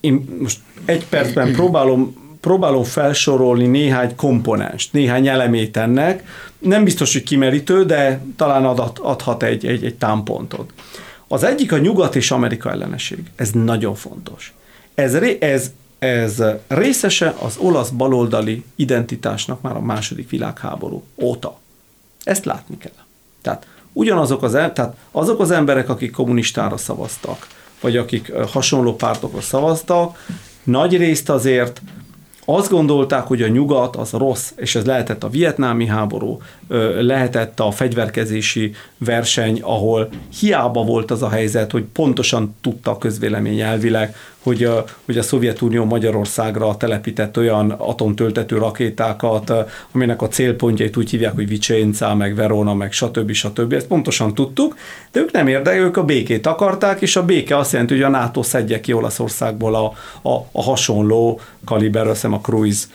Én 0.00 0.38
most 0.40 0.58
egy 0.84 1.06
percben 1.06 1.52
próbálom, 1.52 2.16
próbálom 2.40 2.82
felsorolni 2.82 3.66
néhány 3.66 4.16
komponens, 4.16 4.90
néhány 4.90 5.28
elemét 5.28 5.76
ennek. 5.76 6.28
Nem 6.58 6.84
biztos, 6.84 7.12
hogy 7.12 7.22
kimerítő, 7.22 7.84
de 7.84 8.24
talán 8.36 8.64
adat, 8.64 8.98
adhat 8.98 9.42
egy, 9.42 9.66
egy, 9.66 9.84
egy 9.84 9.94
támpontot. 9.94 10.72
Az 11.28 11.42
egyik 11.42 11.72
a 11.72 11.78
nyugat 11.78 12.16
és 12.16 12.30
Amerika 12.30 12.70
ellenesség. 12.70 13.18
Ez 13.36 13.50
nagyon 13.50 13.94
fontos. 13.94 14.54
Ez, 14.94 15.14
ez, 15.40 15.72
ez 15.98 16.42
részese 16.68 17.34
az 17.42 17.56
olasz 17.56 17.88
baloldali 17.88 18.64
identitásnak 18.76 19.60
már 19.60 19.76
a 19.76 19.80
második 19.80 20.30
világháború 20.30 21.02
óta. 21.16 21.58
Ezt 22.24 22.44
látni 22.44 22.78
kell. 22.78 23.04
Tehát 23.42 23.66
ugyanazok 23.98 24.42
az, 24.42 24.52
tehát 24.52 24.96
azok 25.10 25.40
az 25.40 25.50
emberek, 25.50 25.88
akik 25.88 26.10
kommunistára 26.10 26.76
szavaztak, 26.76 27.46
vagy 27.80 27.96
akik 27.96 28.32
hasonló 28.32 28.96
pártokra 28.96 29.40
szavaztak, 29.40 30.26
nagy 30.62 30.96
részt 30.96 31.30
azért 31.30 31.82
azt 32.44 32.70
gondolták, 32.70 33.26
hogy 33.26 33.42
a 33.42 33.48
nyugat 33.48 33.96
az 33.96 34.10
rossz, 34.10 34.52
és 34.56 34.74
ez 34.74 34.84
lehetett 34.84 35.24
a 35.24 35.28
vietnámi 35.28 35.86
háború, 35.86 36.38
lehetett 37.00 37.60
a 37.60 37.70
fegyverkezési 37.70 38.74
verseny, 38.98 39.60
ahol 39.62 40.08
hiába 40.40 40.82
volt 40.82 41.10
az 41.10 41.22
a 41.22 41.28
helyzet, 41.28 41.70
hogy 41.70 41.84
pontosan 41.92 42.54
tudta 42.60 42.90
a 42.90 42.98
közvélemény 42.98 43.60
elvileg, 43.60 44.14
hogy 44.42 44.64
a, 44.64 44.84
hogy 45.04 45.18
a 45.18 45.22
Szovjetunió 45.22 45.84
Magyarországra 45.84 46.76
telepített 46.76 47.36
olyan 47.36 47.70
atomtöltető 47.70 48.58
rakétákat, 48.58 49.52
aminek 49.92 50.22
a 50.22 50.28
célpontjait 50.28 50.96
úgy 50.96 51.10
hívják, 51.10 51.34
hogy 51.34 51.48
Vicenza, 51.48 52.14
meg 52.14 52.34
Verona, 52.34 52.74
meg 52.74 52.92
stb. 52.92 53.32
stb. 53.32 53.72
Ezt 53.72 53.86
pontosan 53.86 54.34
tudtuk, 54.34 54.76
de 55.12 55.20
ők 55.20 55.32
nem 55.32 55.46
érdekel, 55.46 55.80
ők 55.80 55.96
a 55.96 56.04
békét 56.04 56.46
akarták, 56.46 57.00
és 57.00 57.16
a 57.16 57.24
béke 57.24 57.56
azt 57.56 57.72
jelenti, 57.72 57.94
hogy 57.94 58.02
a 58.02 58.08
NATO 58.08 58.42
szedje 58.42 58.80
ki 58.80 58.92
Olaszországból 58.92 59.74
a, 59.74 59.92
a, 60.28 60.46
a 60.52 60.62
hasonló 60.62 61.40
kaliber, 61.64 62.06
azt 62.06 62.14
hiszem 62.14 62.32
a 62.32 62.40
cruise 62.40 62.86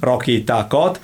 rakétákat, 0.00 1.00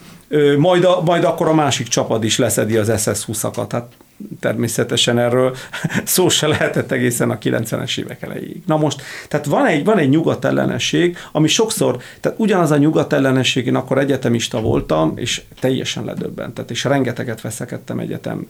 majd, 0.59 0.85
a, 0.85 1.01
majd 1.05 1.25
akkor 1.25 1.49
a 1.49 1.55
másik 1.55 1.89
csapat 1.89 2.25
is 2.25 2.39
leszedi 2.39 2.77
az 2.77 2.93
SS-20-akat. 2.97 3.67
Hát 3.71 3.93
természetesen 4.41 5.19
erről 5.19 5.57
szó 6.05 6.29
se 6.29 6.47
lehetett 6.47 6.91
egészen 6.91 7.31
a 7.31 7.39
90-es 7.39 7.99
évek 7.99 8.23
elejéig. 8.23 8.63
Na 8.67 8.77
most, 8.77 9.03
tehát 9.29 9.47
van 9.47 9.67
egy, 9.67 9.85
van 9.85 9.99
egy 9.99 10.09
nyugatellenesség, 10.09 11.17
ami 11.33 11.49
sokszor, 11.49 12.03
tehát 12.21 12.39
ugyanaz 12.39 12.71
a 12.71 12.77
nyugatellenesség, 12.77 13.67
én 13.67 13.75
akkor 13.75 13.99
egyetemista 13.99 14.61
voltam, 14.61 15.13
és 15.17 15.43
teljesen 15.61 16.05
ledöbbentett, 16.05 16.71
és 16.71 16.85
rengeteget 16.85 17.41
veszekedtem 17.41 17.99
egyetem 17.99 18.47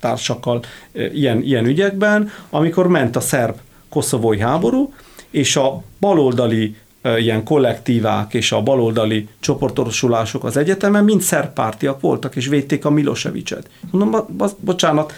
társakkal 0.00 0.62
ilyen, 0.92 1.42
ilyen 1.42 1.66
ügyekben, 1.66 2.30
amikor 2.50 2.86
ment 2.86 3.16
a 3.16 3.20
szerb 3.20 3.54
koszovói 3.88 4.38
háború, 4.38 4.92
és 5.30 5.56
a 5.56 5.82
baloldali 6.00 6.76
ilyen 7.02 7.44
kollektívák 7.44 8.34
és 8.34 8.52
a 8.52 8.62
baloldali 8.62 9.28
csoportosulások 9.40 10.44
az 10.44 10.56
egyetemen 10.56 11.04
mind 11.04 11.20
szerpártiak 11.20 12.00
voltak, 12.00 12.36
és 12.36 12.46
védték 12.46 12.84
a 12.84 12.90
Milosevicet. 12.90 13.68
Mondom, 13.90 14.26
bocsánat, 14.60 15.12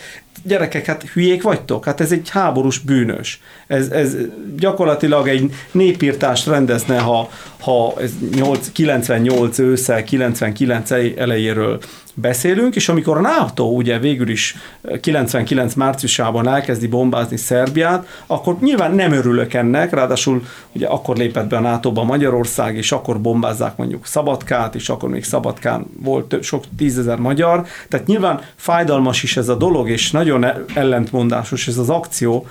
gyerekek, 0.45 0.87
hát 0.87 1.03
hülyék 1.03 1.43
vagytok? 1.43 1.85
Hát 1.85 2.01
ez 2.01 2.13
egy 2.13 2.29
háborús 2.29 2.79
bűnös. 2.79 3.41
Ez, 3.67 3.89
ez 3.89 4.17
gyakorlatilag 4.57 5.29
egy 5.29 5.53
népírtást 5.71 6.47
rendezne, 6.47 6.99
ha, 6.99 7.31
ha 7.61 7.95
ez 8.01 8.11
8, 8.35 8.73
98 8.73 9.59
ősszel, 9.59 10.05
99 10.05 10.91
elejéről 11.17 11.81
beszélünk, 12.15 12.77
és 12.77 12.89
amikor 12.89 13.17
a 13.17 13.21
NATO 13.21 13.65
ugye 13.65 13.99
végül 13.99 14.29
is 14.29 14.57
99 15.01 15.75
márciusában 15.75 16.49
elkezdi 16.49 16.87
bombázni 16.87 17.37
Szerbiát, 17.37 18.07
akkor 18.27 18.57
nyilván 18.61 18.95
nem 18.95 19.13
örülök 19.13 19.55
ennek, 19.55 19.93
ráadásul 19.93 20.43
ugye 20.73 20.87
akkor 20.87 21.17
lépett 21.17 21.47
be 21.47 21.57
a 21.57 21.61
NATO-ba 21.61 22.05
Magyarország, 22.05 22.77
és 22.77 22.93
akkor 22.93 23.21
bombázzák 23.21 23.77
mondjuk 23.77 24.07
Szabadkát, 24.07 24.75
és 24.75 24.89
akkor 24.89 25.09
még 25.09 25.25
Szabadkán 25.25 25.87
volt 26.03 26.43
sok 26.43 26.65
tízezer 26.77 27.19
magyar, 27.19 27.67
tehát 27.89 28.07
nyilván 28.07 28.41
fájdalmas 28.57 29.23
is 29.23 29.37
ez 29.37 29.49
a 29.49 29.55
dolog, 29.55 29.89
és 29.89 30.11
nagyon 30.11 30.47
ellentmondásos 30.75 31.69
ez 31.69 31.79
az 31.79 31.91
akció, 31.91 32.47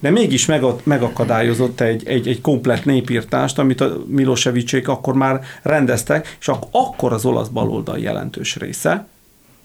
de 0.00 0.10
mégis 0.10 0.46
megakadályozott 0.82 1.80
egy, 1.80 2.06
egy, 2.06 2.28
egy 2.28 2.40
komplet 2.40 2.84
népírtást, 2.84 3.58
amit 3.58 3.80
a 3.80 3.96
Milosevicsék 4.06 4.88
akkor 4.88 5.14
már 5.14 5.40
rendeztek, 5.62 6.36
és 6.40 6.50
akkor 6.70 7.12
az 7.12 7.24
olasz 7.24 7.48
baloldal 7.48 7.98
jelentős 7.98 8.56
része, 8.56 9.06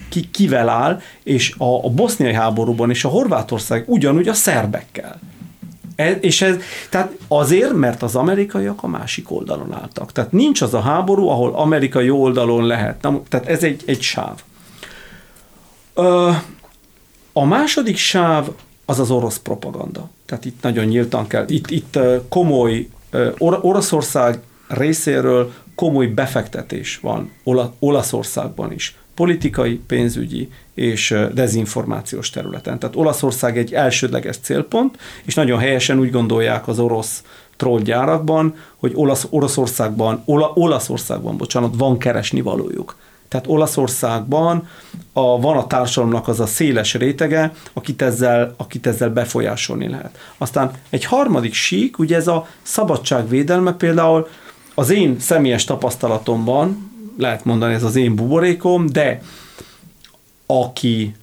ki, 0.10 0.30
kivel 0.32 0.70
áll, 0.70 1.02
és 1.24 1.56
a, 1.58 1.86
a 1.86 1.90
boszniai 1.90 2.34
háborúban 2.34 2.90
és 2.90 3.04
a 3.04 3.10
Horvátország 3.10 3.84
ugyanúgy 3.88 4.28
a 4.28 4.34
szerbekkel. 4.34 5.20
Ez, 5.96 6.16
és 6.20 6.42
ez, 6.42 6.56
tehát 6.90 7.18
azért, 7.28 7.74
mert 7.74 8.04
az 8.04 8.16
amerikaiak 8.16 8.84
a 8.84 8.88
másik 8.88 9.32
oldalon 9.32 9.74
álltak. 9.74 10.12
Tehát 10.12 10.32
nincs 10.32 10.62
az 10.62 10.74
a 10.74 10.80
háború, 10.80 11.28
ahol 11.28 11.54
amerikai 11.56 12.10
oldalon 12.10 12.66
lehet. 12.66 13.02
Na, 13.02 13.22
tehát 13.28 13.48
ez 13.48 13.64
egy, 13.64 13.84
egy 13.86 14.02
sáv. 14.02 14.42
Ö, 15.94 16.32
a 17.34 17.46
második 17.46 17.98
sáv 17.98 18.48
az 18.86 19.00
az 19.00 19.12
orosz 19.12 19.38
propaganda. 19.38 20.10
Tehát 20.32 20.46
itt 20.46 20.62
nagyon 20.62 20.86
nyíltan 20.86 21.28
kell, 21.28 21.46
itt, 21.48 21.70
itt 21.70 22.00
komoly, 22.30 22.88
Or- 23.38 23.60
Oroszország 23.62 24.40
részéről 24.68 25.52
komoly 25.76 26.06
befektetés 26.08 27.00
van 27.02 27.32
Ola- 27.44 27.74
Olaszországban 27.80 28.72
is, 28.72 28.96
politikai, 29.16 29.76
pénzügyi 29.88 30.50
és 30.74 31.16
dezinformációs 31.34 32.30
területen. 32.30 32.80
Tehát 32.80 32.96
Olaszország 32.96 33.58
egy 33.58 33.74
elsődleges 33.74 34.38
célpont, 34.38 34.98
és 35.24 35.34
nagyon 35.34 35.60
helyesen 35.60 36.00
úgy 36.00 36.12
gondolják 36.12 36.68
az 36.68 36.80
orosz 36.80 37.24
trollgyárakban, 37.56 38.56
hogy 38.78 38.92
Olasz, 38.96 39.28
Oroszországban, 39.30 40.22
Ola, 40.26 40.52
Olaszországban, 40.54 41.38
bocsánat, 41.38 41.74
van 41.78 41.98
keresni 41.98 42.42
valójuk. 42.42 42.96
Tehát 43.32 43.48
Olaszországban 43.48 44.68
a, 45.14 45.40
van 45.40 45.58
a 45.58 45.68
társadalomnak 45.68 46.28
az 46.28 46.40
a 46.40 46.46
széles 46.46 46.94
rétege, 46.94 47.54
akit 47.74 48.02
ezzel, 48.02 48.54
akit 48.58 48.88
ezzel 48.88 49.10
befolyásolni 49.10 49.88
lehet. 49.88 50.18
Aztán 50.38 50.72
egy 50.90 51.06
harmadik 51.06 51.54
sík, 51.54 52.00
ugye 52.00 52.16
ez 52.16 52.28
a 52.28 52.48
szabadságvédelme 52.62 53.74
például 53.74 54.28
az 54.74 54.90
én 54.90 55.20
személyes 55.20 55.64
tapasztalatomban, 55.64 56.92
lehet 57.18 57.46
mondani 57.46 57.74
ez 57.74 57.84
az 57.84 57.96
én 57.96 58.16
buborékom, 58.16 58.86
de 58.90 59.22
aki 60.46 61.16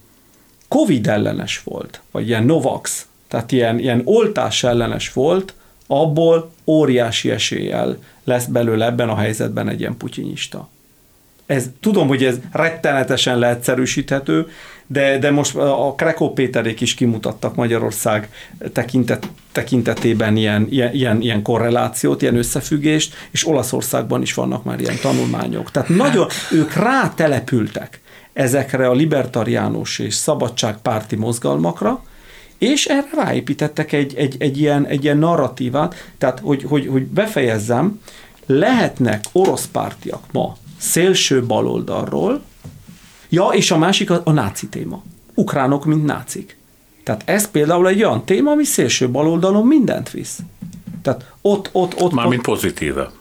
Covid 0.67 1.07
ellenes 1.07 1.63
volt, 1.63 2.01
vagy 2.11 2.27
ilyen 2.27 2.43
Novax, 2.43 3.05
tehát 3.27 3.51
ilyen, 3.51 3.79
ilyen 3.79 4.01
oltás 4.05 4.63
ellenes 4.63 5.13
volt, 5.13 5.53
abból 5.87 6.51
óriási 6.65 7.31
eséllyel 7.31 7.97
lesz 8.23 8.45
belőle 8.45 8.85
ebben 8.85 9.09
a 9.09 9.15
helyzetben 9.15 9.69
egy 9.69 9.79
ilyen 9.79 9.97
putyinista 9.97 10.67
ez, 11.49 11.69
tudom, 11.79 12.07
hogy 12.07 12.23
ez 12.23 12.37
rettenetesen 12.51 13.39
leegyszerűsíthető, 13.39 14.47
de, 14.87 15.17
de 15.17 15.31
most 15.31 15.55
a 15.55 15.93
Krekó 15.97 16.33
Péterék 16.33 16.81
is 16.81 16.93
kimutattak 16.93 17.55
Magyarország 17.55 18.29
tekintet, 18.73 19.29
tekintetében 19.51 20.35
ilyen, 20.35 20.67
ilyen, 20.69 21.21
ilyen, 21.21 21.41
korrelációt, 21.41 22.21
ilyen 22.21 22.37
összefüggést, 22.37 23.15
és 23.31 23.47
Olaszországban 23.47 24.21
is 24.21 24.33
vannak 24.33 24.63
már 24.63 24.79
ilyen 24.79 24.97
tanulmányok. 25.01 25.71
Tehát 25.71 25.89
nagyon, 25.89 26.27
ők 26.51 26.73
rátelepültek 26.73 28.01
ezekre 28.33 28.87
a 28.87 28.93
libertariánus 28.93 29.99
és 29.99 30.13
szabadságpárti 30.13 31.15
mozgalmakra, 31.15 32.03
és 32.57 32.85
erre 32.85 33.09
ráépítettek 33.23 33.91
egy, 33.91 34.15
egy, 34.15 34.35
egy, 34.39 34.59
ilyen, 34.59 34.85
egy 34.85 35.03
ilyen 35.03 35.17
narratívát, 35.17 35.95
tehát 36.17 36.39
hogy, 36.39 36.63
hogy, 36.63 36.87
hogy 36.87 37.05
befejezzem, 37.05 38.01
lehetnek 38.45 39.23
orosz 39.31 39.65
pártiak 39.71 40.23
ma 40.31 40.57
szélső 40.79 41.43
baloldalról. 41.43 42.41
Ja, 43.29 43.47
és 43.47 43.71
a 43.71 43.77
másik 43.77 44.09
a, 44.09 44.21
a 44.23 44.31
náci 44.31 44.67
téma. 44.67 45.03
Ukránok, 45.33 45.85
mint 45.85 46.05
nácik. 46.05 46.57
Tehát 47.03 47.21
ez 47.25 47.51
például 47.51 47.87
egy 47.87 48.03
olyan 48.03 48.25
téma, 48.25 48.51
ami 48.51 48.63
szélső 48.63 49.09
baloldalon 49.09 49.67
mindent 49.67 50.09
visz. 50.11 50.39
Tehát 51.01 51.31
ott, 51.41 51.69
ott, 51.71 52.01
ott... 52.01 52.11
Mármint 52.11 52.41
pozitíve. 52.41 53.11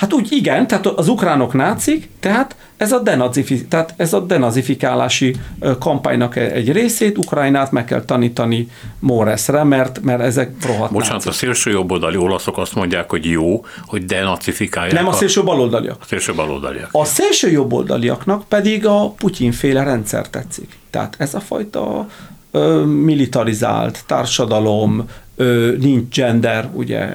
Hát 0.00 0.12
úgy 0.12 0.32
igen, 0.32 0.66
tehát 0.66 0.86
az 0.86 1.08
ukránok 1.08 1.52
nácik, 1.52 2.08
tehát 2.20 2.56
ez 2.76 2.92
a, 2.92 2.98
denazifi, 2.98 3.66
tehát 3.66 3.94
ez 3.96 4.12
a 4.12 4.20
denazifikálási 4.20 5.34
kampánynak 5.78 6.36
e- 6.36 6.50
egy 6.50 6.72
részét, 6.72 7.18
Ukrajnát 7.18 7.72
meg 7.72 7.84
kell 7.84 8.04
tanítani 8.04 8.68
Móresre, 8.98 9.62
mert, 9.62 10.00
mert 10.02 10.20
ezek 10.20 10.50
rohadt 10.66 10.92
Bocsánat, 10.92 11.24
nácik. 11.24 11.30
a 11.30 11.34
szélső 11.34 11.70
jobboldali 11.70 12.16
olaszok 12.16 12.58
azt 12.58 12.74
mondják, 12.74 13.10
hogy 13.10 13.24
jó, 13.24 13.64
hogy 13.86 14.04
denazifikálják. 14.04 14.94
Nem 14.94 15.06
a, 15.06 15.10
a 15.10 15.12
szélső 15.12 15.42
baloldaliak. 15.42 15.96
A 16.00 16.04
szélső 16.06 16.34
baloldaliak. 16.34 16.88
A 16.92 17.04
szélső 17.04 17.50
jobboldaliaknak 17.50 18.44
pedig 18.48 18.86
a 18.86 19.10
Putyin-féle 19.10 19.82
rendszer 19.82 20.28
tetszik. 20.28 20.78
Tehát 20.90 21.14
ez 21.18 21.34
a 21.34 21.40
fajta 21.40 22.06
ö, 22.50 22.84
militarizált 22.84 24.02
társadalom, 24.06 25.08
ö, 25.36 25.72
nincs 25.78 26.14
gender, 26.14 26.68
ugye 26.72 27.08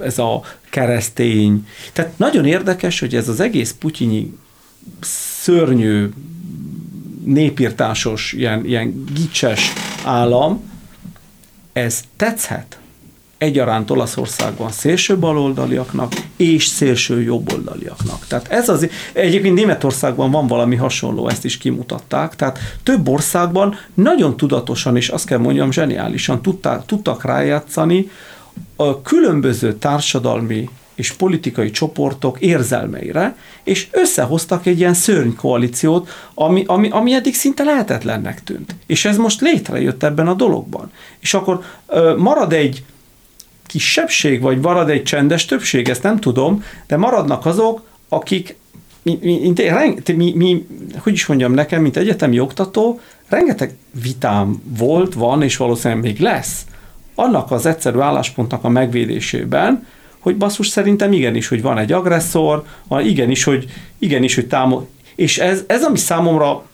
ez 0.00 0.18
a 0.18 0.42
keresztény. 0.70 1.66
Tehát 1.92 2.18
nagyon 2.18 2.44
érdekes, 2.44 3.00
hogy 3.00 3.14
ez 3.14 3.28
az 3.28 3.40
egész 3.40 3.74
putyinyi 3.78 4.36
szörnyű, 5.00 6.08
népírtásos, 7.24 8.32
ilyen, 8.32 8.64
ilyen 8.64 9.04
gicses 9.14 9.72
állam, 10.04 10.70
ez 11.72 12.00
tetszhet 12.16 12.78
egyaránt 13.38 13.90
Olaszországban 13.90 14.70
szélső 14.70 15.18
baloldaliaknak 15.18 16.12
és 16.36 16.66
szélső 16.66 17.22
jobboldaliaknak. 17.22 18.26
Tehát 18.26 18.48
ez 18.48 18.68
az, 18.68 18.88
egyébként 19.12 19.54
Németországban 19.54 20.30
van 20.30 20.46
valami 20.46 20.76
hasonló, 20.76 21.28
ezt 21.28 21.44
is 21.44 21.58
kimutatták, 21.58 22.36
tehát 22.36 22.58
több 22.82 23.08
országban 23.08 23.74
nagyon 23.94 24.36
tudatosan, 24.36 24.96
és 24.96 25.08
azt 25.08 25.26
kell 25.26 25.38
mondjam, 25.38 25.72
zseniálisan 25.72 26.42
tudták, 26.42 26.86
tudtak 26.86 27.24
rájátszani 27.24 28.10
a 28.76 29.02
különböző 29.02 29.74
társadalmi 29.74 30.68
és 30.94 31.12
politikai 31.12 31.70
csoportok 31.70 32.40
érzelmeire, 32.40 33.36
és 33.62 33.88
összehoztak 33.90 34.66
egy 34.66 34.78
ilyen 34.78 34.94
szörny 34.94 35.30
koalíciót, 35.36 36.08
ami, 36.34 36.64
ami, 36.66 36.88
ami 36.88 37.14
eddig 37.14 37.34
szinte 37.34 37.62
lehetetlennek 37.62 38.44
tűnt. 38.44 38.74
És 38.86 39.04
ez 39.04 39.16
most 39.16 39.40
létrejött 39.40 40.02
ebben 40.02 40.28
a 40.28 40.34
dologban. 40.34 40.90
És 41.18 41.34
akkor 41.34 41.62
ö, 41.86 42.16
marad 42.16 42.52
egy 42.52 42.84
kisebbség, 43.66 44.40
vagy 44.40 44.60
marad 44.60 44.90
egy 44.90 45.02
csendes 45.02 45.44
többség, 45.44 45.88
ezt 45.88 46.02
nem 46.02 46.20
tudom, 46.20 46.64
de 46.86 46.96
maradnak 46.96 47.46
azok, 47.46 47.82
akik 48.08 48.56
mi, 49.02 49.18
mi, 49.22 49.52
mi, 50.14 50.32
mi, 50.34 50.66
hogy 50.98 51.12
is 51.12 51.26
mondjam 51.26 51.52
nekem, 51.52 51.82
mint 51.82 51.96
egyetemi 51.96 52.40
oktató, 52.40 53.00
rengeteg 53.28 53.76
vitám 54.02 54.62
volt, 54.78 55.14
van, 55.14 55.42
és 55.42 55.56
valószínűleg 55.56 56.02
még 56.02 56.20
lesz 56.20 56.64
annak 57.18 57.50
az 57.50 57.66
egyszerű 57.66 57.98
álláspontnak 57.98 58.64
a 58.64 58.68
megvédésében, 58.68 59.86
hogy 60.18 60.36
basszus 60.36 60.68
szerintem 60.68 61.12
igenis, 61.12 61.48
hogy 61.48 61.62
van 61.62 61.78
egy 61.78 61.92
agresszor, 61.92 62.64
igenis, 62.90 63.44
hogy, 63.44 63.64
igenis, 63.98 64.34
hogy 64.34 64.46
támog... 64.46 64.86
És 65.14 65.38
ez, 65.38 65.64
ez, 65.66 65.82
ami 65.82 65.98
számomra 65.98 66.64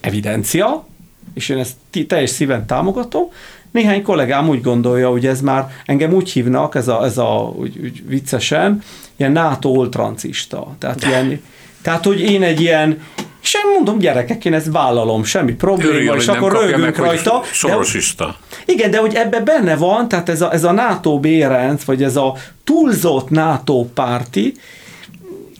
evidencia, 0.00 0.86
és 1.34 1.48
én 1.48 1.58
ezt 1.58 1.76
teljes 2.06 2.30
szíven 2.30 2.66
támogatom, 2.66 3.24
néhány 3.70 4.02
kollégám 4.02 4.48
úgy 4.48 4.60
gondolja, 4.60 5.10
hogy 5.10 5.26
ez 5.26 5.40
már 5.40 5.70
engem 5.84 6.12
úgy 6.12 6.30
hívnak, 6.30 6.74
ez 6.74 6.88
a, 6.88 7.04
ez 7.04 7.18
a 7.18 7.54
úgy, 7.56 7.78
úgy 7.82 8.08
viccesen, 8.08 8.82
ilyen 9.16 9.32
NATO 9.32 9.68
ultrancista. 9.68 10.74
Tehát, 10.78 11.04
ilyen, 11.04 11.42
tehát, 11.82 12.04
hogy 12.04 12.20
én 12.20 12.42
egy 12.42 12.60
ilyen, 12.60 13.02
és 13.42 13.54
én 13.54 13.70
mondom, 13.74 13.98
gyerekek, 13.98 14.44
én 14.44 14.54
ezt 14.54 14.72
vállalom, 14.72 15.24
semmi 15.24 15.52
probléma, 15.52 15.90
Örüljön, 15.90 16.16
és 16.16 16.28
akkor 16.28 16.52
rögünk 16.52 16.96
rajta. 16.96 17.42
Sorosista. 17.52 18.36
De, 18.66 18.72
igen, 18.72 18.90
de 18.90 18.98
hogy 18.98 19.14
ebbe 19.14 19.40
benne 19.40 19.76
van, 19.76 20.08
tehát 20.08 20.28
ez 20.28 20.42
a, 20.42 20.52
ez 20.52 20.64
a 20.64 20.72
NATO 20.72 21.20
bérenc, 21.20 21.84
vagy 21.84 22.02
ez 22.02 22.16
a 22.16 22.34
túlzott 22.64 23.30
NATO 23.30 23.84
párti, 23.94 24.54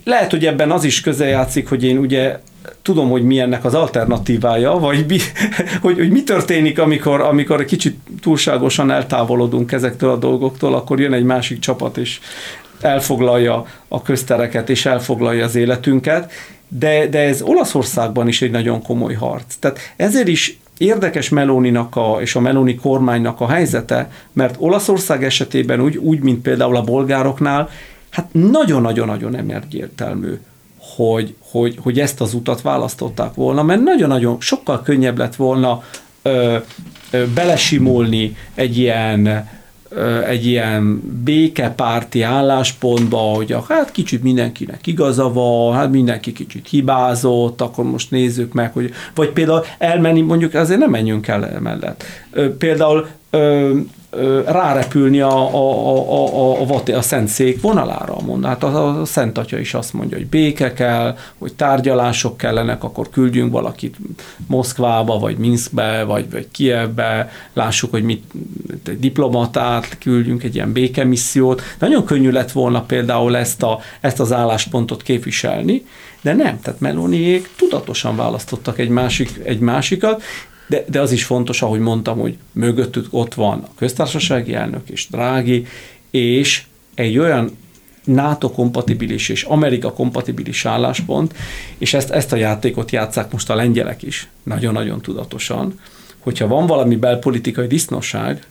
lehet, 0.05 0.31
hogy 0.31 0.47
ebben 0.47 0.71
az 0.71 0.85
is 0.85 1.01
közeljátszik, 1.01 1.69
hogy 1.69 1.85
én 1.85 1.99
ugye 1.99 2.39
tudom, 2.83 3.11
hogy 3.11 3.23
mi 3.23 3.39
ennek 3.39 3.65
az 3.65 3.75
alternatívája, 3.75 4.73
vagy 4.73 5.05
mi, 5.09 5.19
hogy, 5.83 5.99
hogy 5.99 6.11
mi 6.11 6.23
történik, 6.23 6.79
amikor, 6.79 7.21
amikor 7.21 7.61
egy 7.61 7.67
kicsit 7.67 7.97
túlságosan 8.21 8.91
eltávolodunk 8.91 9.73
ezektől 9.73 10.11
a 10.11 10.17
dolgoktól, 10.17 10.75
akkor 10.75 11.01
jön 11.01 11.13
egy 11.13 11.25
másik 11.25 11.59
csapat, 11.59 11.97
és 11.97 12.21
elfoglalja 12.81 13.67
a 13.89 14.03
köztereket, 14.03 14.69
és 14.69 14.87
elfoglalja 14.87 15.45
az 15.45 15.55
életünket, 15.55 16.33
de, 16.79 17.07
de 17.07 17.19
ez 17.19 17.43
Olaszországban 17.43 18.29
is 18.29 18.43
egy 18.43 18.51
nagyon 18.51 18.83
komoly 18.83 19.15
harc. 19.15 19.55
Tehát 19.59 19.79
ezért 19.97 20.29
is 20.29 20.59
érdekes 20.79 21.29
Meloninak 21.29 21.97
a, 21.97 22.19
és 22.21 22.35
a 22.35 22.41
Meloni 22.41 22.75
kormánynak 22.75 23.41
a 23.41 23.49
helyzete, 23.49 24.11
mert 24.33 24.55
Olaszország 24.59 25.25
esetében 25.25 25.81
úgy, 25.81 25.97
úgy 25.97 26.21
mint 26.21 26.43
például 26.43 26.77
a 26.77 26.83
bolgároknál, 26.83 27.69
hát 28.11 28.29
nagyon-nagyon-nagyon 28.33 29.31
nem 29.31 29.51
egyértelmű, 29.51 30.39
hogy, 30.97 31.35
hogy, 31.39 31.79
hogy 31.83 32.01
ezt 32.01 32.21
az 32.21 32.35
utat 32.35 32.63
választották 32.63 33.35
volna, 33.35 33.63
mert 33.63 33.83
nagyon-nagyon 33.83 34.37
sokkal 34.41 34.83
könnyebb 34.83 35.19
lett 35.19 35.37
volna 35.37 35.83
ö, 36.23 36.57
ö, 37.11 37.25
belesimulni 37.35 38.37
egy 38.55 38.79
ilyen 38.79 39.49
egy 40.27 40.47
ilyen 40.47 41.03
békepárti 41.25 42.23
álláspontba, 42.23 43.19
hogy 43.19 43.57
hát 43.69 43.93
kicsit 43.93 44.23
mindenkinek 44.23 44.87
igaza 44.87 45.33
van, 45.33 45.75
hát 45.75 45.91
mindenki 45.91 46.33
kicsit 46.33 46.69
hibázott, 46.69 47.61
akkor 47.61 47.85
most 47.85 48.11
nézzük 48.11 48.53
meg, 48.53 48.73
hogy 48.73 48.91
vagy 49.15 49.31
például 49.31 49.65
elmenni, 49.79 50.21
mondjuk 50.21 50.55
azért 50.55 50.81
nem 50.81 50.91
menjünk 50.91 51.29
el 51.29 51.47
emellett. 51.47 52.05
Például 52.59 53.07
rárepülni 54.47 55.21
a, 55.21 55.55
a, 55.55 55.71
a, 55.89 56.61
a, 56.61 56.83
a, 56.87 56.97
a 56.97 57.03
Szentszék 57.03 57.61
vonalára, 57.61 58.17
mond. 58.27 58.45
Hát 58.45 58.63
a, 58.63 59.01
a 59.01 59.05
Szent 59.05 59.39
Atya 59.39 59.59
is 59.59 59.75
azt 59.75 59.93
mondja, 59.93 60.17
hogy 60.17 60.27
béke 60.27 60.73
kell, 60.73 61.17
hogy 61.39 61.55
tárgyalások 61.55 62.37
kellenek, 62.37 62.85
akkor 62.85 63.11
küldjünk 63.11 63.53
valakit 63.53 63.97
Moszkvába, 64.47 65.19
vagy 65.19 65.37
Minskbe, 65.37 66.05
vagy, 66.05 66.31
vagy 66.31 66.49
Kievbe, 66.51 67.31
lássuk, 67.53 67.91
hogy 67.91 68.03
mit, 68.03 68.25
egy 68.87 68.99
diplomatát 68.99 69.99
küldjünk, 69.99 70.43
egy 70.43 70.55
ilyen 70.55 70.73
békemissziót. 70.73 71.63
Nagyon 71.79 72.05
könnyű 72.05 72.31
lett 72.31 72.53
volna 72.53 72.83
például 72.83 73.37
ezt, 73.37 73.63
a, 73.63 73.81
ezt 74.01 74.21
az 74.21 74.33
álláspontot 74.33 75.03
képviselni, 75.03 75.85
de 76.23 76.35
nem, 76.35 76.61
tehát 76.61 76.81
Meloniék 76.81 77.49
tudatosan 77.57 78.17
választottak 78.17 78.79
egy, 78.79 78.89
másik, 78.89 79.41
egy 79.45 79.59
másikat, 79.59 80.23
de, 80.71 80.85
de 80.89 81.01
az 81.01 81.13
is 81.13 81.25
fontos, 81.25 81.63
ahogy 81.63 81.81
mondtam, 81.81 82.19
hogy 82.19 82.39
mögöttük 82.53 83.07
ott 83.11 83.35
van 83.35 83.59
a 83.59 83.75
köztársasági 83.77 84.55
elnök 84.55 84.89
és 84.89 85.09
Drági, 85.11 85.67
és 86.11 86.63
egy 86.95 87.19
olyan 87.19 87.57
NATO 88.05 88.51
kompatibilis 88.51 89.29
és 89.29 89.43
Amerika 89.43 89.93
kompatibilis 89.93 90.65
álláspont, 90.65 91.35
és 91.79 91.95
ezt, 91.95 92.11
ezt 92.11 92.33
a 92.33 92.37
játékot 92.37 92.91
játszák 92.91 93.33
most 93.33 93.51
a 93.51 93.55
lengyelek 93.55 94.03
is, 94.03 94.29
nagyon-nagyon 94.43 95.01
tudatosan, 95.01 95.81
hogyha 96.19 96.47
van 96.47 96.67
valami 96.67 96.97
belpolitikai 96.97 97.67
disznóság, 97.67 98.47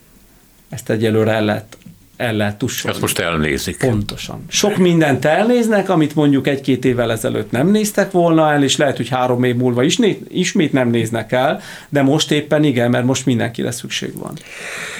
ezt 0.68 0.90
egyelőre 0.90 1.32
el 1.32 1.44
lehet 1.44 1.76
el 2.20 2.34
lehet 2.34 2.58
tussolni. 2.58 2.92
Ezt 2.92 3.00
most 3.00 3.18
elnézik. 3.18 3.76
Pontosan. 3.76 4.44
Sok 4.48 4.76
mindent 4.76 5.24
elnéznek, 5.24 5.88
amit 5.88 6.14
mondjuk 6.14 6.46
egy-két 6.46 6.84
évvel 6.84 7.12
ezelőtt 7.12 7.50
nem 7.50 7.68
néztek 7.68 8.10
volna 8.10 8.52
el, 8.52 8.62
és 8.62 8.76
lehet, 8.76 8.96
hogy 8.96 9.08
három 9.08 9.44
év 9.44 9.56
múlva 9.56 9.82
is, 9.82 9.98
ismét 10.28 10.72
nem 10.72 10.88
néznek 10.88 11.32
el, 11.32 11.60
de 11.88 12.02
most 12.02 12.30
éppen 12.30 12.64
igen, 12.64 12.90
mert 12.90 13.04
most 13.04 13.26
mindenkire 13.26 13.70
szükség 13.70 14.18
van. 14.18 14.32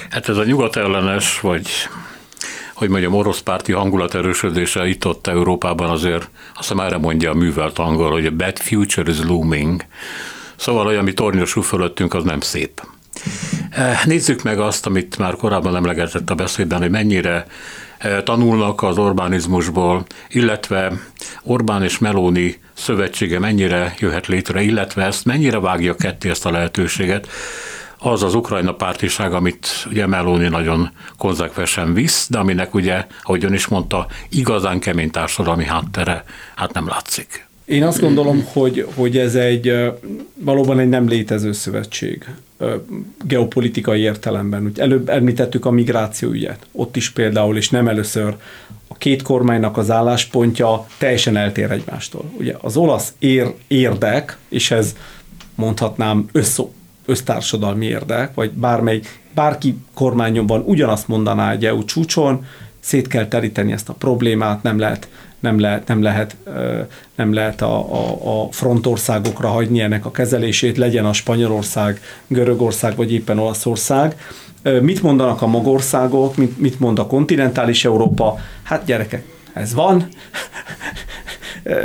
Hát 0.09 0.29
ez 0.29 0.37
a 0.37 0.43
nyugat 0.43 0.75
ellenes, 0.75 1.39
vagy 1.39 1.67
hogy 2.73 2.89
mondjam, 2.89 3.13
orosz 3.13 3.39
párti 3.39 3.71
hangulat 3.71 4.15
erősödése 4.15 4.87
itt 4.87 5.05
ott 5.05 5.27
Európában 5.27 5.89
azért, 5.89 6.29
azt 6.55 6.69
hiszem 6.69 6.79
erre 6.79 6.97
mondja 6.97 7.31
a 7.31 7.33
művelt 7.33 7.79
angol, 7.79 8.11
hogy 8.11 8.25
a 8.25 8.31
bad 8.31 8.57
future 8.57 9.11
is 9.11 9.17
looming. 9.23 9.85
Szóval 10.55 10.87
olyan, 10.87 10.99
ami 10.99 11.13
tornyosul 11.13 11.63
fölöttünk, 11.63 12.13
az 12.13 12.23
nem 12.23 12.39
szép. 12.39 12.81
Eh, 13.71 14.05
nézzük 14.05 14.43
meg 14.43 14.59
azt, 14.59 14.85
amit 14.85 15.17
már 15.17 15.35
korábban 15.35 15.75
emlegetett 15.75 16.29
a 16.29 16.35
beszédben, 16.35 16.79
hogy 16.79 16.89
mennyire 16.89 17.45
eh, 17.97 18.21
tanulnak 18.23 18.83
az 18.83 18.97
Orbánizmusból, 18.97 20.05
illetve 20.29 20.93
Orbán 21.43 21.83
és 21.83 21.99
Meloni 21.99 22.59
szövetsége 22.73 23.39
mennyire 23.39 23.93
jöhet 23.99 24.27
létre, 24.27 24.61
illetve 24.61 25.05
ezt 25.05 25.25
mennyire 25.25 25.59
vágja 25.59 25.95
ketté 25.95 26.29
ezt 26.29 26.45
a 26.45 26.51
lehetőséget, 26.51 27.27
az 27.99 28.23
az 28.23 28.35
ukrajna 28.35 28.73
pártiság, 28.73 29.33
amit 29.33 29.85
ugye 29.89 30.07
Meloni 30.07 30.47
nagyon 30.47 30.91
konzekvensen 31.17 31.93
visz, 31.93 32.27
de 32.29 32.37
aminek 32.37 32.73
ugye, 32.73 33.05
ahogy 33.23 33.43
ön 33.43 33.53
is 33.53 33.67
mondta, 33.67 34.07
igazán 34.29 34.79
kemény 34.79 35.11
társadalmi 35.11 35.65
háttere 35.65 36.23
hát 36.55 36.73
nem 36.73 36.87
látszik. 36.87 37.50
Én 37.71 37.83
azt 37.83 37.99
gondolom, 37.99 38.47
hogy, 38.53 38.87
hogy 38.95 39.17
ez 39.17 39.35
egy 39.35 39.91
valóban 40.33 40.79
egy 40.79 40.89
nem 40.89 41.07
létező 41.07 41.51
szövetség 41.51 42.25
geopolitikai 43.25 44.01
értelemben. 44.01 44.65
Úgy 44.65 44.79
előbb 44.79 45.09
említettük 45.09 45.65
a 45.65 45.71
migráció 45.71 46.29
ügyet. 46.29 46.67
Ott 46.71 46.95
is 46.95 47.09
például, 47.09 47.57
és 47.57 47.69
nem 47.69 47.87
először 47.87 48.35
a 48.87 48.97
két 48.97 49.21
kormánynak 49.21 49.77
az 49.77 49.91
álláspontja 49.91 50.87
teljesen 50.97 51.37
eltér 51.37 51.71
egymástól. 51.71 52.31
Ugye 52.37 52.55
az 52.61 52.77
olasz 52.77 53.13
ér, 53.19 53.53
érdek, 53.67 54.37
és 54.49 54.71
ez 54.71 54.95
mondhatnám 55.55 56.29
össz, 56.31 56.59
össztársadalmi 57.05 57.85
érdek, 57.85 58.33
vagy 58.33 58.51
bármely, 58.51 59.01
bárki 59.33 59.75
kormányon 59.93 60.45
van 60.45 60.63
ugyanazt 60.65 61.07
mondaná 61.07 61.51
egy 61.51 61.65
EU 61.65 61.85
csúcson, 61.85 62.45
szét 62.79 63.07
kell 63.07 63.27
teríteni 63.27 63.71
ezt 63.71 63.89
a 63.89 63.93
problémát, 63.93 64.63
nem 64.63 64.79
lehet 64.79 65.09
nem 65.41 65.59
lehet, 65.59 65.87
nem 65.87 66.01
lehet, 66.01 66.35
nem 67.15 67.33
lehet 67.33 67.61
a, 67.61 67.93
a, 67.93 68.41
a 68.43 68.51
frontországokra 68.51 69.47
hagyni 69.47 69.79
ennek 69.81 70.05
a 70.05 70.11
kezelését, 70.11 70.77
legyen 70.77 71.05
a 71.05 71.13
Spanyolország, 71.13 72.01
Görögország 72.27 72.95
vagy 72.95 73.13
éppen 73.13 73.39
Olaszország. 73.39 74.15
Mit 74.81 75.01
mondanak 75.01 75.41
a 75.41 75.47
magországok, 75.47 76.35
mit, 76.35 76.59
mit 76.59 76.79
mond 76.79 76.99
a 76.99 77.07
kontinentális 77.07 77.85
Európa? 77.85 78.37
Hát 78.63 78.85
gyerekek, 78.85 79.23
ez 79.53 79.73
van, 79.73 80.07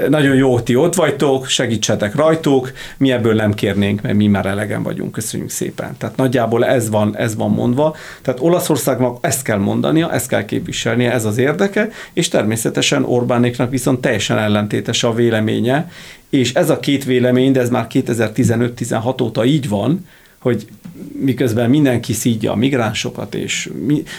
nagyon 0.09 0.35
jó, 0.35 0.61
ti 0.61 0.77
ott 0.77 0.95
vagytok, 0.95 1.47
segítsetek 1.47 2.15
rajtuk, 2.15 2.73
mi 2.97 3.13
ebből 3.13 3.35
nem 3.35 3.55
kérnénk, 3.55 4.03
mert 4.03 4.15
mi 4.15 4.27
már 4.27 4.47
elegen 4.47 4.83
vagyunk, 4.83 5.13
köszönjük 5.13 5.51
szépen. 5.51 5.97
Tehát 5.99 6.17
nagyjából 6.17 6.65
ez 6.65 6.91
van, 6.91 7.17
ez 7.17 7.37
van 7.37 7.51
mondva. 7.51 7.97
Tehát 8.23 8.41
Olaszországnak 8.41 9.19
ezt 9.21 9.43
kell 9.43 9.59
mondania, 9.59 10.13
ezt 10.13 10.29
kell 10.29 10.45
képviselnie, 10.45 11.13
ez 11.13 11.25
az 11.25 11.39
érdeke, 11.39 11.91
és 12.13 12.29
természetesen 12.29 13.05
Orbánéknak 13.05 13.71
viszont 13.71 14.01
teljesen 14.01 14.39
ellentétes 14.39 15.05
a 15.05 15.15
véleménye, 15.15 15.91
és 16.31 16.55
ez 16.55 16.71
a 16.71 16.81
két 16.81 17.05
vélemény, 17.05 17.53
de 17.53 17.61
ez 17.61 17.71
már 17.71 17.87
2015-16 17.93 19.23
óta 19.23 19.45
így 19.45 19.69
van, 19.69 20.07
hogy 20.39 20.67
miközben 21.21 21.71
mindenki 21.71 22.13
szídja 22.13 22.53
a 22.53 22.57
migránsokat, 22.57 23.35
és 23.35 23.71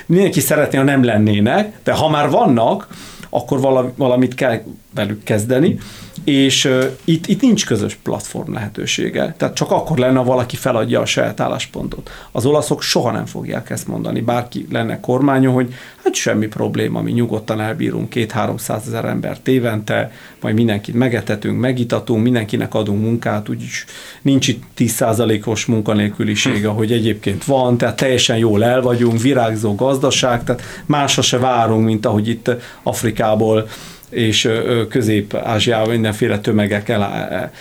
mindenki 0.06 0.40
szeretné, 0.40 0.78
ha 0.78 0.84
nem 0.84 1.04
lennének, 1.04 1.74
de 1.84 1.92
ha 1.92 2.10
már 2.10 2.30
vannak, 2.30 2.88
akkor 3.30 3.60
valamit 3.96 4.36
kell 4.36 4.62
velük 4.96 5.24
kezdeni, 5.24 5.78
és 6.24 6.66
uh, 6.66 6.84
itt, 7.04 7.28
itt 7.28 7.42
nincs 7.42 7.66
közös 7.66 7.96
platform 7.96 8.54
lehetősége. 8.54 9.36
Tehát 9.38 9.56
csak 9.56 9.72
akkor 9.72 9.98
lenne, 9.98 10.18
ha 10.18 10.24
valaki 10.24 10.56
feladja 10.56 11.02
a 11.02 11.06
saját 11.06 11.40
álláspontot. 11.40 12.10
Az 12.32 12.46
olaszok 12.46 12.82
soha 12.82 13.12
nem 13.12 13.26
fogják 13.26 13.70
ezt 13.70 13.88
mondani, 13.88 14.22
bárki 14.22 14.68
lenne 14.72 15.00
kormányon, 15.00 15.54
hogy 15.54 15.74
hát 16.04 16.14
semmi 16.14 16.48
probléma, 16.48 17.02
mi 17.02 17.12
nyugodtan 17.12 17.62
elbírunk 17.62 18.10
két-háromszáz 18.10 18.88
ezer 18.88 19.06
embert 19.06 19.48
évente, 19.48 20.12
majd 20.42 20.56
mindenkit 20.56 20.96
megetetünk, 20.96 21.60
megitatunk, 21.60 22.24
mindenkinek 22.24 22.74
adunk 22.74 23.02
munkát, 23.02 23.50
úgyis 23.50 23.86
nincs 24.22 24.48
itt 24.48 24.64
10%-os 24.78 25.66
munkanélküliség, 25.66 26.66
ahogy 26.66 26.92
egyébként 26.92 27.46
van, 27.46 27.78
tehát 27.78 27.96
teljesen 27.96 28.38
jól 28.38 28.64
el 28.64 28.82
vagyunk, 28.82 29.22
virágzó 29.22 29.76
gazdaság, 29.76 30.44
tehát 30.44 30.62
másra 30.86 31.22
se 31.22 31.38
várunk, 31.38 31.86
mint 31.86 32.06
ahogy 32.06 32.28
itt 32.28 32.52
Afrikából 32.84 33.68
és 34.10 34.50
Közép-Ázsiában 34.90 35.90
mindenféle 35.90 36.40
tömegek 36.40 36.90
el, 36.90 37.04
el, 37.04 37.52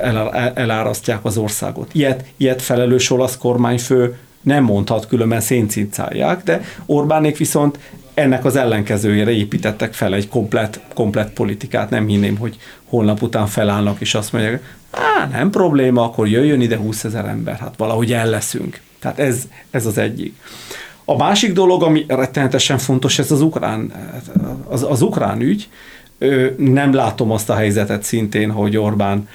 el, 0.00 0.52
elárasztják 0.54 1.24
az 1.24 1.36
országot. 1.36 1.90
Ilyet, 1.92 2.24
ilyet 2.36 2.62
felelős 2.62 3.10
olasz 3.10 3.36
kormányfő 3.36 4.16
nem 4.40 4.64
mondhat, 4.64 5.06
különben 5.06 5.40
széncincálják, 5.40 6.42
de 6.42 6.62
Orbánék 6.86 7.36
viszont 7.36 7.78
ennek 8.14 8.44
az 8.44 8.56
ellenkezőjére 8.56 9.30
építettek 9.30 9.92
fel 9.92 10.14
egy 10.14 10.28
komplet, 10.28 10.80
komplet 10.94 11.30
politikát. 11.30 11.90
Nem 11.90 12.06
hinném, 12.06 12.36
hogy 12.36 12.56
holnap 12.84 13.22
után 13.22 13.46
felállnak, 13.46 14.00
és 14.00 14.14
azt 14.14 14.32
mondják, 14.32 14.76
á, 14.90 15.28
nem 15.32 15.50
probléma, 15.50 16.02
akkor 16.02 16.28
jöjjön 16.28 16.60
ide 16.60 16.76
20 16.76 17.04
ezer 17.04 17.24
ember, 17.24 17.56
hát 17.58 17.74
valahogy 17.76 18.12
el 18.12 18.26
leszünk. 18.26 18.80
Tehát 18.98 19.18
ez, 19.18 19.42
ez 19.70 19.86
az 19.86 19.98
egyik. 19.98 20.34
A 21.04 21.16
másik 21.16 21.52
dolog, 21.52 21.82
ami 21.82 22.04
rettenetesen 22.08 22.78
fontos, 22.78 23.18
ez 23.18 23.30
az 23.30 23.40
ukrán, 23.40 23.92
az, 24.68 24.86
az 24.88 25.02
ukrán 25.02 25.40
ügy, 25.40 25.68
nem 26.56 26.94
látom 26.94 27.30
azt 27.30 27.50
a 27.50 27.54
helyzetet 27.54 28.02
szintén, 28.02 28.50
hogy 28.50 28.76
Orbán 28.76 29.28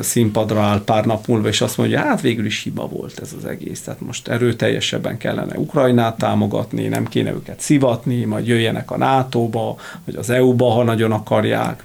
színpadra 0.00 0.60
áll 0.60 0.82
pár 0.84 1.04
nap 1.04 1.26
múlva, 1.26 1.48
és 1.48 1.60
azt 1.60 1.76
mondja, 1.76 1.98
hát 1.98 2.20
végül 2.20 2.44
is 2.44 2.62
hiba 2.62 2.86
volt 2.86 3.18
ez 3.18 3.34
az 3.38 3.44
egész. 3.44 3.80
Tehát 3.80 4.00
most 4.00 4.28
erőteljesebben 4.28 5.16
kellene 5.16 5.58
Ukrajnát 5.58 6.18
támogatni, 6.18 6.88
nem 6.88 7.06
kéne 7.06 7.32
őket 7.32 7.60
szivatni, 7.60 8.24
majd 8.24 8.46
jöjjenek 8.46 8.90
a 8.90 8.96
NATO-ba, 8.96 9.76
vagy 10.04 10.16
az 10.16 10.30
EU-ba, 10.30 10.70
ha 10.70 10.82
nagyon 10.82 11.12
akarják, 11.12 11.82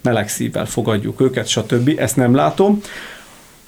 meleg 0.00 0.28
szívvel 0.28 0.66
fogadjuk 0.66 1.20
őket, 1.20 1.46
stb. 1.46 1.92
Ezt 1.96 2.16
nem 2.16 2.34
látom. 2.34 2.80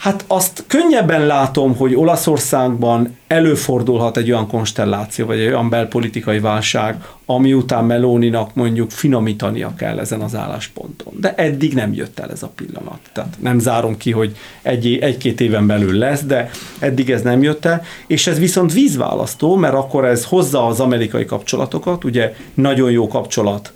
Hát 0.04 0.24
azt 0.26 0.64
könnyebben 0.66 1.26
látom, 1.26 1.76
hogy 1.76 1.94
Olaszországban 1.94 3.16
előfordulhat 3.26 4.16
egy 4.16 4.30
olyan 4.30 4.48
konstelláció, 4.48 5.26
vagy 5.26 5.38
egy 5.38 5.46
olyan 5.46 5.68
belpolitikai 5.68 6.38
válság, 6.38 7.04
ami 7.26 7.52
után 7.52 7.84
Melóninak 7.84 8.54
mondjuk 8.54 8.90
finomítania 8.90 9.74
kell 9.74 9.98
ezen 9.98 10.20
az 10.20 10.34
állásponton. 10.34 11.12
De 11.20 11.34
eddig 11.34 11.74
nem 11.74 11.92
jött 11.94 12.18
el 12.18 12.30
ez 12.30 12.42
a 12.42 12.52
pillanat. 12.54 12.98
Tehát 13.12 13.36
nem 13.40 13.58
zárom 13.58 13.96
ki, 13.96 14.10
hogy 14.10 14.36
egy, 14.62 14.98
egy-két 15.00 15.40
éven 15.40 15.66
belül 15.66 15.98
lesz, 15.98 16.22
de 16.22 16.50
eddig 16.78 17.10
ez 17.10 17.22
nem 17.22 17.42
jött 17.42 17.64
el, 17.64 17.82
és 18.06 18.26
ez 18.26 18.38
viszont 18.38 18.72
vízválasztó, 18.72 19.56
mert 19.56 19.74
akkor 19.74 20.04
ez 20.04 20.24
hozza 20.24 20.66
az 20.66 20.80
amerikai 20.80 21.24
kapcsolatokat, 21.24 22.04
ugye 22.04 22.34
nagyon 22.54 22.90
jó 22.90 23.08
kapcsolat 23.08 23.72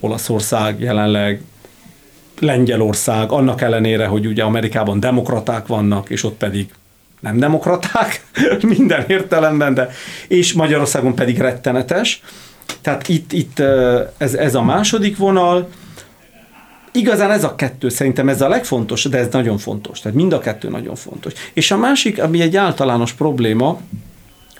Olaszország 0.00 0.80
jelenleg 0.80 1.42
Lengyelország, 2.40 3.32
annak 3.32 3.60
ellenére, 3.60 4.06
hogy 4.06 4.26
ugye 4.26 4.42
Amerikában 4.42 5.00
demokraták 5.00 5.66
vannak, 5.66 6.10
és 6.10 6.24
ott 6.24 6.36
pedig 6.36 6.68
nem 7.20 7.38
demokraták 7.38 8.24
minden 8.76 9.04
értelemben, 9.08 9.74
de 9.74 9.90
és 10.28 10.52
Magyarországon 10.52 11.14
pedig 11.14 11.38
rettenetes. 11.38 12.22
Tehát 12.80 13.08
itt, 13.08 13.32
itt 13.32 13.58
ez, 14.16 14.34
ez 14.34 14.54
a 14.54 14.62
második 14.62 15.16
vonal. 15.16 15.68
Igazán 16.92 17.30
ez 17.30 17.44
a 17.44 17.54
kettő, 17.54 17.88
szerintem 17.88 18.28
ez 18.28 18.40
a 18.40 18.48
legfontosabb, 18.48 19.12
de 19.12 19.18
ez 19.18 19.28
nagyon 19.30 19.58
fontos. 19.58 20.00
Tehát 20.00 20.16
mind 20.16 20.32
a 20.32 20.38
kettő 20.38 20.68
nagyon 20.68 20.94
fontos. 20.94 21.32
És 21.52 21.70
a 21.70 21.76
másik, 21.76 22.22
ami 22.22 22.40
egy 22.40 22.56
általános 22.56 23.12
probléma, 23.12 23.80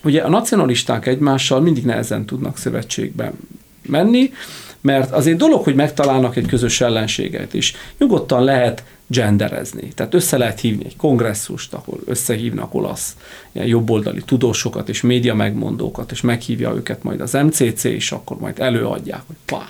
ugye 0.03 0.23
a 0.23 0.29
nacionalisták 0.29 1.07
egymással 1.07 1.61
mindig 1.61 1.85
nehezen 1.85 2.27
tudnak 2.27 2.59
szövetségben 2.59 3.33
menni, 3.83 4.33
mert 4.87 5.13
azért 5.13 5.37
dolog, 5.37 5.65
hogy 5.65 5.75
megtalálnak 5.75 6.37
egy 6.37 6.47
közös 6.47 6.81
ellenséget 6.81 7.55
is. 7.55 7.75
Nyugodtan 7.99 8.45
lehet 8.45 8.85
genderezni. 9.07 9.89
Tehát 9.95 10.15
össze 10.15 10.37
lehet 10.37 10.61
hívni 10.61 10.85
egy 10.85 10.97
kongresszust, 10.97 11.75
ahol 11.75 11.99
összehívnak 12.05 12.75
olasz 12.75 13.17
ilyen 13.53 13.67
jobboldali 13.67 14.23
tudósokat 14.27 14.89
és 14.89 15.01
média 15.01 15.35
megmondókat, 15.35 16.11
és 16.11 16.21
meghívja 16.21 16.75
őket 16.75 17.03
majd 17.03 17.21
az 17.21 17.33
MCC, 17.33 17.85
és 17.85 18.13
akkor 18.13 18.39
majd 18.39 18.61
előadják, 18.61 19.23
hogy 19.27 19.37
pá, 19.45 19.67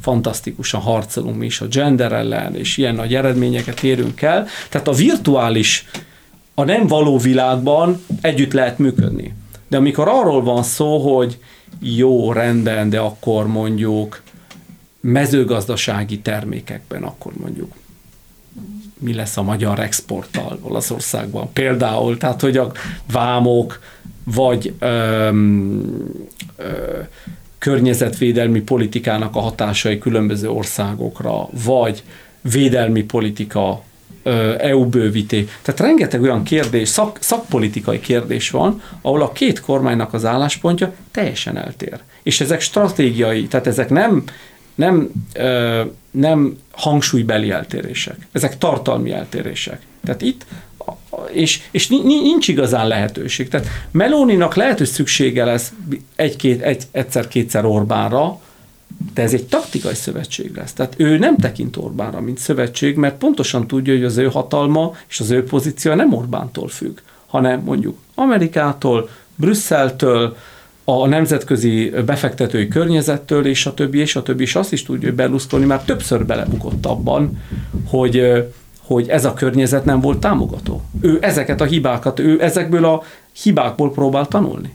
fantasztikusan 0.00 0.80
harcolunk 0.80 1.36
mi 1.36 1.46
is 1.46 1.60
a 1.60 1.66
gender 1.66 2.12
ellen, 2.12 2.56
és 2.56 2.76
ilyen 2.76 2.94
nagy 2.94 3.14
eredményeket 3.14 3.82
érünk 3.82 4.22
el. 4.22 4.46
Tehát 4.68 4.88
a 4.88 4.92
virtuális, 4.92 5.88
a 6.54 6.64
nem 6.64 6.86
való 6.86 7.18
világban 7.18 8.02
együtt 8.20 8.52
lehet 8.52 8.78
működni. 8.78 9.34
De 9.68 9.76
amikor 9.76 10.08
arról 10.08 10.42
van 10.42 10.62
szó, 10.62 11.14
hogy 11.14 11.38
jó, 11.80 12.32
rendben, 12.32 12.90
de 12.90 12.98
akkor 12.98 13.46
mondjuk 13.46 14.22
mezőgazdasági 15.00 16.18
termékekben, 16.18 17.02
akkor 17.02 17.32
mondjuk 17.36 17.72
mi 18.98 19.14
lesz 19.14 19.36
a 19.36 19.42
magyar 19.42 19.78
exporttal 19.78 20.58
Olaszországban. 20.62 21.52
Például, 21.52 22.16
tehát 22.16 22.40
hogy 22.40 22.56
a 22.56 22.72
vámok, 23.12 23.80
vagy 24.24 24.74
öm, 24.78 26.12
ö, 26.56 26.98
környezetvédelmi 27.58 28.60
politikának 28.60 29.36
a 29.36 29.40
hatásai 29.40 29.98
különböző 29.98 30.48
országokra, 30.48 31.48
vagy 31.64 32.02
védelmi 32.40 33.02
politika, 33.02 33.82
EU 34.58 34.86
bővíté. 34.86 35.48
Tehát 35.62 35.80
rengeteg 35.80 36.22
olyan 36.22 36.42
kérdés, 36.42 36.88
szak, 36.88 37.18
szakpolitikai 37.20 38.00
kérdés 38.00 38.50
van, 38.50 38.82
ahol 39.00 39.22
a 39.22 39.32
két 39.32 39.60
kormánynak 39.60 40.14
az 40.14 40.24
álláspontja 40.24 40.92
teljesen 41.10 41.56
eltér. 41.56 41.98
És 42.22 42.40
ezek 42.40 42.60
stratégiai, 42.60 43.46
tehát 43.46 43.66
ezek 43.66 43.90
nem 43.90 44.24
nem, 44.74 45.10
ö, 45.34 45.82
nem 46.10 46.58
hangsúlybeli 46.70 47.50
eltérések, 47.50 48.26
ezek 48.32 48.58
tartalmi 48.58 49.12
eltérések. 49.12 49.80
Tehát 50.04 50.22
itt 50.22 50.44
és, 51.32 51.60
és 51.70 51.88
nincs 51.88 52.48
igazán 52.48 52.88
lehetőség. 52.88 53.48
Tehát 53.48 53.66
Melóninak 53.90 54.54
lehet, 54.54 54.78
hogy 54.78 54.86
szüksége 54.86 55.44
lesz 55.44 55.72
egy-két, 56.16 56.62
egy, 56.62 56.82
egyszer-kétszer 56.90 57.64
Orbánra, 57.64 58.40
de 59.14 59.22
ez 59.22 59.32
egy 59.32 59.46
taktikai 59.46 59.94
szövetség 59.94 60.56
lesz. 60.56 60.72
Tehát 60.72 60.94
ő 60.96 61.18
nem 61.18 61.36
tekint 61.36 61.76
Orbánra, 61.76 62.20
mint 62.20 62.38
szövetség, 62.38 62.96
mert 62.96 63.18
pontosan 63.18 63.66
tudja, 63.66 63.94
hogy 63.94 64.04
az 64.04 64.16
ő 64.16 64.26
hatalma 64.26 64.96
és 65.08 65.20
az 65.20 65.30
ő 65.30 65.44
pozíció 65.44 65.94
nem 65.94 66.14
Orbántól 66.14 66.68
függ, 66.68 66.98
hanem 67.26 67.60
mondjuk 67.60 67.98
Amerikától, 68.14 69.08
Brüsszeltől, 69.34 70.36
a 70.90 71.06
nemzetközi 71.06 71.92
befektetői 72.06 72.68
környezettől, 72.68 73.46
és 73.46 73.66
a 73.66 73.74
többi, 73.74 73.98
és 73.98 74.16
a 74.16 74.22
többi, 74.22 74.42
és 74.42 74.54
azt 74.54 74.72
is 74.72 74.82
tudja, 74.82 75.08
hogy 75.08 75.16
Berlusconi 75.16 75.64
már 75.64 75.82
többször 75.82 76.26
belebukott 76.26 76.86
abban, 76.86 77.42
hogy, 77.88 78.32
hogy 78.80 79.08
ez 79.08 79.24
a 79.24 79.34
környezet 79.34 79.84
nem 79.84 80.00
volt 80.00 80.18
támogató. 80.18 80.82
Ő 81.00 81.18
ezeket 81.20 81.60
a 81.60 81.64
hibákat, 81.64 82.18
ő 82.18 82.42
ezekből 82.42 82.84
a 82.84 83.02
hibákból 83.42 83.92
próbál 83.92 84.26
tanulni. 84.26 84.74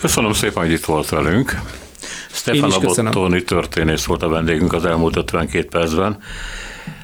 Köszönöm 0.00 0.32
szépen, 0.32 0.62
hogy 0.62 0.72
itt 0.72 0.84
volt 0.84 1.08
velünk. 1.08 1.60
Stefan 2.30 2.70
Abottoni 2.72 3.42
történész 3.42 4.04
volt 4.04 4.22
a 4.22 4.28
vendégünk 4.28 4.72
az 4.72 4.84
elmúlt 4.84 5.16
52 5.16 5.68
percben. 5.68 6.18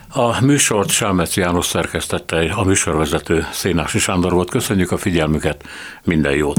A 0.08 0.44
műsort 0.44 0.90
Sámec 0.90 1.36
János 1.36 1.66
szerkesztette, 1.66 2.52
a 2.54 2.64
műsorvezető 2.64 3.46
Szénási 3.52 3.98
Sándor 3.98 4.32
volt. 4.32 4.50
Köszönjük 4.50 4.92
a 4.92 4.96
figyelmüket, 4.96 5.64
minden 6.04 6.32
jót! 6.32 6.58